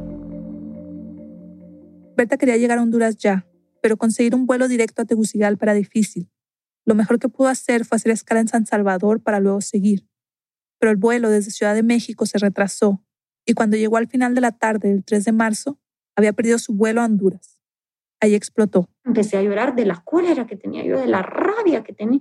Berta 2.17 2.37
quería 2.37 2.57
llegar 2.57 2.79
a 2.79 2.81
Honduras 2.81 3.17
ya, 3.17 3.45
pero 3.81 3.97
conseguir 3.97 4.35
un 4.35 4.45
vuelo 4.45 4.67
directo 4.67 5.01
a 5.01 5.05
Tegucigalpa 5.05 5.65
era 5.65 5.73
difícil. 5.73 6.29
Lo 6.85 6.95
mejor 6.95 7.19
que 7.19 7.29
pudo 7.29 7.47
hacer 7.47 7.85
fue 7.85 7.97
hacer 7.97 8.11
escala 8.11 8.41
en 8.41 8.47
San 8.47 8.65
Salvador 8.65 9.21
para 9.21 9.39
luego 9.39 9.61
seguir 9.61 10.10
pero 10.81 10.91
el 10.91 10.97
vuelo 10.97 11.29
desde 11.29 11.51
Ciudad 11.51 11.75
de 11.75 11.83
México 11.83 12.25
se 12.25 12.39
retrasó 12.39 13.03
y 13.45 13.53
cuando 13.53 13.77
llegó 13.77 13.97
al 13.97 14.07
final 14.07 14.33
de 14.33 14.41
la 14.41 14.51
tarde 14.51 14.89
del 14.89 15.03
3 15.03 15.25
de 15.25 15.31
marzo, 15.31 15.79
había 16.15 16.33
perdido 16.33 16.57
su 16.57 16.73
vuelo 16.73 17.01
a 17.01 17.05
Honduras. 17.05 17.59
Ahí 18.19 18.33
explotó. 18.33 18.89
Empecé 19.05 19.37
a 19.37 19.43
llorar 19.43 19.75
de 19.75 19.85
la 19.85 20.01
cólera 20.03 20.47
que 20.47 20.55
tenía 20.55 20.83
yo, 20.83 20.99
de 20.99 21.05
la 21.05 21.21
rabia 21.21 21.83
que 21.83 21.93
tenía, 21.93 22.19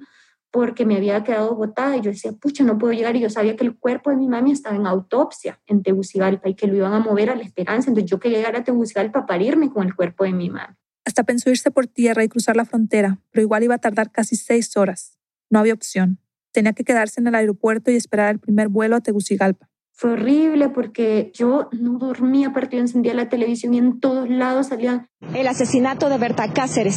porque 0.50 0.84
me 0.84 0.96
había 0.96 1.24
quedado 1.24 1.54
botada 1.54 1.96
y 1.96 2.02
yo 2.02 2.11
decía, 2.11 2.32
pucha, 2.32 2.62
no 2.62 2.76
puedo 2.76 2.92
llegar. 2.92 3.16
Y 3.16 3.20
yo 3.20 3.30
sabía 3.30 3.56
que 3.56 3.64
el 3.64 3.78
cuerpo 3.78 4.11
de 4.11 4.16
mi 4.16 4.28
mami 4.28 4.52
estaba 4.52 4.76
en 4.76 4.86
autopsia 4.86 5.58
en 5.66 5.82
Tegucigalpa 5.82 6.50
y 6.50 6.54
que 6.54 6.66
lo 6.66 6.76
iban 6.76 6.92
a 6.92 7.00
mover 7.00 7.30
a 7.30 7.36
la 7.36 7.42
esperanza. 7.42 7.88
Entonces 7.88 8.11
yo 8.11 8.20
quería 8.20 8.38
llegar 8.38 8.56
a 8.56 8.64
Tegucigalpa 8.64 9.26
para 9.26 9.26
parirme 9.26 9.70
con 9.70 9.86
el 9.86 9.94
cuerpo 9.94 10.24
de 10.24 10.32
mi 10.32 10.50
mami. 10.50 10.74
Hasta 11.06 11.24
pensó 11.24 11.48
irse 11.48 11.70
por 11.70 11.86
tierra 11.86 12.24
y 12.24 12.28
cruzar 12.28 12.56
la 12.56 12.66
frontera, 12.66 13.20
pero 13.30 13.42
igual 13.42 13.62
iba 13.62 13.74
a 13.74 13.78
tardar 13.78 14.12
casi 14.12 14.36
seis 14.36 14.76
horas. 14.76 15.18
No 15.48 15.58
había 15.61 15.72
opción 15.72 16.18
tenía 16.53 16.72
que 16.72 16.84
quedarse 16.84 17.20
en 17.20 17.26
el 17.26 17.34
aeropuerto 17.34 17.90
y 17.90 17.96
esperar 17.96 18.30
el 18.30 18.38
primer 18.38 18.68
vuelo 18.68 18.96
a 18.96 19.01
Tegucigalpa. 19.01 19.70
Fue 19.92 20.12
horrible 20.12 20.70
porque 20.70 21.30
yo 21.34 21.68
no 21.72 21.98
dormía, 21.98 22.48
aparte 22.48 22.76
yo 22.76 22.80
encendía 22.80 23.12
la 23.12 23.28
televisión 23.28 23.74
y 23.74 23.78
en 23.78 24.01
todos 24.01 24.30
lados 24.30 24.68
salían. 24.68 25.09
El 25.34 25.46
asesinato 25.46 26.09
de 26.09 26.16
Berta 26.16 26.51
Cáceres 26.55 26.96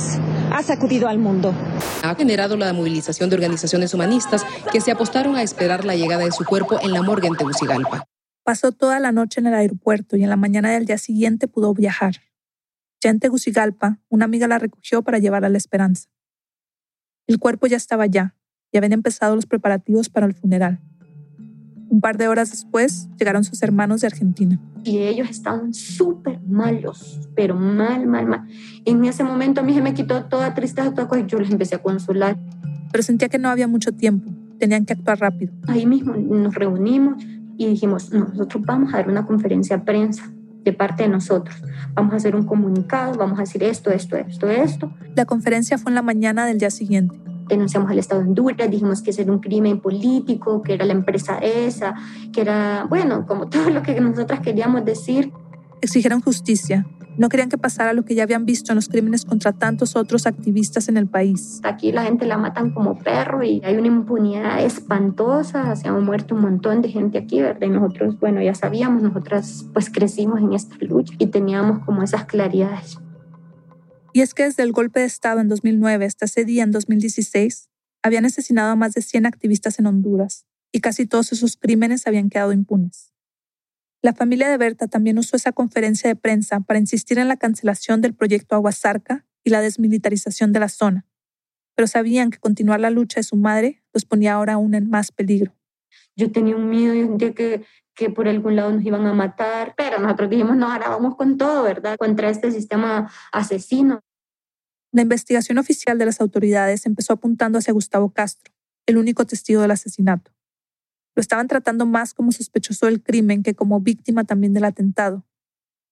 ha 0.53 0.63
sacudido 0.63 1.09
al 1.09 1.19
mundo. 1.19 1.53
Ha 2.01 2.15
generado 2.15 2.55
la 2.55 2.71
movilización 2.71 3.29
de 3.29 3.35
organizaciones 3.35 3.93
humanistas 3.93 4.45
que 4.71 4.79
se 4.79 4.91
apostaron 4.91 5.35
a 5.35 5.43
esperar 5.43 5.83
la 5.83 5.95
llegada 5.95 6.23
de 6.23 6.31
su 6.31 6.45
cuerpo 6.45 6.79
en 6.81 6.93
la 6.93 7.01
morgue 7.01 7.27
en 7.27 7.35
Tegucigalpa. 7.35 8.05
Pasó 8.43 8.71
toda 8.71 9.01
la 9.01 9.11
noche 9.11 9.41
en 9.41 9.47
el 9.47 9.53
aeropuerto 9.53 10.15
y 10.15 10.23
en 10.23 10.29
la 10.29 10.37
mañana 10.37 10.71
del 10.71 10.85
día 10.85 10.97
siguiente 10.97 11.49
pudo 11.49 11.73
viajar. 11.73 12.21
Ya 13.01 13.09
en 13.09 13.19
Tegucigalpa, 13.19 13.99
una 14.07 14.23
amiga 14.23 14.47
la 14.47 14.59
recogió 14.59 15.01
para 15.01 15.19
llevarla 15.19 15.47
a 15.47 15.51
la 15.51 15.57
esperanza. 15.57 16.07
El 17.27 17.37
cuerpo 17.37 17.67
ya 17.67 17.75
estaba 17.75 18.03
allá, 18.03 18.37
y 18.73 18.77
habían 18.77 18.91
empezado 18.91 19.35
los 19.35 19.45
preparativos 19.45 20.09
para 20.09 20.25
el 20.25 20.33
funeral. 20.33 20.79
Un 21.89 22.01
par 22.01 22.17
de 22.17 22.27
horas 22.27 22.49
después 22.49 23.07
llegaron 23.19 23.43
sus 23.43 23.61
hermanos 23.61 24.01
de 24.01 24.07
Argentina. 24.07 24.59
Y 24.83 24.97
ellos 24.97 25.29
estaban 25.29 25.73
súper 25.75 26.41
malos, 26.41 27.21
pero 27.35 27.55
mal, 27.55 28.07
mal, 28.07 28.25
mal. 28.25 28.47
En 28.83 29.05
ese 29.05 29.23
momento 29.23 29.61
a 29.61 29.63
mí 29.63 29.75
se 29.75 29.81
me 29.81 29.93
quitó 29.93 30.25
toda 30.25 30.55
tristeza, 30.55 30.91
toda 30.91 31.07
cosa, 31.07 31.21
y 31.21 31.27
yo 31.27 31.39
les 31.39 31.51
empecé 31.51 31.75
a 31.75 31.83
consolar. 31.83 32.37
Pero 32.91 33.03
sentía 33.03 33.29
que 33.29 33.37
no 33.37 33.49
había 33.49 33.67
mucho 33.67 33.91
tiempo, 33.91 34.31
tenían 34.57 34.85
que 34.85 34.93
actuar 34.93 35.19
rápido. 35.19 35.53
Ahí 35.67 35.85
mismo 35.85 36.15
nos 36.15 36.55
reunimos 36.55 37.23
y 37.57 37.67
dijimos, 37.67 38.11
nosotros 38.11 38.63
vamos 38.65 38.91
a 38.93 38.97
dar 38.97 39.09
una 39.09 39.25
conferencia 39.27 39.77
de 39.77 39.83
prensa 39.83 40.33
de 40.63 40.73
parte 40.73 41.03
de 41.03 41.09
nosotros. 41.09 41.61
Vamos 41.93 42.13
a 42.13 42.17
hacer 42.17 42.35
un 42.35 42.45
comunicado, 42.45 43.17
vamos 43.17 43.37
a 43.37 43.43
decir 43.43 43.61
esto, 43.61 43.91
esto, 43.91 44.15
esto, 44.17 44.49
esto. 44.49 44.91
La 45.15 45.25
conferencia 45.25 45.77
fue 45.77 45.91
en 45.91 45.95
la 45.95 46.01
mañana 46.01 46.47
del 46.47 46.57
día 46.57 46.71
siguiente 46.71 47.23
denunciamos 47.53 47.89
al 47.89 47.99
Estado 47.99 48.21
de 48.21 48.27
Honduras, 48.27 48.69
dijimos 48.69 49.01
que 49.01 49.11
era 49.17 49.31
un 49.31 49.39
crimen 49.39 49.79
político, 49.79 50.61
que 50.61 50.73
era 50.73 50.85
la 50.85 50.93
empresa 50.93 51.37
esa, 51.37 51.95
que 52.31 52.41
era, 52.41 52.85
bueno, 52.89 53.25
como 53.25 53.47
todo 53.49 53.69
lo 53.69 53.81
que 53.81 53.99
nosotras 53.99 54.41
queríamos 54.41 54.85
decir. 54.85 55.31
Exigieron 55.81 56.21
justicia. 56.21 56.85
No 57.15 57.29
querían 57.29 57.49
que 57.49 57.59
pasara 57.59 57.93
lo 57.93 58.05
que 58.05 58.15
ya 58.15 58.23
habían 58.23 58.45
visto 58.45 58.71
en 58.71 58.75
los 58.75 58.89
crímenes 58.89 59.23
contra 59.23 59.51
tantos 59.51 59.95
otros 59.95 60.25
activistas 60.25 60.89
en 60.89 60.97
el 60.97 61.07
país. 61.07 61.61
Aquí 61.63 61.91
la 61.91 62.03
gente 62.03 62.25
la 62.25 62.37
matan 62.37 62.71
como 62.71 62.97
perro 62.97 63.43
y 63.43 63.61
hay 63.63 63.75
una 63.75 63.87
impunidad 63.87 64.63
espantosa. 64.63 65.75
Se 65.75 65.87
han 65.87 66.03
muerto 66.03 66.33
un 66.33 66.41
montón 66.41 66.81
de 66.81 66.89
gente 66.89 67.19
aquí, 67.19 67.39
¿verdad? 67.39 67.67
Y 67.67 67.69
nosotros, 67.69 68.19
bueno, 68.19 68.41
ya 68.41 68.55
sabíamos, 68.55 69.03
nosotras 69.03 69.65
pues 69.73 69.91
crecimos 69.91 70.39
en 70.39 70.53
esta 70.53 70.75
lucha 70.79 71.13
y 71.19 71.27
teníamos 71.27 71.85
como 71.85 72.01
esas 72.01 72.25
claridades. 72.25 72.97
Y 74.13 74.21
es 74.21 74.33
que 74.33 74.43
desde 74.43 74.63
el 74.63 74.71
golpe 74.71 74.99
de 74.99 75.07
Estado 75.07 75.41
en 75.41 75.49
2009 75.49 76.05
hasta 76.05 76.25
ese 76.25 76.45
día 76.45 76.63
en 76.63 76.71
2016, 76.71 77.69
habían 78.03 78.25
asesinado 78.25 78.71
a 78.71 78.75
más 78.75 78.93
de 78.93 79.01
100 79.01 79.25
activistas 79.25 79.79
en 79.79 79.87
Honduras 79.87 80.45
y 80.71 80.81
casi 80.81 81.07
todos 81.07 81.31
esos 81.31 81.57
crímenes 81.57 82.05
habían 82.05 82.29
quedado 82.29 82.53
impunes. 82.53 83.11
La 84.03 84.13
familia 84.13 84.49
de 84.49 84.57
Berta 84.57 84.87
también 84.87 85.17
usó 85.17 85.35
esa 85.35 85.51
conferencia 85.51 86.09
de 86.09 86.15
prensa 86.15 86.59
para 86.59 86.79
insistir 86.79 87.17
en 87.17 87.27
la 87.27 87.37
cancelación 87.37 88.01
del 88.01 88.13
proyecto 88.13 88.55
Aguasarca 88.55 89.25
y 89.43 89.49
la 89.49 89.61
desmilitarización 89.61 90.51
de 90.51 90.59
la 90.59 90.69
zona, 90.69 91.07
pero 91.75 91.87
sabían 91.87 92.29
que 92.29 92.37
continuar 92.37 92.81
la 92.81 92.89
lucha 92.91 93.19
de 93.19 93.23
su 93.23 93.35
madre 93.35 93.81
los 93.93 94.05
ponía 94.05 94.33
ahora 94.33 94.53
aún 94.53 94.75
en 94.75 94.89
más 94.89 95.11
peligro. 95.11 95.55
Yo 96.15 96.31
tenía 96.31 96.55
un 96.55 96.69
miedo 96.69 97.17
de 97.17 97.33
que, 97.33 97.65
que 97.95 98.09
por 98.09 98.27
algún 98.27 98.55
lado 98.55 98.71
nos 98.71 98.83
iban 98.83 99.05
a 99.05 99.13
matar, 99.13 99.73
pero 99.77 99.99
nosotros 99.99 100.29
dijimos, 100.29 100.55
no, 100.55 100.71
ahora 100.71 100.89
vamos 100.89 101.15
con 101.15 101.37
todo, 101.37 101.63
¿verdad? 101.63 101.97
Contra 101.97 102.29
este 102.29 102.51
sistema 102.51 103.11
asesino. 103.31 103.99
La 104.91 105.01
investigación 105.01 105.57
oficial 105.57 105.97
de 105.97 106.05
las 106.05 106.21
autoridades 106.21 106.85
empezó 106.85 107.13
apuntando 107.13 107.57
hacia 107.57 107.73
Gustavo 107.73 108.11
Castro, 108.11 108.53
el 108.85 108.97
único 108.97 109.25
testigo 109.25 109.61
del 109.61 109.71
asesinato. 109.71 110.31
Lo 111.15 111.21
estaban 111.21 111.47
tratando 111.47 111.85
más 111.85 112.13
como 112.13 112.31
sospechoso 112.31 112.87
del 112.87 113.01
crimen 113.01 113.43
que 113.43 113.53
como 113.53 113.79
víctima 113.79 114.23
también 114.23 114.53
del 114.53 114.65
atentado. 114.65 115.25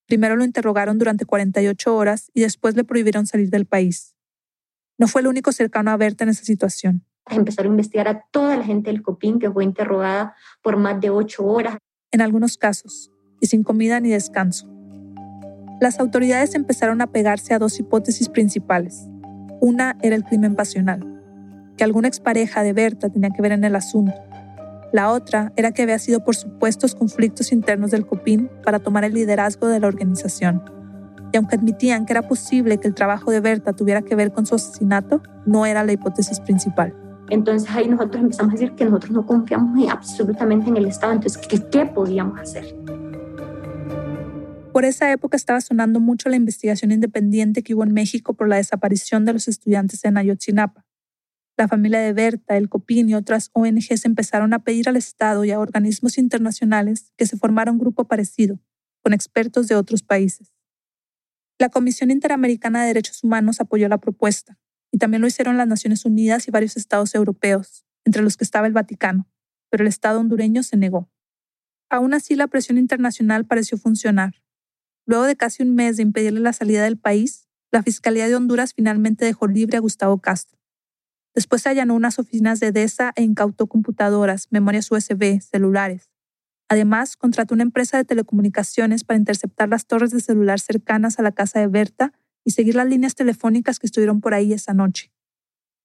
Primero 0.08 0.36
lo 0.36 0.44
interrogaron 0.44 0.98
durante 0.98 1.26
48 1.26 1.96
horas 1.96 2.32
y 2.34 2.42
después 2.42 2.76
le 2.76 2.84
prohibieron 2.84 3.28
salir 3.28 3.50
del 3.50 3.66
país. 3.66 4.16
No 4.98 5.08
fue 5.08 5.22
el 5.22 5.28
único 5.28 5.52
cercano 5.52 5.92
a 5.92 5.98
Berta 5.98 6.24
en 6.24 6.30
esa 6.30 6.44
situación. 6.44 7.06
Empezaron 7.30 7.72
a 7.72 7.74
investigar 7.74 8.08
a 8.08 8.26
toda 8.32 8.58
la 8.58 8.64
gente 8.64 8.92
del 8.92 9.02
Copín 9.02 9.40
que 9.40 9.50
fue 9.50 9.64
interrogada 9.64 10.36
por 10.62 10.78
más 10.78 11.00
de 11.00 11.10
ocho 11.10 11.46
horas. 11.46 11.78
En 12.12 12.22
algunos 12.22 12.58
casos, 12.58 13.12
y 13.40 13.48
sin 13.48 13.64
comida 13.64 14.00
ni 14.00 14.10
descanso 14.10 14.72
las 15.82 16.00
autoridades 16.00 16.54
empezaron 16.54 17.02
a 17.02 17.08
pegarse 17.08 17.56
a 17.56 17.60
dos 17.60 17.80
hipótesis 17.80 18.30
principales. 18.30 19.10
Una 19.60 19.98
era 20.04 20.16
el 20.16 20.24
crimen 20.24 20.54
pasional, 20.54 21.02
que 21.76 21.84
alguna 21.84 22.08
expareja 22.08 22.62
de 22.62 22.72
Berta 22.72 23.10
tenía 23.10 23.32
que 23.32 23.42
ver 23.42 23.52
en 23.52 23.64
el 23.64 23.76
asunto. 23.76 24.14
La 24.94 25.10
otra 25.10 25.52
era 25.56 25.72
que 25.72 25.82
había 25.82 25.98
sido 25.98 26.24
por 26.24 26.36
supuestos 26.36 26.94
conflictos 26.94 27.52
internos 27.52 27.90
del 27.90 28.06
COPIN 28.06 28.48
para 28.64 28.78
tomar 28.78 29.06
el 29.06 29.16
liderazgo 29.16 29.70
de 29.70 29.80
la 29.80 29.88
organización. 29.88 30.62
Y 31.34 31.38
aunque 31.38 31.56
admitían 31.56 32.06
que 32.06 32.14
era 32.14 32.28
posible 32.28 32.78
que 32.78 32.88
el 32.88 32.94
trabajo 32.94 33.32
de 33.32 33.40
Berta 33.40 33.74
tuviera 33.74 34.04
que 34.04 34.14
ver 34.14 34.32
con 34.32 34.46
su 34.46 34.54
asesinato, 34.54 35.24
no 35.48 35.66
era 35.66 35.84
la 35.84 35.94
hipótesis 35.94 36.42
principal. 36.42 36.94
Entonces 37.32 37.70
ahí 37.72 37.88
nosotros 37.88 38.22
empezamos 38.22 38.54
a 38.54 38.58
decir 38.58 38.76
que 38.76 38.84
nosotros 38.84 39.12
no 39.12 39.26
confiamos 39.26 39.90
absolutamente 39.90 40.68
en 40.68 40.76
el 40.76 40.86
Estado, 40.86 41.14
entonces 41.14 41.42
¿qué, 41.48 41.62
qué 41.72 41.86
podíamos 41.86 42.38
hacer? 42.38 42.76
Por 44.74 44.84
esa 44.84 45.10
época 45.14 45.38
estaba 45.38 45.62
sonando 45.62 46.02
mucho 46.02 46.28
la 46.28 46.36
investigación 46.36 46.92
independiente 46.92 47.64
que 47.64 47.74
hubo 47.74 47.86
en 47.86 47.94
México 47.94 48.34
por 48.34 48.50
la 48.50 48.58
desaparición 48.58 49.24
de 49.24 49.32
los 49.32 49.48
estudiantes 49.48 50.04
en 50.04 50.18
Ayotzinapa. 50.18 50.86
La 51.56 51.70
familia 51.70 52.00
de 52.00 52.12
Berta, 52.12 52.58
el 52.58 52.68
COPIN 52.68 53.08
y 53.10 53.16
otras 53.16 53.50
ONGs 53.54 54.04
empezaron 54.04 54.54
a 54.54 54.60
pedir 54.60 54.90
al 54.90 54.98
Estado 54.98 55.46
y 55.46 55.52
a 55.52 55.60
organismos 55.60 56.18
internacionales 56.18 57.14
que 57.16 57.26
se 57.26 57.38
formara 57.38 57.72
un 57.72 57.78
grupo 57.78 58.10
parecido, 58.10 58.60
con 59.02 59.14
expertos 59.14 59.70
de 59.70 59.76
otros 59.76 60.04
países. 60.04 60.52
La 61.58 61.70
Comisión 61.70 62.12
Interamericana 62.12 62.82
de 62.82 62.88
Derechos 62.88 63.24
Humanos 63.24 63.62
apoyó 63.62 63.88
la 63.88 64.00
propuesta, 64.00 64.58
y 64.92 64.98
también 64.98 65.22
lo 65.22 65.28
hicieron 65.28 65.58
las 65.58 65.68
Naciones 65.68 66.06
Unidas 66.06 66.48
y 66.48 66.52
varios 66.52 66.78
estados 66.78 67.16
europeos, 67.16 67.86
entre 68.06 68.22
los 68.22 68.38
que 68.38 68.44
estaba 68.44 68.68
el 68.68 68.74
Vaticano, 68.74 69.28
pero 69.70 69.84
el 69.84 69.88
Estado 69.88 70.20
hondureño 70.20 70.64
se 70.64 70.78
negó. 70.78 71.10
Aún 71.90 72.14
así, 72.14 72.36
la 72.36 72.48
presión 72.48 72.78
internacional 72.78 73.46
pareció 73.46 73.78
funcionar. 73.78 74.36
Luego 75.06 75.24
de 75.24 75.36
casi 75.36 75.64
un 75.64 75.76
mes 75.76 75.98
de 75.98 76.04
impedirle 76.04 76.40
la 76.40 76.54
salida 76.54 76.84
del 76.84 76.98
país, 76.98 77.48
la 77.72 77.84
Fiscalía 77.84 78.28
de 78.28 78.36
Honduras 78.36 78.74
finalmente 78.74 79.26
dejó 79.26 79.48
libre 79.48 79.78
a 79.78 79.82
Gustavo 79.82 80.20
Castro. 80.20 80.60
Después 81.34 81.62
se 81.62 81.70
allanó 81.70 81.96
unas 81.96 82.20
oficinas 82.20 82.60
de 82.60 82.74
DESA 82.74 83.14
e 83.16 83.24
incautó 83.24 83.68
computadoras, 83.68 84.48
memorias 84.52 84.92
USB, 84.92 85.40
celulares. 85.40 86.12
Además, 86.68 87.16
contrató 87.16 87.54
una 87.54 87.64
empresa 87.64 87.98
de 87.98 88.06
telecomunicaciones 88.06 89.04
para 89.04 89.18
interceptar 89.18 89.70
las 89.70 89.88
torres 89.88 90.12
de 90.12 90.20
celular 90.20 90.60
cercanas 90.60 91.20
a 91.20 91.22
la 91.22 91.32
casa 91.32 91.60
de 91.60 91.68
Berta 91.68 92.14
y 92.44 92.52
seguir 92.52 92.76
las 92.76 92.88
líneas 92.88 93.16
telefónicas 93.16 93.80
que 93.80 93.88
estuvieron 93.88 94.22
por 94.22 94.34
ahí 94.34 94.54
esa 94.54 94.74
noche. 94.74 95.12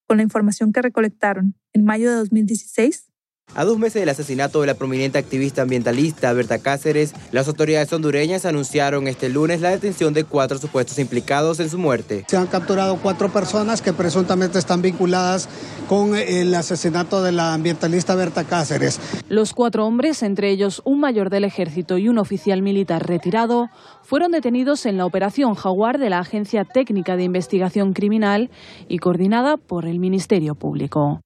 Con 0.07 0.19
la 0.19 0.23
información 0.23 0.73
que 0.73 0.83
recolectaron, 0.83 1.55
en 1.73 1.85
mayo 1.85 2.11
de 2.11 2.17
2016, 2.17 3.13
a 3.57 3.65
dos 3.65 3.79
meses 3.79 4.03
del 4.03 4.11
asesinato 4.11 4.61
de 4.61 4.67
la 4.67 4.75
prominente 4.75 5.19
activista 5.19 5.63
ambientalista 5.63 6.33
Berta 6.35 6.59
Cáceres, 6.59 7.15
las 7.33 7.49
autoridades 7.49 7.91
hondureñas 7.93 8.45
anunciaron 8.45 9.09
este 9.09 9.31
lunes 9.31 9.63
la 9.63 9.71
detención 9.71 10.13
de 10.13 10.25
cuatro 10.25 10.59
supuestos 10.59 10.99
implicados 10.99 11.59
en 11.59 11.71
su 11.71 11.79
muerte. 11.79 12.27
Se 12.29 12.37
han 12.37 12.49
capturado 12.49 12.99
cuatro 13.03 13.33
personas 13.33 13.81
que 13.81 13.95
presuntamente 13.95 14.59
están 14.59 14.83
vinculadas 14.83 15.49
con 15.89 16.15
el 16.17 16.55
asesinato 16.55 17.23
de 17.23 17.33
la 17.33 17.55
ambientalista 17.55 18.15
Berta 18.15 18.45
Cáceres. 18.45 19.01
Los 19.31 19.55
cuatro 19.55 19.87
hombres, 19.87 20.23
entre 20.23 20.51
ellos 20.51 20.83
un 20.85 21.01
mayor 21.01 21.31
del 21.31 21.45
ejército 21.45 21.97
y 21.97 22.11
un 22.11 22.19
oficial 22.19 22.61
militar 22.61 23.07
retirado, 23.07 23.71
fueron 24.03 24.33
detenidos 24.33 24.85
en 24.85 24.99
la 24.99 25.07
operación 25.07 25.55
Jaguar 25.55 25.99
de 25.99 26.11
la 26.11 26.19
Agencia 26.19 26.65
Técnica 26.67 27.17
de 27.17 27.25
Investigación 27.25 27.95
Criminal 27.95 28.51
y 28.87 28.99
coordinada 28.99 29.57
por 29.57 29.87
el 29.87 29.99
Ministerio 29.99 30.55
Público. 30.55 31.23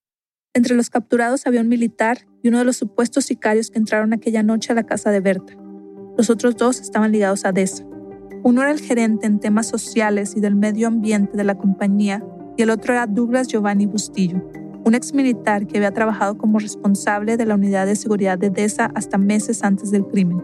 Entre 0.52 0.74
los 0.74 0.90
capturados 0.90 1.46
había 1.46 1.60
un 1.60 1.68
militar 1.68 2.26
y 2.42 2.48
uno 2.48 2.58
de 2.58 2.64
los 2.64 2.76
supuestos 2.76 3.24
sicarios 3.26 3.70
que 3.70 3.78
entraron 3.78 4.12
aquella 4.12 4.42
noche 4.42 4.72
a 4.72 4.74
la 4.74 4.82
casa 4.82 5.12
de 5.12 5.20
Berta. 5.20 5.56
Los 6.18 6.28
otros 6.28 6.56
dos 6.56 6.80
estaban 6.80 7.12
ligados 7.12 7.44
a 7.44 7.52
DESA. 7.52 7.84
Uno 8.42 8.62
era 8.62 8.72
el 8.72 8.80
gerente 8.80 9.28
en 9.28 9.38
temas 9.38 9.68
sociales 9.68 10.34
y 10.36 10.40
del 10.40 10.56
medio 10.56 10.88
ambiente 10.88 11.36
de 11.36 11.44
la 11.44 11.54
compañía 11.56 12.24
y 12.56 12.62
el 12.62 12.70
otro 12.70 12.94
era 12.94 13.06
Douglas 13.06 13.46
Giovanni 13.46 13.86
Bustillo, 13.86 14.42
un 14.84 14.96
ex 14.96 15.14
militar 15.14 15.68
que 15.68 15.76
había 15.76 15.92
trabajado 15.92 16.36
como 16.36 16.58
responsable 16.58 17.36
de 17.36 17.46
la 17.46 17.54
unidad 17.54 17.86
de 17.86 17.94
seguridad 17.94 18.36
de 18.36 18.50
DESA 18.50 18.90
hasta 18.96 19.18
meses 19.18 19.62
antes 19.62 19.92
del 19.92 20.04
crimen. 20.04 20.42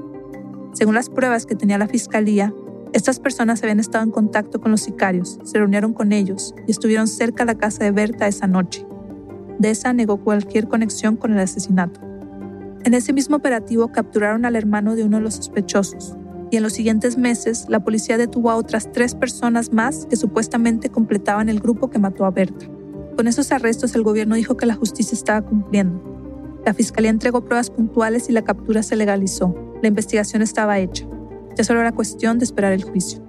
Según 0.73 0.95
las 0.95 1.11
pruebas 1.11 1.47
que 1.47 1.57
tenía 1.57 1.79
la 1.79 1.89
fiscalía, 1.89 2.55
estas 2.93 3.19
personas 3.19 3.61
habían 3.65 3.81
estado 3.81 4.05
en 4.05 4.13
contacto 4.13 4.61
con 4.61 4.71
los 4.71 4.83
sicarios, 4.83 5.41
se 5.43 5.59
reunieron 5.59 5.93
con 5.95 6.13
ellos 6.13 6.55
y 6.69 6.71
estuvieron 6.71 7.09
cerca 7.09 7.45
de 7.45 7.55
la 7.55 7.59
casa 7.59 7.83
de 7.83 7.91
Berta 7.91 8.29
esa 8.29 8.47
noche. 8.47 8.86
Deza 9.59 9.93
negó 9.93 10.19
cualquier 10.19 10.69
conexión 10.69 11.17
con 11.17 11.33
el 11.33 11.39
asesinato. 11.39 12.01
En 12.85 12.95
ese 12.95 13.13
mismo 13.13 13.37
operativo 13.37 13.89
capturaron 13.89 14.45
al 14.45 14.57
hermano 14.57 14.95
de 14.95 15.05
uno 15.05 15.17
de 15.17 15.25
los 15.25 15.35
sospechosos, 15.35 16.17
y 16.51 16.57
en 16.57 16.63
los 16.63 16.75
siguientes 16.75 17.19
meses 17.19 17.67
la 17.69 17.81
policía 17.81 18.19
detuvo 18.19 18.51
a 18.51 18.57
otras 18.57 18.93
tres 18.93 19.15
personas 19.15 19.73
más 19.73 20.07
que 20.07 20.17
supuestamente 20.17 20.91
completaban 20.91 21.49
el 21.49 21.61
grupo 21.61 21.91
que 21.91 21.99
mató 21.99 22.25
a 22.25 22.31
Berta. 22.31 22.67
Con 23.17 23.27
esos 23.27 23.51
arrestos 23.51 23.95
el 23.95 24.03
gobierno 24.03 24.35
dijo 24.35 24.57
que 24.57 24.67
la 24.67 24.75
justicia 24.75 25.15
estaba 25.15 25.43
cumpliendo. 25.43 26.01
La 26.65 26.75
fiscalía 26.75 27.11
entregó 27.11 27.45
pruebas 27.45 27.71
puntuales 27.71 28.29
y 28.29 28.33
la 28.33 28.43
captura 28.43 28.83
se 28.83 28.97
legalizó. 28.97 29.55
La 29.83 29.89
investigación 29.89 30.43
estaba 30.43 30.79
hecha. 30.79 31.07
Ya 31.57 31.65
solo 31.65 31.81
era 31.81 31.93
cuestión 31.93 32.39
de 32.39 32.45
esperar 32.45 32.73
el 32.73 32.85
juicio. 32.85 33.26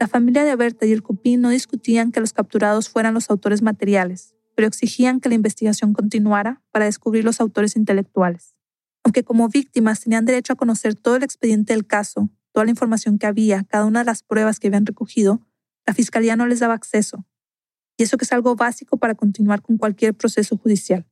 La 0.00 0.08
familia 0.08 0.44
de 0.44 0.56
Berta 0.56 0.86
y 0.86 0.92
el 0.92 1.02
Cupín 1.02 1.42
no 1.42 1.50
discutían 1.50 2.10
que 2.10 2.20
los 2.20 2.32
capturados 2.32 2.88
fueran 2.88 3.12
los 3.12 3.28
autores 3.28 3.60
materiales, 3.60 4.34
pero 4.54 4.66
exigían 4.66 5.20
que 5.20 5.28
la 5.28 5.34
investigación 5.34 5.92
continuara 5.92 6.62
para 6.70 6.86
descubrir 6.86 7.22
los 7.22 7.38
autores 7.38 7.76
intelectuales. 7.76 8.56
Aunque 9.04 9.24
como 9.24 9.50
víctimas 9.50 10.00
tenían 10.00 10.24
derecho 10.24 10.54
a 10.54 10.56
conocer 10.56 10.94
todo 10.94 11.16
el 11.16 11.22
expediente 11.22 11.74
del 11.74 11.86
caso, 11.86 12.30
toda 12.52 12.64
la 12.64 12.70
información 12.70 13.18
que 13.18 13.26
había, 13.26 13.62
cada 13.64 13.84
una 13.84 13.98
de 13.98 14.06
las 14.06 14.22
pruebas 14.22 14.58
que 14.58 14.68
habían 14.68 14.86
recogido, 14.86 15.46
la 15.86 15.92
fiscalía 15.92 16.34
no 16.34 16.46
les 16.46 16.60
daba 16.60 16.72
acceso. 16.72 17.26
Y 17.98 18.04
eso 18.04 18.16
que 18.16 18.24
es 18.24 18.32
algo 18.32 18.56
básico 18.56 18.96
para 18.96 19.14
continuar 19.14 19.60
con 19.60 19.76
cualquier 19.76 20.14
proceso 20.14 20.56
judicial. 20.56 21.06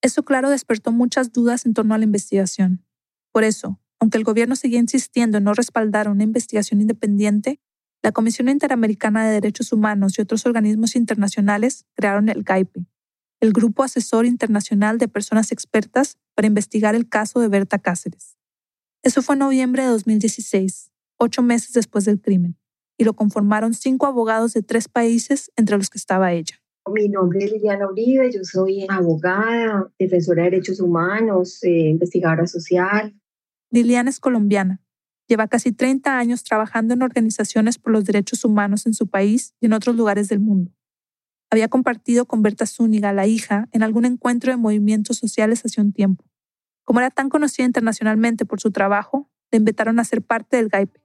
Eso 0.00 0.22
claro 0.22 0.48
despertó 0.48 0.92
muchas 0.92 1.30
dudas 1.30 1.66
en 1.66 1.74
torno 1.74 1.92
a 1.92 1.98
la 1.98 2.04
investigación. 2.04 2.86
Por 3.32 3.44
eso, 3.44 3.82
aunque 4.00 4.16
el 4.16 4.24
gobierno 4.24 4.56
seguía 4.56 4.78
insistiendo 4.78 5.36
en 5.36 5.44
no 5.44 5.52
respaldar 5.52 6.08
una 6.08 6.22
investigación 6.22 6.80
independiente, 6.80 7.60
la 8.04 8.12
Comisión 8.12 8.50
Interamericana 8.50 9.26
de 9.26 9.32
Derechos 9.32 9.72
Humanos 9.72 10.18
y 10.18 10.20
otros 10.20 10.44
organismos 10.44 10.94
internacionales 10.94 11.86
crearon 11.94 12.28
el 12.28 12.42
GAIPE, 12.42 12.84
el 13.40 13.52
Grupo 13.54 13.82
Asesor 13.82 14.26
Internacional 14.26 14.98
de 14.98 15.08
Personas 15.08 15.52
Expertas 15.52 16.18
para 16.34 16.46
investigar 16.46 16.94
el 16.94 17.08
caso 17.08 17.40
de 17.40 17.48
Berta 17.48 17.78
Cáceres. 17.78 18.36
Eso 19.02 19.22
fue 19.22 19.36
en 19.36 19.38
noviembre 19.38 19.84
de 19.84 19.88
2016, 19.88 20.90
ocho 21.16 21.42
meses 21.42 21.72
después 21.72 22.04
del 22.04 22.20
crimen, 22.20 22.58
y 22.98 23.04
lo 23.04 23.14
conformaron 23.14 23.72
cinco 23.72 24.04
abogados 24.04 24.52
de 24.52 24.62
tres 24.62 24.86
países, 24.86 25.50
entre 25.56 25.78
los 25.78 25.88
que 25.88 25.96
estaba 25.96 26.30
ella. 26.34 26.60
Mi 26.92 27.08
nombre 27.08 27.42
es 27.42 27.52
Liliana 27.52 27.88
Uribe, 27.90 28.30
yo 28.30 28.44
soy 28.44 28.84
abogada, 28.86 29.90
defensora 29.98 30.42
de 30.42 30.50
derechos 30.50 30.78
humanos, 30.78 31.58
eh, 31.62 31.88
investigadora 31.88 32.46
social. 32.46 33.18
Liliana 33.70 34.10
es 34.10 34.20
colombiana, 34.20 34.82
Lleva 35.26 35.48
casi 35.48 35.72
30 35.72 36.18
años 36.18 36.44
trabajando 36.44 36.94
en 36.94 37.02
organizaciones 37.02 37.78
por 37.78 37.92
los 37.92 38.04
derechos 38.04 38.44
humanos 38.44 38.86
en 38.86 38.94
su 38.94 39.08
país 39.08 39.54
y 39.60 39.66
en 39.66 39.72
otros 39.72 39.96
lugares 39.96 40.28
del 40.28 40.40
mundo. 40.40 40.72
Había 41.50 41.68
compartido 41.68 42.26
con 42.26 42.42
Berta 42.42 42.66
Zúñiga, 42.66 43.12
la 43.12 43.26
hija, 43.26 43.68
en 43.72 43.82
algún 43.82 44.04
encuentro 44.04 44.50
de 44.50 44.56
movimientos 44.56 45.18
sociales 45.18 45.64
hace 45.64 45.80
un 45.80 45.92
tiempo. 45.92 46.24
Como 46.84 47.00
era 47.00 47.10
tan 47.10 47.28
conocida 47.28 47.64
internacionalmente 47.64 48.44
por 48.44 48.60
su 48.60 48.70
trabajo, 48.70 49.30
le 49.50 49.58
invitaron 49.58 49.98
a 49.98 50.04
ser 50.04 50.20
parte 50.20 50.56
del 50.56 50.68
GAIPE. 50.68 51.00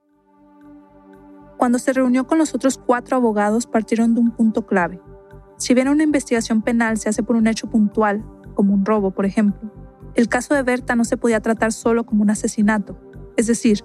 Cuando 1.57 1.77
se 1.77 1.93
reunió 1.93 2.25
con 2.25 2.37
los 2.37 2.55
otros 2.55 2.77
cuatro 2.77 3.17
abogados, 3.17 3.67
partieron 3.67 4.15
de 4.15 4.21
un 4.21 4.31
punto 4.31 4.65
clave. 4.65 5.01
Si 5.57 5.73
bien 5.73 5.87
una 5.87 6.03
investigación 6.03 6.61
penal 6.61 6.97
se 6.97 7.09
hace 7.09 7.21
por 7.21 7.35
un 7.35 7.47
hecho 7.47 7.69
puntual, 7.69 8.25
como 8.55 8.73
un 8.73 8.85
robo, 8.85 9.11
por 9.11 9.25
ejemplo, 9.25 9.71
el 10.15 10.27
caso 10.27 10.53
de 10.53 10.63
Berta 10.63 10.95
no 10.95 11.05
se 11.05 11.17
podía 11.17 11.41
tratar 11.41 11.71
solo 11.71 12.05
como 12.05 12.23
un 12.23 12.29
asesinato, 12.29 12.99
es 13.37 13.47
decir, 13.47 13.83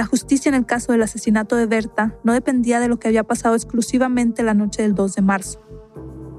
la 0.00 0.06
justicia 0.06 0.48
en 0.48 0.54
el 0.54 0.64
caso 0.64 0.92
del 0.92 1.02
asesinato 1.02 1.56
de 1.56 1.66
Berta 1.66 2.16
no 2.24 2.32
dependía 2.32 2.80
de 2.80 2.88
lo 2.88 2.98
que 2.98 3.08
había 3.08 3.22
pasado 3.22 3.54
exclusivamente 3.54 4.42
la 4.42 4.54
noche 4.54 4.80
del 4.80 4.94
2 4.94 5.14
de 5.14 5.20
marzo. 5.20 5.60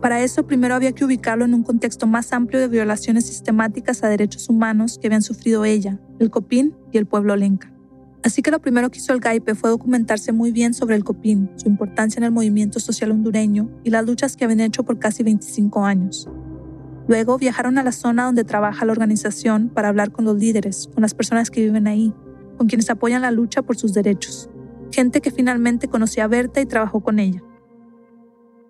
Para 0.02 0.20
eso 0.24 0.48
primero 0.48 0.74
había 0.74 0.94
que 0.94 1.06
ubicarlo 1.06 1.46
en 1.46 1.54
un 1.54 1.62
contexto 1.62 2.08
más 2.08 2.34
amplio 2.34 2.60
de 2.60 2.68
violaciones 2.68 3.28
sistemáticas 3.28 4.04
a 4.04 4.10
derechos 4.10 4.50
humanos 4.50 4.98
que 5.00 5.06
habían 5.06 5.22
sufrido 5.22 5.64
ella, 5.64 6.00
el 6.18 6.32
Copín 6.32 6.76
y 6.92 6.98
el 6.98 7.06
pueblo 7.06 7.36
lenca. 7.36 7.72
Así 8.24 8.42
que 8.42 8.50
lo 8.50 8.60
primero 8.60 8.90
que 8.90 8.98
hizo 8.98 9.14
el 9.14 9.20
GAIPE 9.20 9.54
fue 9.54 9.70
documentarse 9.70 10.32
muy 10.32 10.52
bien 10.52 10.74
sobre 10.74 10.96
el 10.96 11.04
Copín, 11.04 11.52
su 11.56 11.70
importancia 11.70 12.18
en 12.18 12.24
el 12.24 12.32
movimiento 12.32 12.80
social 12.80 13.12
hondureño 13.12 13.70
y 13.84 13.92
las 13.92 14.04
luchas 14.04 14.36
que 14.36 14.44
habían 14.44 14.62
hecho 14.62 14.82
por 14.82 14.98
casi 14.98 15.22
25 15.22 15.86
años. 15.86 16.28
Luego 17.08 17.38
viajaron 17.38 17.78
a 17.78 17.84
la 17.84 17.92
zona 17.92 18.26
donde 18.26 18.44
trabaja 18.44 18.86
la 18.86 18.92
organización 18.94 19.70
para 19.70 19.90
hablar 19.90 20.12
con 20.12 20.26
los 20.26 20.36
líderes, 20.36 20.90
con 20.96 21.04
las 21.04 21.14
personas 21.14 21.52
que 21.52 21.62
viven 21.62 21.86
ahí, 21.86 22.12
con 22.62 22.68
quienes 22.68 22.92
apoyan 22.92 23.24
la 23.24 23.32
lucha 23.32 23.64
por 23.64 23.76
sus 23.76 23.92
derechos, 23.92 24.48
gente 24.92 25.20
que 25.20 25.32
finalmente 25.32 25.88
conoció 25.88 26.24
a 26.24 26.28
Berta 26.28 26.62
y 26.62 26.68
trabajó 26.68 27.00
con 27.00 27.18
ella. 27.18 27.42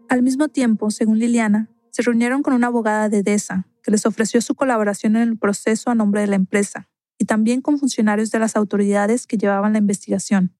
Al 0.08 0.22
mismo 0.22 0.48
tiempo, 0.48 0.92
según 0.92 1.20
Liliana, 1.20 1.70
se 1.89 2.02
reunieron 2.02 2.42
con 2.42 2.54
una 2.54 2.68
abogada 2.68 3.10
de 3.10 3.22
DESA 3.22 3.68
que 3.84 3.92
les 3.92 4.06
ofreció 4.06 4.39
su 4.39 4.56
colaboración 4.56 5.18
en 5.18 5.24
el 5.24 5.38
proceso 5.38 5.89
a 5.89 5.96
nombre 5.96 6.22
de 6.22 6.28
la 6.28 6.38
empresa 6.38 6.88
y 7.18 7.26
también 7.26 7.60
con 7.60 7.80
funcionarios 7.80 8.32
de 8.32 8.39
las 8.39 8.56
autoridades 8.56 9.28
que 9.28 9.38
llevaban 9.38 9.74
la 9.74 9.80
investigación. 9.80 10.56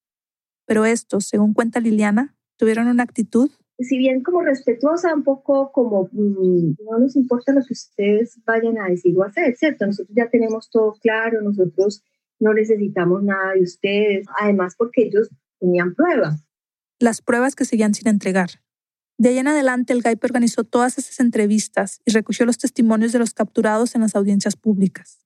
Pero 0.66 0.84
estos, 0.84 1.24
según 1.24 1.54
cuenta 1.54 1.80
Liliana, 1.80 2.36
tuvieron 2.58 2.86
una 2.86 3.02
actitud 3.02 3.50
si 3.78 3.96
bien 3.98 4.22
como 4.22 4.42
respetuosa, 4.42 5.14
un 5.14 5.24
poco 5.24 5.72
como 5.72 6.10
mm, 6.12 6.74
no 6.84 6.98
nos 6.98 7.16
importa 7.16 7.52
lo 7.52 7.62
que 7.62 7.72
ustedes 7.72 8.38
vayan 8.44 8.78
a 8.78 8.88
decir 8.88 9.16
o 9.18 9.24
hacer, 9.24 9.56
¿cierto? 9.56 9.86
Nosotros 9.86 10.14
ya 10.14 10.28
tenemos 10.28 10.70
todo 10.70 10.92
claro, 11.00 11.40
nosotros 11.40 12.04
no 12.42 12.52
necesitamos 12.52 13.22
nada 13.22 13.52
de 13.54 13.62
ustedes, 13.62 14.26
además 14.40 14.74
porque 14.76 15.04
ellos 15.04 15.30
tenían 15.60 15.94
pruebas. 15.94 16.44
Las 16.98 17.22
pruebas 17.22 17.54
que 17.54 17.64
seguían 17.64 17.94
sin 17.94 18.08
entregar. 18.08 18.60
De 19.16 19.28
ahí 19.28 19.38
en 19.38 19.46
adelante, 19.46 19.92
el 19.92 20.02
GAIP 20.02 20.24
organizó 20.24 20.64
todas 20.64 20.98
esas 20.98 21.20
entrevistas 21.20 22.00
y 22.04 22.10
recogió 22.10 22.44
los 22.44 22.58
testimonios 22.58 23.12
de 23.12 23.20
los 23.20 23.32
capturados 23.32 23.94
en 23.94 24.00
las 24.00 24.16
audiencias 24.16 24.56
públicas. 24.56 25.24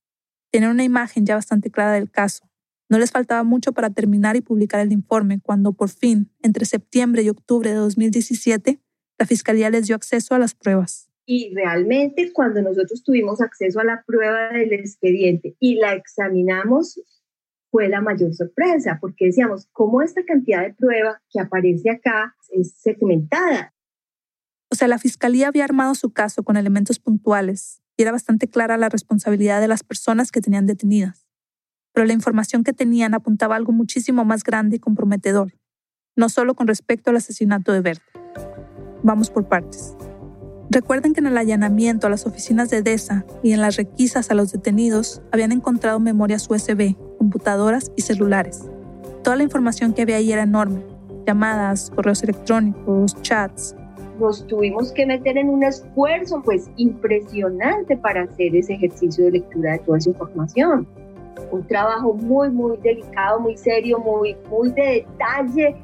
Tienen 0.51 0.69
una 0.69 0.85
imagen 0.85 1.25
ya 1.25 1.37
bastante 1.37 1.71
clara 1.71 1.93
del 1.93 2.11
caso. 2.11 2.51
No 2.91 2.99
les 2.99 3.13
faltaba 3.13 3.43
mucho 3.45 3.73
para 3.73 3.89
terminar 3.89 4.37
y 4.37 4.43
publicar 4.43 4.81
el 4.81 4.93
informe 4.93 5.41
cuando, 5.41 5.73
por 5.73 5.89
fin, 5.89 6.31
entre 6.43 6.67
septiembre 6.67 7.23
y 7.23 7.31
octubre 7.31 7.71
de 7.71 7.77
2017, 7.77 8.79
la 9.19 9.27
Fiscalía 9.27 9.71
les 9.71 9.87
dio 9.87 9.97
acceso 9.97 10.35
a 10.35 10.39
las 10.39 10.55
pruebas. 10.55 11.11
Y 11.27 11.53
realmente 11.55 12.33
cuando 12.33 12.63
nosotros 12.63 13.03
tuvimos 13.03 13.41
acceso 13.41 13.81
a 13.81 13.85
la 13.85 14.05
prueba 14.07 14.51
del 14.53 14.73
expediente 14.73 15.57
y 15.59 15.75
la 15.75 15.95
examinamos, 15.95 17.01
fue 17.71 17.89
la 17.89 18.01
mayor 18.01 18.33
sorpresa, 18.33 18.99
porque 19.01 19.27
decíamos, 19.27 19.69
¿cómo 19.73 20.03
esta 20.03 20.25
cantidad 20.25 20.63
de 20.63 20.73
prueba 20.73 21.21
que 21.29 21.41
aparece 21.41 21.91
acá 21.91 22.37
es 22.51 22.75
segmentada? 22.79 23.75
O 24.71 24.77
sea, 24.77 24.89
la 24.89 24.99
fiscalía 24.99 25.49
había 25.49 25.65
armado 25.65 25.95
su 25.95 26.13
caso 26.13 26.45
con 26.45 26.57
elementos 26.57 26.99
puntuales 26.99 27.83
y 27.97 28.03
era 28.03 28.13
bastante 28.13 28.49
clara 28.49 28.77
la 28.77 28.89
responsabilidad 28.89 29.61
de 29.61 29.69
las 29.69 29.83
personas 29.83 30.31
que 30.31 30.41
tenían 30.41 30.67
detenidas. 30.67 31.27
Pero 31.93 32.07
la 32.07 32.13
información 32.13 32.63
que 32.63 32.73
tenían 32.73 33.15
apuntaba 33.15 33.55
a 33.55 33.59
algo 33.59 33.73
muchísimo 33.73 34.25
más 34.25 34.45
grande 34.45 34.77
y 34.77 34.79
comprometedor, 34.79 35.53
no 36.15 36.29
solo 36.29 36.55
con 36.55 36.69
respecto 36.69 37.11
al 37.11 37.17
asesinato 37.17 37.73
de 37.73 37.81
Berta. 37.81 38.05
Vamos 39.03 39.31
por 39.31 39.49
partes. 39.49 39.97
Recuerden 40.71 41.15
que 41.15 41.21
en 41.21 41.27
el 41.27 41.39
allanamiento 41.39 42.07
a 42.07 42.11
las 42.11 42.27
oficinas 42.27 42.71
de 42.71 42.83
DESA 42.83 43.25
y 43.43 43.53
en 43.53 43.61
las 43.61 43.77
requisas 43.77 44.31
a 44.31 44.35
los 44.35 44.51
detenidos 44.51 45.23
habían 45.31 45.53
encontrado 45.53 46.01
memorias 46.01 46.51
USB, 46.51 46.97
computadoras 47.19 47.93
y 47.97 48.03
celulares. 48.03 48.69
Toda 49.23 49.37
la 49.37 49.45
información 49.45 49.93
que 49.93 50.03
había 50.03 50.17
ahí 50.17 50.33
era 50.33 50.43
enorme. 50.43 50.83
llamadas, 51.27 51.91
correos 51.91 52.23
electrónicos, 52.23 53.21
chats. 53.23 53.75
Nos 54.21 54.47
tuvimos 54.47 54.93
que 54.93 55.05
meter 55.05 55.37
en 55.37 55.49
un 55.49 55.65
esfuerzo 55.65 56.41
pues 56.45 56.71
impresionante 56.77 57.97
para 57.97 58.23
hacer 58.23 58.55
ese 58.55 58.75
ejercicio 58.75 59.25
de 59.25 59.33
lectura 59.33 59.73
de 59.73 59.79
toda 59.81 59.99
esa 59.99 60.11
información. 60.11 60.87
Un 61.51 61.67
trabajo 61.67 62.15
muy, 62.15 62.51
muy 62.51 62.77
delicado, 62.79 63.41
muy 63.41 63.57
serio, 63.57 63.99
muy, 63.99 64.37
muy 64.49 64.71
de 64.71 65.05
detalle. 65.05 65.77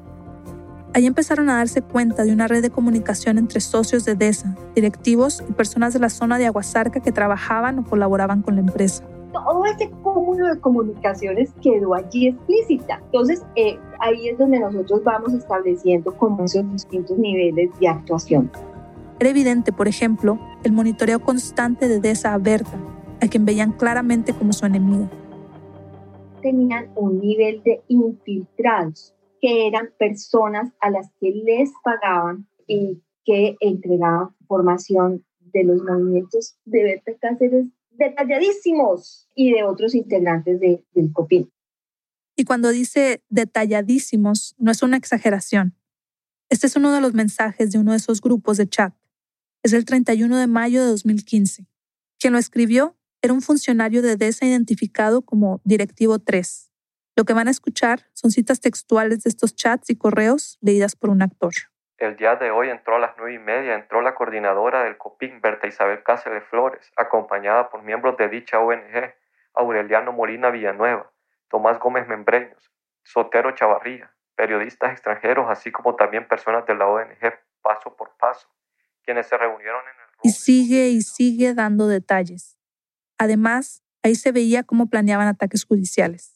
Ahí 0.94 1.06
empezaron 1.06 1.48
a 1.48 1.56
darse 1.56 1.80
cuenta 1.80 2.24
de 2.24 2.32
una 2.32 2.48
red 2.48 2.62
de 2.62 2.70
comunicación 2.70 3.38
entre 3.38 3.60
socios 3.60 4.04
de 4.04 4.14
DESA, 4.14 4.56
directivos 4.74 5.42
y 5.48 5.52
personas 5.52 5.94
de 5.94 6.00
la 6.00 6.10
zona 6.10 6.38
de 6.38 6.46
Aguasarca 6.46 7.00
que 7.00 7.12
trabajaban 7.12 7.78
o 7.78 7.84
colaboraban 7.84 8.42
con 8.42 8.56
la 8.56 8.60
empresa 8.60 9.04
todo 9.32 9.64
ese 9.64 9.90
cúmulo 10.02 10.46
de 10.46 10.60
comunicaciones 10.60 11.52
quedó 11.62 11.94
allí 11.94 12.28
explícita. 12.28 13.00
Entonces, 13.06 13.42
eh, 13.56 13.78
ahí 13.98 14.28
es 14.28 14.38
donde 14.38 14.60
nosotros 14.60 15.02
vamos 15.04 15.32
estableciendo 15.32 16.14
como 16.16 16.44
esos 16.44 16.70
distintos 16.70 17.18
niveles 17.18 17.70
de 17.78 17.88
actuación. 17.88 18.50
Era 19.18 19.30
evidente, 19.30 19.72
por 19.72 19.88
ejemplo, 19.88 20.38
el 20.64 20.72
monitoreo 20.72 21.20
constante 21.20 21.88
de 21.88 22.00
Desa 22.00 22.34
a 22.34 22.38
Berta, 22.38 22.76
a 23.20 23.28
quien 23.28 23.44
veían 23.44 23.72
claramente 23.72 24.32
como 24.32 24.52
su 24.52 24.66
enemiga. 24.66 25.08
Tenían 26.42 26.88
un 26.96 27.20
nivel 27.20 27.62
de 27.62 27.82
infiltrados, 27.88 29.14
que 29.42 29.66
eran 29.66 29.90
personas 29.98 30.72
a 30.80 30.88
las 30.88 31.10
que 31.20 31.32
les 31.32 31.70
pagaban 31.82 32.48
y 32.68 33.02
que 33.24 33.56
entregaban 33.60 34.34
formación 34.46 35.26
de 35.52 35.64
los 35.64 35.82
movimientos 35.82 36.56
de 36.64 36.84
Berta 36.84 37.12
Cáceres 37.20 37.66
detalladísimos 37.90 39.28
y 39.34 39.52
de 39.52 39.64
otros 39.64 39.94
integrantes 39.94 40.60
del 40.60 41.12
COPIN. 41.12 41.52
Y 42.36 42.44
cuando 42.44 42.70
dice 42.70 43.22
detalladísimos, 43.28 44.54
no 44.58 44.70
es 44.70 44.82
una 44.82 44.96
exageración. 44.96 45.76
Este 46.48 46.68
es 46.68 46.76
uno 46.76 46.92
de 46.92 47.00
los 47.00 47.12
mensajes 47.12 47.72
de 47.72 47.78
uno 47.78 47.90
de 47.90 47.98
esos 47.98 48.20
grupos 48.20 48.56
de 48.56 48.68
chat. 48.68 48.94
Es 49.62 49.72
el 49.72 49.84
31 49.84 50.38
de 50.38 50.46
mayo 50.46 50.82
de 50.82 50.88
2015. 50.88 51.66
Quien 52.18 52.32
lo 52.32 52.38
escribió 52.38 52.96
era 53.20 53.34
un 53.34 53.42
funcionario 53.42 54.02
de 54.02 54.16
DESA 54.16 54.46
identificado 54.46 55.22
como 55.22 55.60
Directivo 55.64 56.18
3. 56.18 56.71
Lo 57.14 57.24
que 57.24 57.34
van 57.34 57.48
a 57.48 57.50
escuchar 57.50 58.06
son 58.14 58.30
citas 58.30 58.60
textuales 58.60 59.22
de 59.22 59.28
estos 59.28 59.54
chats 59.54 59.90
y 59.90 59.98
correos 59.98 60.58
leídas 60.62 60.96
por 60.96 61.10
un 61.10 61.20
actor. 61.20 61.52
El 61.98 62.16
día 62.16 62.36
de 62.36 62.50
hoy 62.50 62.70
entró 62.70 62.96
a 62.96 62.98
las 62.98 63.12
nueve 63.18 63.34
y 63.34 63.38
media, 63.38 63.74
entró 63.74 64.00
la 64.00 64.14
coordinadora 64.14 64.84
del 64.84 64.96
COPIC, 64.96 65.40
Berta 65.40 65.66
Isabel 65.66 66.02
Cáceres 66.02 66.42
Flores, 66.44 66.90
acompañada 66.96 67.68
por 67.68 67.82
miembros 67.82 68.16
de 68.16 68.28
dicha 68.28 68.58
ONG, 68.58 69.14
Aureliano 69.54 70.12
Molina 70.12 70.50
Villanueva, 70.50 71.12
Tomás 71.48 71.78
Gómez 71.78 72.08
Membreños, 72.08 72.72
Sotero 73.04 73.52
Chavarría, 73.52 74.12
periodistas 74.34 74.92
extranjeros, 74.92 75.46
así 75.50 75.70
como 75.70 75.94
también 75.94 76.26
personas 76.26 76.66
de 76.66 76.74
la 76.74 76.86
ONG 76.86 77.34
Paso 77.60 77.94
por 77.94 78.16
Paso, 78.18 78.48
quienes 79.04 79.26
se 79.26 79.36
reunieron 79.36 79.82
en 79.82 80.00
el... 80.00 80.18
Y 80.24 80.30
sigue 80.30 80.88
y 80.88 81.02
sigue 81.02 81.52
dando 81.52 81.88
detalles. 81.88 82.58
Además, 83.18 83.84
ahí 84.02 84.14
se 84.14 84.32
veía 84.32 84.64
cómo 84.64 84.88
planeaban 84.88 85.28
ataques 85.28 85.64
judiciales. 85.64 86.31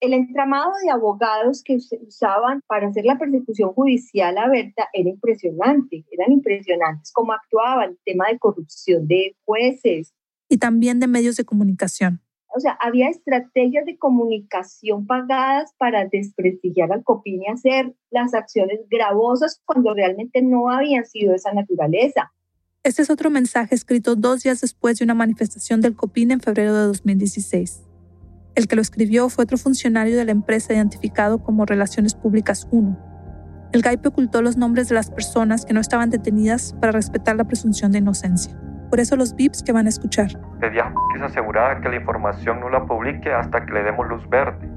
El 0.00 0.14
entramado 0.14 0.72
de 0.82 0.90
abogados 0.90 1.62
que 1.62 1.78
se 1.78 1.98
usaban 2.06 2.62
para 2.66 2.88
hacer 2.88 3.04
la 3.04 3.18
persecución 3.18 3.74
judicial 3.74 4.38
a 4.38 4.48
Berta 4.48 4.88
era 4.94 5.10
impresionante, 5.10 6.06
eran 6.10 6.32
impresionantes 6.32 7.12
cómo 7.12 7.34
actuaban, 7.34 7.90
el 7.90 7.98
tema 8.06 8.28
de 8.28 8.38
corrupción 8.38 9.06
de 9.06 9.36
jueces. 9.44 10.14
Y 10.48 10.56
también 10.56 11.00
de 11.00 11.06
medios 11.06 11.36
de 11.36 11.44
comunicación. 11.44 12.22
O 12.48 12.60
sea, 12.60 12.78
había 12.80 13.10
estrategias 13.10 13.84
de 13.84 13.98
comunicación 13.98 15.06
pagadas 15.06 15.74
para 15.76 16.06
desprestigiar 16.06 16.90
al 16.92 17.04
COPIN 17.04 17.42
y 17.42 17.48
hacer 17.48 17.94
las 18.10 18.32
acciones 18.32 18.80
gravosas 18.88 19.60
cuando 19.66 19.92
realmente 19.92 20.40
no 20.40 20.70
habían 20.70 21.04
sido 21.04 21.32
de 21.32 21.36
esa 21.36 21.52
naturaleza. 21.52 22.32
Este 22.82 23.02
es 23.02 23.10
otro 23.10 23.28
mensaje 23.28 23.74
escrito 23.74 24.16
dos 24.16 24.44
días 24.44 24.62
después 24.62 24.98
de 24.98 25.04
una 25.04 25.14
manifestación 25.14 25.82
del 25.82 25.94
COPIN 25.94 26.30
en 26.30 26.40
febrero 26.40 26.74
de 26.74 26.86
2016. 26.86 27.89
El 28.54 28.66
que 28.66 28.76
lo 28.76 28.82
escribió 28.82 29.28
fue 29.28 29.44
otro 29.44 29.56
funcionario 29.58 30.16
de 30.16 30.24
la 30.24 30.32
empresa 30.32 30.74
identificado 30.74 31.42
como 31.42 31.66
Relaciones 31.66 32.14
Públicas 32.14 32.66
1. 32.70 33.70
El 33.72 33.82
GAIPE 33.82 34.08
ocultó 34.08 34.42
los 34.42 34.56
nombres 34.56 34.88
de 34.88 34.96
las 34.96 35.10
personas 35.10 35.64
que 35.64 35.72
no 35.72 35.80
estaban 35.80 36.10
detenidas 36.10 36.74
para 36.80 36.92
respetar 36.92 37.36
la 37.36 37.44
presunción 37.44 37.92
de 37.92 37.98
inocencia. 37.98 38.58
Por 38.90 38.98
eso 38.98 39.14
los 39.14 39.36
VIPs 39.36 39.62
que 39.62 39.72
van 39.72 39.86
a 39.86 39.90
escuchar. 39.90 40.30
Pedía 40.58 40.92
que 41.12 41.20
se 41.20 41.24
asegurara 41.24 41.80
que 41.80 41.88
la 41.88 41.96
información 41.96 42.58
no 42.58 42.68
la 42.68 42.84
publique 42.84 43.32
hasta 43.32 43.64
que 43.64 43.72
le 43.72 43.84
demos 43.84 44.08
luz 44.08 44.28
verde. 44.28 44.68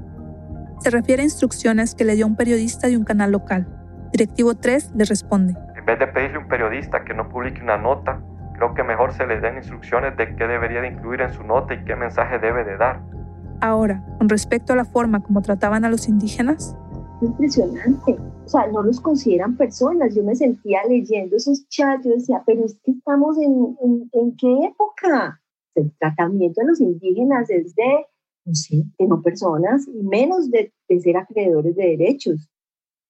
Se 0.78 0.90
refiere 0.90 1.22
a 1.22 1.24
instrucciones 1.24 1.96
que 1.96 2.04
le 2.04 2.14
dio 2.14 2.26
un 2.26 2.36
periodista 2.36 2.86
de 2.86 2.96
un 2.96 3.04
canal 3.04 3.32
local. 3.32 3.66
Directivo 4.12 4.54
3 4.54 4.92
le 4.94 5.04
responde. 5.04 5.56
En 5.76 5.84
vez 5.84 5.98
de 5.98 6.06
pedirle 6.06 6.36
a 6.36 6.38
un 6.38 6.46
periodista 6.46 7.02
que 7.04 7.14
no 7.14 7.28
publique 7.28 7.60
una 7.60 7.76
nota, 7.76 8.20
creo 8.56 8.74
que 8.74 8.84
mejor 8.84 9.12
se 9.12 9.26
le 9.26 9.40
den 9.40 9.56
instrucciones 9.56 10.16
de 10.16 10.36
qué 10.36 10.46
debería 10.46 10.80
de 10.80 10.88
incluir 10.88 11.20
en 11.20 11.32
su 11.32 11.42
nota 11.42 11.74
y 11.74 11.84
qué 11.84 11.96
mensaje 11.96 12.38
debe 12.38 12.62
de 12.62 12.76
dar. 12.76 13.00
Ahora, 13.60 14.04
con 14.18 14.28
respecto 14.28 14.72
a 14.72 14.76
la 14.76 14.84
forma 14.84 15.22
como 15.22 15.42
trataban 15.42 15.84
a 15.84 15.90
los 15.90 16.08
indígenas. 16.08 16.76
Impresionante. 17.20 18.16
O 18.44 18.48
sea, 18.48 18.66
no 18.66 18.82
los 18.82 19.00
consideran 19.00 19.56
personas. 19.56 20.14
Yo 20.14 20.22
me 20.22 20.34
sentía 20.34 20.80
leyendo 20.88 21.36
esos 21.36 21.66
chats, 21.68 22.04
yo 22.04 22.12
decía, 22.12 22.42
pero 22.46 22.64
es 22.64 22.78
que 22.84 22.92
estamos 22.92 23.38
en, 23.38 24.08
en, 24.12 24.36
qué 24.36 24.66
época? 24.66 25.40
El 25.74 25.92
tratamiento 25.98 26.60
de 26.60 26.66
los 26.66 26.80
indígenas 26.80 27.48
es 27.50 27.74
de, 27.74 28.06
no 28.44 28.54
sé, 28.54 28.84
de 28.98 29.06
no 29.06 29.22
personas 29.22 29.88
y 29.88 30.02
menos 30.02 30.50
de, 30.50 30.72
de 30.88 31.00
ser 31.00 31.16
acreedores 31.16 31.74
de 31.76 31.96
derechos. 31.96 32.50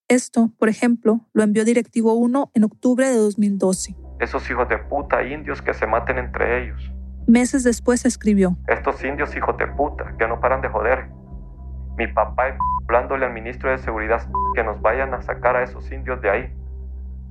Esto, 0.08 0.52
por 0.58 0.68
ejemplo, 0.68 1.20
lo 1.32 1.42
envió 1.42 1.64
Directivo 1.64 2.12
1 2.14 2.50
en 2.54 2.64
octubre 2.64 3.08
de 3.08 3.16
2012. 3.16 3.96
Esos 4.20 4.48
hijos 4.50 4.68
de 4.68 4.78
puta 4.78 5.26
indios 5.26 5.62
que 5.62 5.72
se 5.72 5.86
maten 5.86 6.18
entre 6.18 6.64
ellos. 6.64 6.92
Meses 7.26 7.64
después 7.64 8.04
escribió. 8.04 8.58
Estos 8.68 9.02
indios 9.02 9.34
hijos 9.34 9.56
de 9.56 9.66
puta 9.66 10.14
que 10.18 10.28
no 10.28 10.40
paran 10.40 10.60
de 10.60 10.68
joder. 10.68 11.08
Mi 11.96 12.06
papá 12.06 12.58
hablándole 12.82 13.24
al 13.24 13.32
ministro 13.32 13.70
de 13.70 13.78
Seguridad 13.78 14.28
que 14.54 14.62
nos 14.62 14.80
vayan 14.82 15.14
a 15.14 15.22
sacar 15.22 15.56
a 15.56 15.62
esos 15.62 15.90
indios 15.90 16.20
de 16.20 16.28
ahí. 16.28 16.52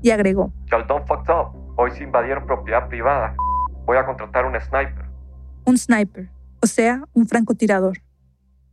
Y 0.01 0.09
agregó. 0.09 0.51
Chaldón 0.65 1.05
fucked 1.05 1.31
up. 1.31 1.75
Hoy 1.77 1.91
se 1.91 2.03
invadieron 2.03 2.47
propiedad 2.47 2.87
privada. 2.87 3.35
Voy 3.85 3.97
a 3.97 4.05
contratar 4.05 4.45
un 4.45 4.59
sniper. 4.59 5.05
Un 5.65 5.77
sniper, 5.77 6.31
o 6.61 6.67
sea, 6.67 7.03
un 7.13 7.27
francotirador. 7.27 7.99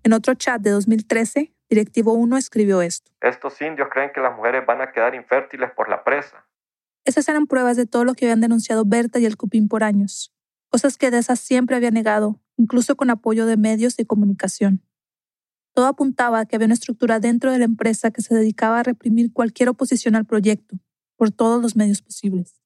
En 0.02 0.14
otro 0.14 0.32
chat 0.34 0.62
de 0.62 0.70
2013, 0.70 1.52
Directivo 1.68 2.14
1 2.14 2.36
escribió 2.38 2.80
esto. 2.80 3.12
Estos 3.20 3.60
indios 3.60 3.88
creen 3.92 4.10
que 4.14 4.20
las 4.20 4.34
mujeres 4.34 4.64
van 4.66 4.80
a 4.80 4.90
quedar 4.90 5.14
infértiles 5.14 5.70
por 5.76 5.90
la 5.90 6.02
presa. 6.02 6.46
Esas 7.04 7.28
eran 7.28 7.46
pruebas 7.46 7.76
de 7.76 7.86
todo 7.86 8.04
lo 8.04 8.14
que 8.14 8.24
habían 8.24 8.40
denunciado 8.40 8.84
Berta 8.86 9.18
y 9.18 9.26
el 9.26 9.36
Cupín 9.36 9.68
por 9.68 9.84
años 9.84 10.32
cosas 10.70 10.96
que 10.96 11.10
Deza 11.10 11.36
siempre 11.36 11.76
había 11.76 11.90
negado, 11.90 12.40
incluso 12.56 12.96
con 12.96 13.10
apoyo 13.10 13.44
de 13.44 13.56
medios 13.56 13.96
de 13.96 14.06
comunicación. 14.06 14.82
Todo 15.74 15.86
apuntaba 15.86 16.40
a 16.40 16.46
que 16.46 16.56
había 16.56 16.66
una 16.66 16.74
estructura 16.74 17.20
dentro 17.20 17.52
de 17.52 17.58
la 17.58 17.64
empresa 17.64 18.10
que 18.10 18.22
se 18.22 18.34
dedicaba 18.34 18.80
a 18.80 18.82
reprimir 18.82 19.32
cualquier 19.32 19.68
oposición 19.68 20.14
al 20.14 20.24
proyecto, 20.24 20.78
por 21.16 21.30
todos 21.30 21.60
los 21.60 21.76
medios 21.76 22.02
posibles. 22.02 22.60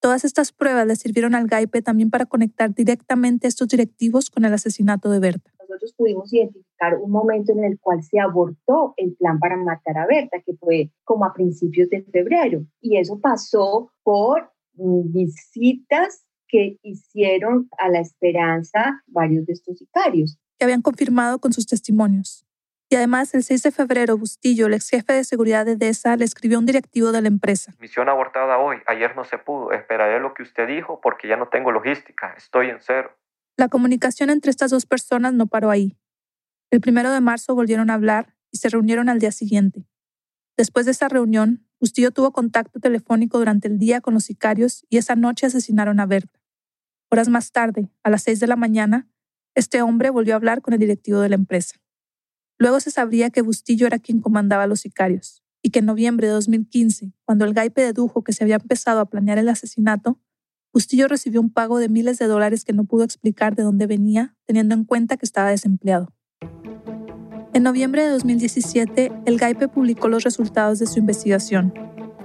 Todas 0.00 0.24
estas 0.24 0.52
pruebas 0.52 0.86
le 0.86 0.96
sirvieron 0.96 1.34
al 1.34 1.46
GAIPE 1.46 1.80
también 1.80 2.10
para 2.10 2.26
conectar 2.26 2.74
directamente 2.74 3.46
a 3.46 3.48
estos 3.48 3.68
directivos 3.68 4.30
con 4.30 4.44
el 4.44 4.52
asesinato 4.52 5.10
de 5.10 5.20
Berta. 5.20 5.52
Nosotros 5.60 5.94
pudimos 5.96 6.32
identificar 6.32 6.96
un 6.96 7.10
momento 7.10 7.52
en 7.52 7.64
el 7.64 7.78
cual 7.78 8.02
se 8.02 8.18
abortó 8.18 8.94
el 8.96 9.14
plan 9.14 9.38
para 9.38 9.56
matar 9.56 9.98
a 9.98 10.06
Berta, 10.06 10.38
que 10.44 10.54
fue 10.56 10.90
como 11.04 11.24
a 11.24 11.32
principios 11.32 11.88
de 11.88 12.02
febrero. 12.02 12.66
Y 12.80 12.96
eso 12.96 13.20
pasó 13.20 13.92
por 14.02 14.50
mm, 14.74 15.12
visitas 15.12 16.26
que 16.52 16.78
hicieron 16.82 17.70
a 17.78 17.88
la 17.88 18.00
esperanza 18.00 19.02
varios 19.06 19.46
de 19.46 19.54
estos 19.54 19.78
sicarios. 19.78 20.38
Que 20.58 20.66
habían 20.66 20.82
confirmado 20.82 21.38
con 21.40 21.54
sus 21.54 21.66
testimonios. 21.66 22.44
Y 22.90 22.96
además, 22.96 23.34
el 23.34 23.42
6 23.42 23.62
de 23.62 23.70
febrero, 23.70 24.18
Bustillo, 24.18 24.66
el 24.66 24.74
ex 24.74 24.90
jefe 24.90 25.14
de 25.14 25.24
seguridad 25.24 25.64
de 25.64 25.76
DESA, 25.76 26.14
le 26.16 26.26
escribió 26.26 26.58
a 26.58 26.60
un 26.60 26.66
directivo 26.66 27.10
de 27.10 27.22
la 27.22 27.28
empresa. 27.28 27.74
Misión 27.80 28.10
abortada 28.10 28.58
hoy. 28.58 28.76
Ayer 28.86 29.16
no 29.16 29.24
se 29.24 29.38
pudo. 29.38 29.72
Esperaré 29.72 30.20
lo 30.20 30.34
que 30.34 30.42
usted 30.42 30.68
dijo 30.68 31.00
porque 31.00 31.26
ya 31.26 31.38
no 31.38 31.48
tengo 31.48 31.72
logística. 31.72 32.34
Estoy 32.36 32.68
en 32.68 32.76
cero. 32.82 33.16
La 33.56 33.68
comunicación 33.68 34.28
entre 34.28 34.50
estas 34.50 34.70
dos 34.70 34.84
personas 34.84 35.32
no 35.32 35.46
paró 35.46 35.70
ahí. 35.70 35.96
El 36.70 36.82
primero 36.82 37.10
de 37.10 37.22
marzo 37.22 37.54
volvieron 37.54 37.88
a 37.88 37.94
hablar 37.94 38.34
y 38.50 38.58
se 38.58 38.68
reunieron 38.68 39.08
al 39.08 39.20
día 39.20 39.32
siguiente. 39.32 39.86
Después 40.58 40.84
de 40.84 40.92
esa 40.92 41.08
reunión, 41.08 41.66
Bustillo 41.80 42.10
tuvo 42.10 42.32
contacto 42.32 42.78
telefónico 42.78 43.38
durante 43.38 43.68
el 43.68 43.78
día 43.78 44.02
con 44.02 44.12
los 44.12 44.24
sicarios 44.24 44.84
y 44.90 44.98
esa 44.98 45.16
noche 45.16 45.46
asesinaron 45.46 45.98
a 45.98 46.04
Berta. 46.04 46.41
Horas 47.12 47.28
más 47.28 47.52
tarde, 47.52 47.90
a 48.02 48.08
las 48.08 48.22
seis 48.22 48.40
de 48.40 48.46
la 48.46 48.56
mañana, 48.56 49.06
este 49.54 49.82
hombre 49.82 50.08
volvió 50.08 50.32
a 50.32 50.36
hablar 50.36 50.62
con 50.62 50.72
el 50.72 50.80
directivo 50.80 51.20
de 51.20 51.28
la 51.28 51.34
empresa. 51.34 51.76
Luego 52.58 52.80
se 52.80 52.90
sabría 52.90 53.28
que 53.28 53.42
Bustillo 53.42 53.86
era 53.86 53.98
quien 53.98 54.22
comandaba 54.22 54.66
los 54.66 54.80
sicarios 54.80 55.42
y 55.60 55.68
que 55.68 55.80
en 55.80 55.84
noviembre 55.84 56.28
de 56.28 56.32
2015, 56.32 57.12
cuando 57.26 57.44
el 57.44 57.52
GAIPE 57.52 57.82
dedujo 57.82 58.24
que 58.24 58.32
se 58.32 58.44
había 58.44 58.54
empezado 58.54 59.00
a 59.00 59.10
planear 59.10 59.36
el 59.36 59.50
asesinato, 59.50 60.22
Bustillo 60.72 61.06
recibió 61.06 61.42
un 61.42 61.52
pago 61.52 61.78
de 61.78 61.90
miles 61.90 62.18
de 62.18 62.24
dólares 62.24 62.64
que 62.64 62.72
no 62.72 62.84
pudo 62.84 63.04
explicar 63.04 63.56
de 63.56 63.62
dónde 63.62 63.86
venía, 63.86 64.34
teniendo 64.46 64.74
en 64.74 64.84
cuenta 64.84 65.18
que 65.18 65.26
estaba 65.26 65.50
desempleado. 65.50 66.14
En 67.52 67.62
noviembre 67.62 68.04
de 68.04 68.08
2017, 68.08 69.12
el 69.26 69.36
GAIPE 69.36 69.68
publicó 69.68 70.08
los 70.08 70.24
resultados 70.24 70.78
de 70.78 70.86
su 70.86 70.98
investigación. 70.98 71.74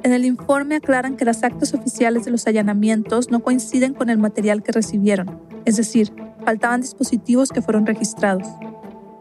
En 0.08 0.14
el 0.14 0.24
informe 0.24 0.78
aclaran 0.78 1.18
que 1.18 1.26
las 1.26 1.44
actas 1.44 1.74
oficiales 1.74 2.24
de 2.24 2.32
los 2.32 2.48
allanamientos 2.48 3.30
no 3.30 3.42
coinciden 3.42 3.94
con 3.94 4.10
el 4.10 4.18
material 4.18 4.64
que 4.64 4.72
recibieron, 4.72 5.42
es 5.66 5.76
decir, 5.76 6.14
faltaban 6.46 6.80
dispositivos 6.80 7.50
que 7.50 7.62
fueron 7.62 7.86
registrados. 7.86 8.48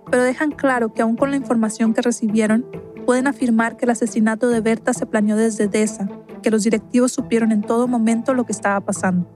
Pero 0.08 0.22
dejan 0.22 0.52
claro 0.52 0.94
que 0.94 1.02
aún 1.02 1.16
con 1.16 1.32
la 1.32 1.36
información 1.38 1.92
que 1.92 2.02
recibieron, 2.02 2.64
pueden 3.04 3.26
afirmar 3.26 3.76
que 3.76 3.84
el 3.84 3.90
asesinato 3.90 4.48
de 4.48 4.60
Berta 4.60 4.92
se 4.92 5.06
planeó 5.06 5.34
desde 5.34 5.66
DESA, 5.66 6.08
que 6.40 6.52
los 6.52 6.62
directivos 6.62 7.10
supieron 7.10 7.50
en 7.50 7.62
todo 7.62 7.88
momento 7.88 8.32
lo 8.32 8.46
que 8.46 8.52
estaba 8.52 8.80
pasando. 8.80 9.28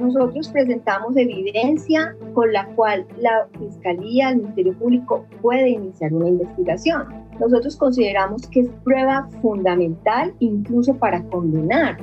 Nosotros 0.00 0.48
presentamos 0.48 1.14
evidencia 1.14 2.16
con 2.32 2.50
la 2.54 2.66
cual 2.74 3.06
la 3.18 3.46
Fiscalía, 3.58 4.30
el 4.30 4.38
Ministerio 4.38 4.72
Público 4.78 5.26
puede 5.42 5.68
iniciar 5.68 6.14
una 6.14 6.28
investigación. 6.28 7.04
Nosotros 7.38 7.76
consideramos 7.76 8.46
que 8.46 8.60
es 8.60 8.68
prueba 8.82 9.28
fundamental 9.42 10.34
incluso 10.38 10.94
para 10.94 11.22
condenar. 11.24 11.98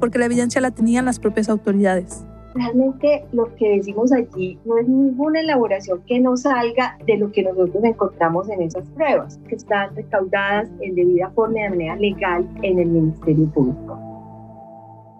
Porque 0.00 0.18
la 0.18 0.26
evidencia 0.26 0.60
la 0.60 0.72
tenían 0.72 1.04
las 1.04 1.20
propias 1.20 1.48
autoridades. 1.48 2.26
Realmente 2.54 3.24
lo 3.32 3.54
que 3.54 3.76
decimos 3.76 4.12
allí 4.12 4.58
no 4.64 4.78
es 4.78 4.88
ninguna 4.88 5.40
elaboración 5.40 6.02
que 6.06 6.18
no 6.18 6.36
salga 6.36 6.98
de 7.06 7.16
lo 7.16 7.30
que 7.30 7.44
nosotros 7.44 7.84
encontramos 7.84 8.48
en 8.48 8.62
esas 8.62 8.88
pruebas, 8.90 9.38
que 9.48 9.54
están 9.54 9.94
recaudadas 9.94 10.68
en 10.80 10.96
debida 10.96 11.30
forma 11.30 11.60
de 11.60 11.70
manera 11.70 11.96
legal 11.96 12.48
en 12.62 12.80
el 12.80 12.88
Ministerio 12.88 13.46
Público. 13.52 14.05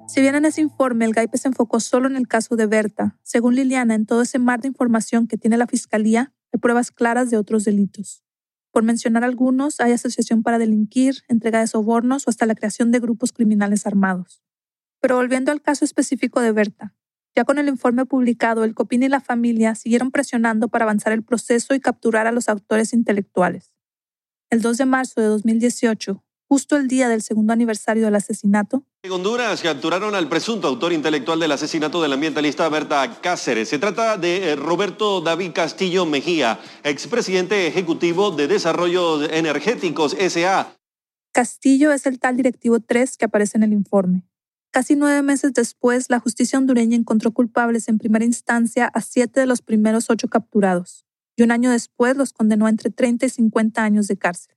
Si 0.08 0.20
bien 0.20 0.36
en 0.36 0.44
ese 0.44 0.60
informe 0.60 1.04
el 1.04 1.12
GAIPE 1.12 1.36
se 1.36 1.48
enfocó 1.48 1.80
solo 1.80 2.06
en 2.06 2.16
el 2.16 2.28
caso 2.28 2.54
de 2.54 2.66
Berta, 2.66 3.18
según 3.22 3.56
Liliana, 3.56 3.94
en 3.94 4.06
todo 4.06 4.22
ese 4.22 4.38
mar 4.38 4.60
de 4.60 4.68
información 4.68 5.26
que 5.26 5.36
tiene 5.36 5.56
la 5.56 5.66
Fiscalía, 5.66 6.32
hay 6.52 6.60
pruebas 6.60 6.92
claras 6.92 7.28
de 7.28 7.36
otros 7.36 7.64
delitos. 7.64 8.22
Por 8.70 8.84
mencionar 8.84 9.24
algunos, 9.24 9.80
hay 9.80 9.92
asociación 9.92 10.44
para 10.44 10.58
delinquir, 10.58 11.22
entrega 11.28 11.58
de 11.58 11.66
sobornos 11.66 12.26
o 12.26 12.30
hasta 12.30 12.46
la 12.46 12.54
creación 12.54 12.92
de 12.92 13.00
grupos 13.00 13.32
criminales 13.32 13.84
armados. 13.86 14.42
Pero 15.00 15.16
volviendo 15.16 15.50
al 15.50 15.60
caso 15.60 15.84
específico 15.84 16.40
de 16.40 16.52
Berta, 16.52 16.94
ya 17.34 17.44
con 17.44 17.58
el 17.58 17.68
informe 17.68 18.06
publicado, 18.06 18.64
el 18.64 18.74
COPIN 18.74 19.02
y 19.02 19.08
la 19.08 19.20
familia 19.20 19.74
siguieron 19.74 20.12
presionando 20.12 20.68
para 20.68 20.84
avanzar 20.84 21.12
el 21.12 21.24
proceso 21.24 21.74
y 21.74 21.80
capturar 21.80 22.26
a 22.26 22.32
los 22.32 22.48
autores 22.48 22.92
intelectuales. 22.92 23.74
El 24.50 24.62
2 24.62 24.78
de 24.78 24.86
marzo 24.86 25.20
de 25.20 25.26
2018, 25.26 26.24
justo 26.48 26.76
el 26.76 26.88
día 26.88 27.08
del 27.08 27.22
segundo 27.22 27.52
aniversario 27.52 28.04
del 28.04 28.14
asesinato. 28.14 28.84
En 29.02 29.12
Honduras 29.12 29.62
capturaron 29.62 30.14
al 30.14 30.28
presunto 30.28 30.68
autor 30.68 30.92
intelectual 30.92 31.40
del 31.40 31.52
asesinato 31.52 32.02
del 32.02 32.12
ambientalista 32.12 32.68
Berta 32.68 33.20
Cáceres. 33.20 33.68
Se 33.68 33.78
trata 33.78 34.16
de 34.16 34.50
eh, 34.50 34.56
Roberto 34.56 35.20
David 35.20 35.52
Castillo 35.52 36.06
Mejía, 36.06 36.58
expresidente 36.84 37.66
ejecutivo 37.66 38.30
de 38.30 38.48
Desarrollo 38.48 39.22
Energéticos 39.30 40.16
SA. 40.18 40.74
Castillo 41.32 41.92
es 41.92 42.06
el 42.06 42.18
tal 42.18 42.36
directivo 42.36 42.80
3 42.80 43.16
que 43.16 43.26
aparece 43.26 43.58
en 43.58 43.64
el 43.64 43.72
informe. 43.72 44.24
Casi 44.70 44.94
nueve 44.94 45.22
meses 45.22 45.54
después, 45.54 46.10
la 46.10 46.20
justicia 46.20 46.58
hondureña 46.58 46.96
encontró 46.96 47.30
culpables 47.30 47.88
en 47.88 47.98
primera 47.98 48.24
instancia 48.24 48.86
a 48.86 49.00
siete 49.00 49.40
de 49.40 49.46
los 49.46 49.62
primeros 49.62 50.10
ocho 50.10 50.28
capturados, 50.28 51.06
y 51.34 51.42
un 51.42 51.50
año 51.50 51.70
después 51.70 52.16
los 52.16 52.32
condenó 52.32 52.66
a 52.66 52.70
entre 52.70 52.90
30 52.90 53.26
y 53.26 53.30
50 53.30 53.82
años 53.82 54.06
de 54.06 54.16
cárcel. 54.16 54.55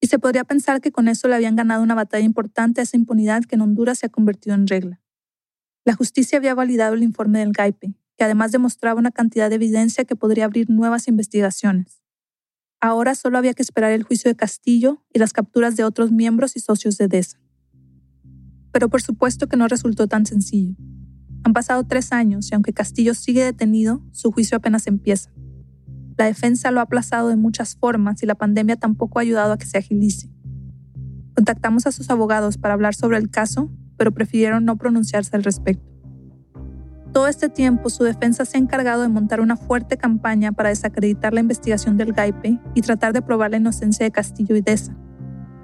Y 0.00 0.06
se 0.06 0.18
podría 0.18 0.44
pensar 0.44 0.80
que 0.80 0.92
con 0.92 1.08
eso 1.08 1.28
le 1.28 1.34
habían 1.34 1.56
ganado 1.56 1.82
una 1.82 1.94
batalla 1.94 2.24
importante 2.24 2.80
a 2.80 2.84
esa 2.84 2.96
impunidad 2.96 3.44
que 3.44 3.56
en 3.56 3.62
Honduras 3.62 3.98
se 3.98 4.06
ha 4.06 4.10
convertido 4.10 4.54
en 4.54 4.66
regla. 4.66 5.00
La 5.84 5.94
justicia 5.94 6.38
había 6.38 6.54
validado 6.54 6.94
el 6.94 7.02
informe 7.02 7.40
del 7.40 7.52
GAIPE, 7.52 7.94
que 8.16 8.24
además 8.24 8.52
demostraba 8.52 8.98
una 8.98 9.10
cantidad 9.10 9.48
de 9.48 9.56
evidencia 9.56 10.04
que 10.04 10.16
podría 10.16 10.44
abrir 10.44 10.68
nuevas 10.70 11.08
investigaciones. 11.08 12.02
Ahora 12.80 13.14
solo 13.14 13.38
había 13.38 13.54
que 13.54 13.62
esperar 13.62 13.92
el 13.92 14.04
juicio 14.04 14.30
de 14.30 14.36
Castillo 14.36 15.04
y 15.12 15.18
las 15.18 15.32
capturas 15.32 15.76
de 15.76 15.84
otros 15.84 16.12
miembros 16.12 16.56
y 16.56 16.60
socios 16.60 16.96
de 16.96 17.08
DESA. 17.08 17.40
Pero 18.72 18.88
por 18.88 19.02
supuesto 19.02 19.48
que 19.48 19.56
no 19.56 19.66
resultó 19.66 20.06
tan 20.06 20.26
sencillo. 20.26 20.76
Han 21.42 21.52
pasado 21.52 21.84
tres 21.86 22.12
años 22.12 22.50
y 22.50 22.54
aunque 22.54 22.72
Castillo 22.72 23.14
sigue 23.14 23.42
detenido, 23.42 24.04
su 24.12 24.30
juicio 24.30 24.56
apenas 24.58 24.86
empieza. 24.86 25.32
La 26.18 26.24
defensa 26.24 26.72
lo 26.72 26.80
ha 26.80 26.82
aplazado 26.82 27.28
de 27.28 27.36
muchas 27.36 27.76
formas 27.76 28.24
y 28.24 28.26
la 28.26 28.34
pandemia 28.34 28.74
tampoco 28.74 29.18
ha 29.18 29.22
ayudado 29.22 29.52
a 29.52 29.56
que 29.56 29.66
se 29.66 29.78
agilice. 29.78 30.28
Contactamos 31.36 31.86
a 31.86 31.92
sus 31.92 32.10
abogados 32.10 32.58
para 32.58 32.74
hablar 32.74 32.96
sobre 32.96 33.18
el 33.18 33.30
caso, 33.30 33.70
pero 33.96 34.10
prefirieron 34.10 34.64
no 34.64 34.76
pronunciarse 34.76 35.36
al 35.36 35.44
respecto. 35.44 35.86
Todo 37.12 37.28
este 37.28 37.48
tiempo 37.48 37.88
su 37.88 38.02
defensa 38.02 38.44
se 38.44 38.56
ha 38.56 38.60
encargado 38.60 39.02
de 39.02 39.08
montar 39.08 39.40
una 39.40 39.56
fuerte 39.56 39.96
campaña 39.96 40.50
para 40.50 40.70
desacreditar 40.70 41.32
la 41.32 41.40
investigación 41.40 41.96
del 41.96 42.12
GAIPE 42.12 42.58
y 42.74 42.80
tratar 42.80 43.12
de 43.12 43.22
probar 43.22 43.52
la 43.52 43.58
inocencia 43.58 44.04
de 44.04 44.10
Castillo 44.10 44.56
y 44.56 44.60
Deza. 44.60 44.96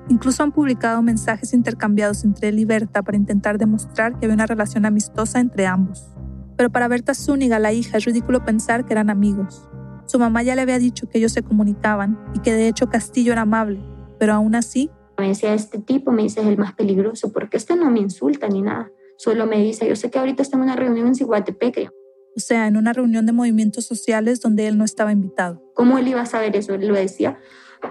Incluso 0.09 0.44
han 0.44 0.52
publicado 0.52 1.02
mensajes 1.02 1.52
intercambiados 1.52 2.22
entre 2.22 2.50
él 2.50 2.61
y 2.61 2.64
Berta 2.64 3.02
para 3.02 3.16
intentar 3.16 3.59
demostrar 3.59 4.12
que 4.12 4.26
había 4.26 4.34
una 4.34 4.46
relación 4.46 4.86
amistosa 4.86 5.40
entre 5.40 5.66
ambos. 5.66 6.14
Pero 6.57 6.70
para 6.70 6.86
Berta 6.86 7.12
Zúñiga, 7.12 7.59
la 7.59 7.72
hija, 7.72 7.98
es 7.98 8.05
ridículo 8.05 8.44
pensar 8.44 8.84
que 8.84 8.92
eran 8.92 9.11
amigos. 9.11 9.68
Su 10.07 10.18
mamá 10.18 10.42
ya 10.42 10.55
le 10.55 10.62
había 10.62 10.78
dicho 10.78 11.09
que 11.09 11.18
ellos 11.18 11.32
se 11.32 11.42
comunicaban 11.42 12.18
y 12.34 12.40
que 12.40 12.52
de 12.52 12.68
hecho 12.68 12.88
Castillo 12.88 13.32
era 13.32 13.42
amable, 13.42 13.80
pero 14.18 14.34
aún 14.34 14.55
así... 14.55 14.90
Me 15.18 15.28
decía, 15.28 15.55
este 15.55 15.78
tipo 15.78 16.11
me 16.12 16.22
dice 16.22 16.40
es 16.40 16.46
el 16.46 16.59
más 16.59 16.74
peligroso 16.74 17.32
porque 17.32 17.57
este 17.57 17.76
no 17.76 17.90
me 17.90 18.00
insulta 18.00 18.48
ni 18.48 18.62
nada. 18.62 18.90
Solo 19.16 19.46
me 19.46 19.59
dice, 19.59 19.88
yo 19.88 19.94
sé 19.96 20.11
que 20.11 20.18
ahorita 20.18 20.42
está 20.42 20.57
en 20.57 20.64
una 20.64 20.76
reunión 20.76 21.07
en 21.07 21.14
Ciguatepec. 21.14 21.90
O 22.36 22.40
sea, 22.40 22.66
en 22.66 22.76
una 22.76 22.92
reunión 22.92 23.26
de 23.26 23.32
movimientos 23.32 23.86
sociales 23.86 24.40
donde 24.40 24.66
él 24.66 24.76
no 24.76 24.84
estaba 24.84 25.12
invitado. 25.12 25.62
¿Cómo 25.74 25.98
él 25.98 26.09
iba 26.09 26.20
a 26.20 26.26
saber 26.26 26.57
eso? 26.57 26.74
Él 26.74 26.88
lo 26.88 26.94
decía 26.94 27.38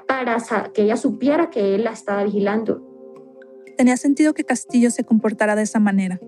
para 0.08 0.38
que 0.74 0.84
ella 0.84 0.98
supiera 0.98 1.50
que 1.50 1.76
él 1.76 1.84
la 1.84 1.92
estaba 1.92 2.24
vigilando. 2.24 2.82
Tenía 3.78 3.98
sentido 3.98 4.34
que 4.34 4.44
Castillo 4.44 4.92
se 4.92 5.04
comportara 5.04 5.56
de 5.56 5.64
esa 5.64 5.80
manera. 5.80 6.20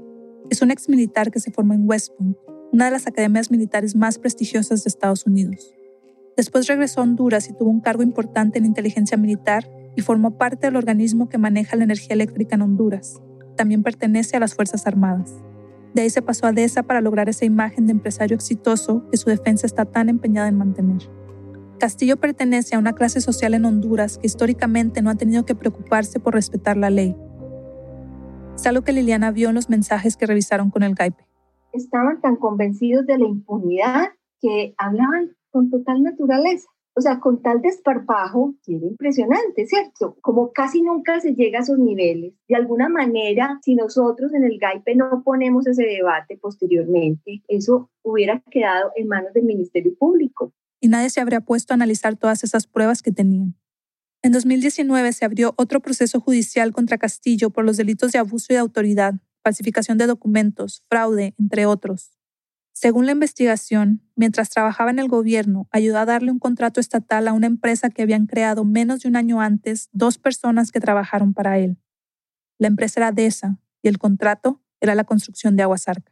Es 0.50 0.62
un 0.62 0.72
ex 0.72 0.90
militar 0.90 1.32
que 1.32 1.40
se 1.40 1.52
formó 1.52 1.74
en 1.74 1.88
West 1.88 2.14
Point, 2.18 2.38
una 2.76 2.86
de 2.86 2.92
las 2.92 3.08
academias 3.08 3.52
militares 3.52 3.96
más 3.96 4.20
prestigiosas 4.20 4.84
de 4.84 4.90
Estados 4.90 5.26
Unidos. 5.26 5.74
Después 6.36 6.68
regresó 6.68 7.00
a 7.00 7.04
Honduras 7.04 7.50
y 7.50 7.54
tuvo 7.54 7.70
un 7.70 7.80
cargo 7.80 8.04
importante 8.04 8.60
en 8.60 8.66
inteligencia 8.66 9.16
militar 9.16 9.72
y 9.96 10.02
formó 10.02 10.38
parte 10.38 10.68
del 10.68 10.76
organismo 10.76 11.30
que 11.30 11.38
maneja 11.38 11.78
la 11.78 11.86
energía 11.86 12.16
eléctrica 12.16 12.56
en 12.56 12.64
Honduras. 12.64 13.22
También 13.56 13.82
pertenece 13.82 14.36
a 14.36 14.42
las 14.42 14.56
Fuerzas 14.56 14.86
Armadas. 14.88 15.34
De 15.94 16.02
ahí 16.02 16.10
se 16.10 16.22
pasó 16.22 16.48
a 16.48 16.52
DESA 16.52 16.84
para 16.84 17.00
lograr 17.00 17.30
esa 17.30 17.46
imagen 17.46 17.86
de 17.86 17.94
empresario 17.94 18.36
exitoso 18.36 19.08
que 19.10 19.16
su 19.16 19.30
defensa 19.30 19.66
está 19.66 19.86
tan 19.86 20.10
empeñada 20.10 20.50
en 20.50 20.58
mantener. 20.58 21.10
Castillo 21.80 22.18
pertenece 22.18 22.76
a 22.76 22.80
una 22.80 22.92
clase 22.92 23.22
social 23.22 23.54
en 23.54 23.64
Honduras 23.64 24.18
que 24.18 24.28
históricamente 24.28 25.02
no 25.02 25.10
ha 25.10 25.16
tenido 25.16 25.46
que 25.46 25.56
preocuparse 25.56 26.20
por 26.20 26.34
respetar 26.34 26.76
la 26.76 26.90
ley. 26.90 27.16
Es 28.58 28.82
que 28.82 28.92
Liliana 28.92 29.32
vio 29.32 29.48
en 29.48 29.56
los 29.56 29.70
mensajes 29.70 30.18
que 30.18 30.26
revisaron 30.26 30.72
con 30.72 30.84
el 30.84 30.94
GAIPE. 30.94 31.35
Estaban 31.76 32.22
tan 32.22 32.38
convencidos 32.38 33.06
de 33.06 33.18
la 33.18 33.28
impunidad 33.28 34.10
que 34.42 34.74
hablaban 34.78 35.36
con 35.52 35.70
total 35.70 36.04
naturaleza. 36.04 36.68
O 36.98 37.02
sea, 37.02 37.20
con 37.20 37.42
tal 37.42 37.62
desparpajo, 37.62 38.56
que 38.64 38.78
era 38.78 38.88
impresionante, 38.88 39.68
¿cierto? 39.68 40.16
Como 40.22 40.54
casi 40.54 40.82
nunca 40.82 41.20
se 41.20 41.34
llega 41.34 41.60
a 41.60 41.62
esos 41.64 41.78
niveles. 41.78 42.34
De 42.48 42.56
alguna 42.56 42.88
manera, 42.88 43.60
si 43.62 43.76
nosotros 43.76 44.34
en 44.34 44.46
el 44.46 44.58
GAIPE 44.58 44.96
no 44.96 45.22
ponemos 45.26 45.68
ese 45.68 45.84
debate 45.84 46.38
posteriormente, 46.38 47.44
eso 47.50 47.90
hubiera 48.02 48.42
quedado 48.50 48.92
en 48.96 49.10
manos 49.10 49.34
del 49.34 49.44
Ministerio 49.44 49.94
Público. 49.98 50.54
Y 50.80 50.88
nadie 50.88 51.10
se 51.10 51.20
habría 51.20 51.42
puesto 51.42 51.74
a 51.74 51.76
analizar 51.76 52.16
todas 52.16 52.46
esas 52.46 52.66
pruebas 52.66 53.02
que 53.02 53.12
tenían. 53.12 53.56
En 54.24 54.32
2019 54.32 55.12
se 55.12 55.26
abrió 55.26 55.54
otro 55.58 55.82
proceso 55.82 56.22
judicial 56.22 56.72
contra 56.72 56.98
Castillo 56.98 57.50
por 57.50 57.66
los 57.66 57.76
delitos 57.76 58.14
de 58.14 58.20
abuso 58.20 58.54
de 58.54 58.60
autoridad, 58.60 59.16
falsificación 59.46 60.00
de 60.00 60.08
documentos, 60.08 60.84
fraude, 60.90 61.36
entre 61.38 61.68
otros. 61.68 62.18
Según 62.74 63.06
la 63.06 63.12
investigación, 63.12 64.02
mientras 64.16 64.50
trabajaba 64.50 64.90
en 64.90 64.98
el 64.98 65.08
gobierno, 65.08 65.68
ayudó 65.72 66.00
a 66.00 66.06
darle 66.06 66.32
un 66.32 66.40
contrato 66.40 66.80
estatal 66.80 67.28
a 67.28 67.34
una 67.34 67.46
empresa 67.46 67.92
que 67.92 68.02
habían 68.02 68.26
creado 68.26 68.66
menos 68.66 69.02
de 69.02 69.10
un 69.10 69.16
año 69.16 69.40
antes 69.42 69.88
dos 69.94 70.18
personas 70.18 70.72
que 70.72 70.80
trabajaron 70.80 71.36
para 71.36 71.60
él. 71.60 71.78
La 72.58 72.68
empresa 72.68 73.02
era 73.02 73.12
DESA 73.12 73.60
y 73.84 73.88
el 73.88 74.00
contrato 74.00 74.64
era 74.82 74.96
la 74.96 75.04
construcción 75.04 75.56
de 75.56 75.62
Aguasarca. 75.62 76.12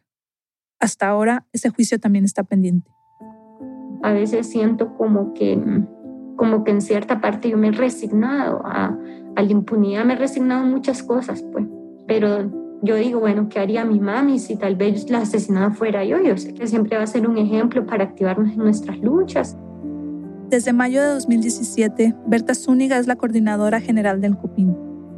Hasta 0.80 1.08
ahora, 1.08 1.48
ese 1.54 1.70
juicio 1.70 2.00
también 2.00 2.26
está 2.26 2.44
pendiente. 2.44 2.92
A 4.04 4.14
veces 4.14 4.48
siento 4.48 4.96
como 4.96 5.34
que, 5.34 5.60
como 6.38 6.64
que 6.64 6.72
en 6.72 6.82
cierta 6.82 7.20
parte 7.20 7.50
yo 7.50 7.58
me 7.58 7.70
he 7.70 7.72
resignado 7.72 8.62
a, 8.64 8.96
a 9.36 9.42
la 9.42 9.52
impunidad, 9.52 10.06
me 10.06 10.14
he 10.14 10.18
resignado 10.18 10.62
a 10.62 10.68
muchas 10.68 11.02
cosas, 11.02 11.44
pues, 11.52 11.66
pero 12.08 12.63
yo 12.84 12.96
digo, 12.96 13.20
bueno, 13.22 13.48
¿qué 13.50 13.60
haría 13.60 13.86
mi 13.86 14.00
mami 14.00 14.40
si 14.40 14.58
tal 14.58 14.76
vez 14.76 15.10
la 15.10 15.20
asesinada 15.20 15.72
fuera 15.72 16.04
yo? 16.04 16.22
Yo 16.22 16.38
sé 16.38 16.54
que 16.54 16.68
siempre 16.68 16.98
va 16.98 17.04
a 17.04 17.08
ser 17.08 17.28
un 17.28 17.38
ejemplo 17.38 17.86
para 17.86 18.04
activarnos 18.04 18.52
en 18.52 18.58
nuestras 18.58 19.00
luchas. 19.00 19.58
Desde 20.50 20.74
mayo 20.74 21.02
de 21.02 21.08
2017, 21.08 22.14
Berta 22.28 22.54
Zúñiga 22.54 22.98
es 22.98 23.08
la 23.08 23.16
coordinadora 23.16 23.80
general 23.80 24.20
del 24.20 24.36
CUPIN. 24.36 24.76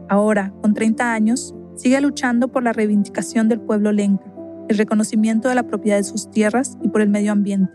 Ahora, 0.10 0.54
con 0.62 0.76
30 0.76 1.12
años, 1.12 1.56
sigue 1.76 2.00
luchando 2.00 2.50
por 2.50 2.62
la 2.62 2.72
reivindicación 2.72 3.50
del 3.50 3.60
pueblo 3.60 3.92
lenca, 3.92 4.32
el 4.70 4.78
reconocimiento 4.78 5.50
de 5.50 5.56
la 5.56 5.64
propiedad 5.64 5.98
de 5.98 6.04
sus 6.04 6.30
tierras 6.30 6.78
y 6.84 6.90
por 6.90 7.02
el 7.02 7.10
medio 7.10 7.32
ambiente. 7.32 7.74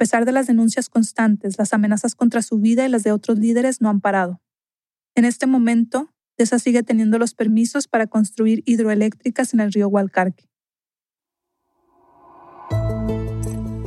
pesar 0.00 0.24
de 0.24 0.32
las 0.32 0.46
denuncias 0.46 0.88
constantes, 0.88 1.58
las 1.58 1.74
amenazas 1.74 2.14
contra 2.14 2.40
su 2.40 2.58
vida 2.58 2.86
y 2.86 2.88
las 2.88 3.02
de 3.02 3.12
otros 3.12 3.38
líderes 3.38 3.82
no 3.82 3.90
han 3.90 4.00
parado. 4.00 4.40
En 5.14 5.26
este 5.26 5.46
momento, 5.46 6.10
TESA 6.40 6.58
sigue 6.58 6.82
teniendo 6.82 7.18
los 7.18 7.34
permisos 7.34 7.86
para 7.86 8.06
construir 8.06 8.62
hidroeléctricas 8.64 9.52
en 9.52 9.60
el 9.60 9.70
río 9.74 9.88
Hualcarque. 9.88 10.48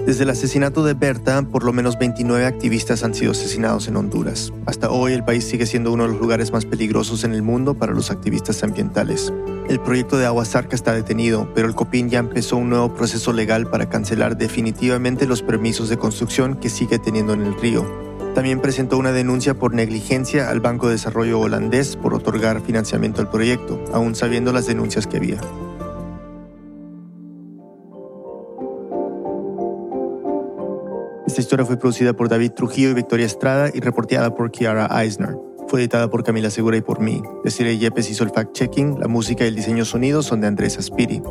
Desde 0.05 0.23
el 0.23 0.29
asesinato 0.29 0.85
de 0.85 0.93
Berta, 0.93 1.41
por 1.41 1.63
lo 1.63 1.73
menos 1.73 1.97
29 1.97 2.45
activistas 2.45 3.03
han 3.03 3.15
sido 3.15 3.31
asesinados 3.31 3.87
en 3.87 3.95
Honduras. 3.95 4.53
Hasta 4.67 4.91
hoy 4.91 5.13
el 5.13 5.23
país 5.23 5.45
sigue 5.45 5.65
siendo 5.65 5.91
uno 5.91 6.03
de 6.03 6.09
los 6.09 6.21
lugares 6.21 6.51
más 6.51 6.67
peligrosos 6.67 7.23
en 7.23 7.33
el 7.33 7.41
mundo 7.41 7.73
para 7.73 7.91
los 7.91 8.11
activistas 8.11 8.63
ambientales. 8.63 9.33
El 9.67 9.79
proyecto 9.79 10.19
de 10.19 10.27
Agua 10.27 10.45
Zarca 10.45 10.75
está 10.75 10.93
detenido, 10.93 11.51
pero 11.55 11.67
el 11.67 11.73
COPIN 11.73 12.11
ya 12.11 12.19
empezó 12.19 12.57
un 12.57 12.69
nuevo 12.69 12.93
proceso 12.93 13.33
legal 13.33 13.67
para 13.67 13.89
cancelar 13.89 14.37
definitivamente 14.37 15.25
los 15.25 15.41
permisos 15.41 15.89
de 15.89 15.97
construcción 15.97 16.59
que 16.59 16.69
sigue 16.69 16.99
teniendo 16.99 17.33
en 17.33 17.41
el 17.41 17.59
río. 17.59 18.12
También 18.33 18.61
presentó 18.61 18.97
una 18.97 19.11
denuncia 19.11 19.53
por 19.53 19.75
negligencia 19.75 20.49
al 20.49 20.59
Banco 20.59 20.87
de 20.87 20.93
Desarrollo 20.93 21.39
holandés 21.39 21.95
por 21.95 22.15
otorgar 22.15 22.61
financiamiento 22.61 23.21
al 23.21 23.29
proyecto, 23.29 23.79
aún 23.93 24.15
sabiendo 24.15 24.51
las 24.51 24.65
denuncias 24.65 25.05
que 25.05 25.17
había. 25.17 25.39
Esta 31.27 31.41
historia 31.41 31.65
fue 31.65 31.77
producida 31.77 32.13
por 32.13 32.27
David 32.27 32.51
Trujillo 32.51 32.89
y 32.89 32.93
Victoria 32.93 33.25
Estrada 33.25 33.69
y 33.73 33.79
reporteada 33.79 34.35
por 34.35 34.51
Kiara 34.51 34.87
Eisner. 35.01 35.35
Fue 35.67 35.79
editada 35.79 36.09
por 36.09 36.23
Camila 36.23 36.49
Segura 36.49 36.77
y 36.77 36.81
por 36.81 36.99
mí. 36.99 37.21
Desiree 37.43 37.77
Yepes 37.77 38.09
hizo 38.09 38.23
el 38.23 38.31
fact-checking, 38.31 38.99
la 38.99 39.07
música 39.07 39.43
y 39.43 39.47
el 39.47 39.55
diseño 39.55 39.85
sonido 39.85 40.21
son 40.21 40.41
de 40.41 40.47
Andrés 40.47 40.77
Aspiri. 40.77 41.21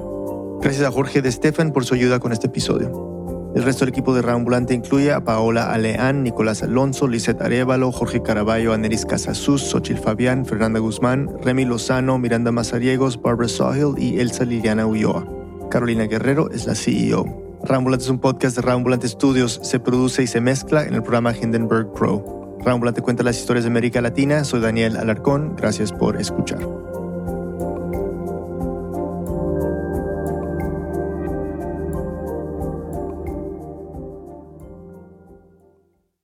Gracias 0.60 0.86
a 0.86 0.90
Jorge 0.90 1.22
de 1.22 1.30
Stefan 1.30 1.72
por 1.72 1.84
su 1.84 1.94
ayuda 1.94 2.20
con 2.20 2.32
este 2.32 2.46
episodio. 2.46 3.21
El 3.54 3.64
resto 3.64 3.84
del 3.84 3.90
equipo 3.90 4.14
de 4.14 4.22
Rambulante 4.22 4.72
incluye 4.72 5.12
a 5.12 5.24
Paola 5.24 5.72
Aleán, 5.72 6.22
Nicolás 6.22 6.62
Alonso, 6.62 7.06
Lisette 7.06 7.42
Arevalo, 7.42 7.92
Jorge 7.92 8.22
Caraballo, 8.22 8.72
Aneris 8.72 9.04
Casasus, 9.04 9.62
Xochil 9.62 9.98
Fabián, 9.98 10.46
Fernanda 10.46 10.80
Guzmán, 10.80 11.28
Remy 11.42 11.66
Lozano, 11.66 12.18
Miranda 12.18 12.50
Mazariegos, 12.50 13.20
Barbara 13.20 13.48
Sahil 13.48 13.94
y 13.98 14.20
Elsa 14.20 14.44
Liliana 14.44 14.86
Ulloa. 14.86 15.26
Carolina 15.70 16.04
Guerrero 16.04 16.50
es 16.50 16.66
la 16.66 16.74
CEO. 16.74 17.58
Rambulante 17.62 18.04
es 18.04 18.10
un 18.10 18.18
podcast 18.18 18.56
de 18.56 18.62
Rambulante 18.62 19.06
Studios. 19.06 19.60
Se 19.62 19.78
produce 19.78 20.22
y 20.22 20.26
se 20.26 20.40
mezcla 20.40 20.84
en 20.84 20.94
el 20.94 21.02
programa 21.02 21.34
Hindenburg 21.36 21.92
Pro. 21.92 22.56
Rambulante 22.64 23.02
cuenta 23.02 23.22
las 23.22 23.38
historias 23.38 23.64
de 23.64 23.70
América 23.70 24.00
Latina. 24.00 24.44
Soy 24.44 24.60
Daniel 24.60 24.96
Alarcón. 24.96 25.56
Gracias 25.56 25.92
por 25.92 26.20
escuchar. 26.20 26.91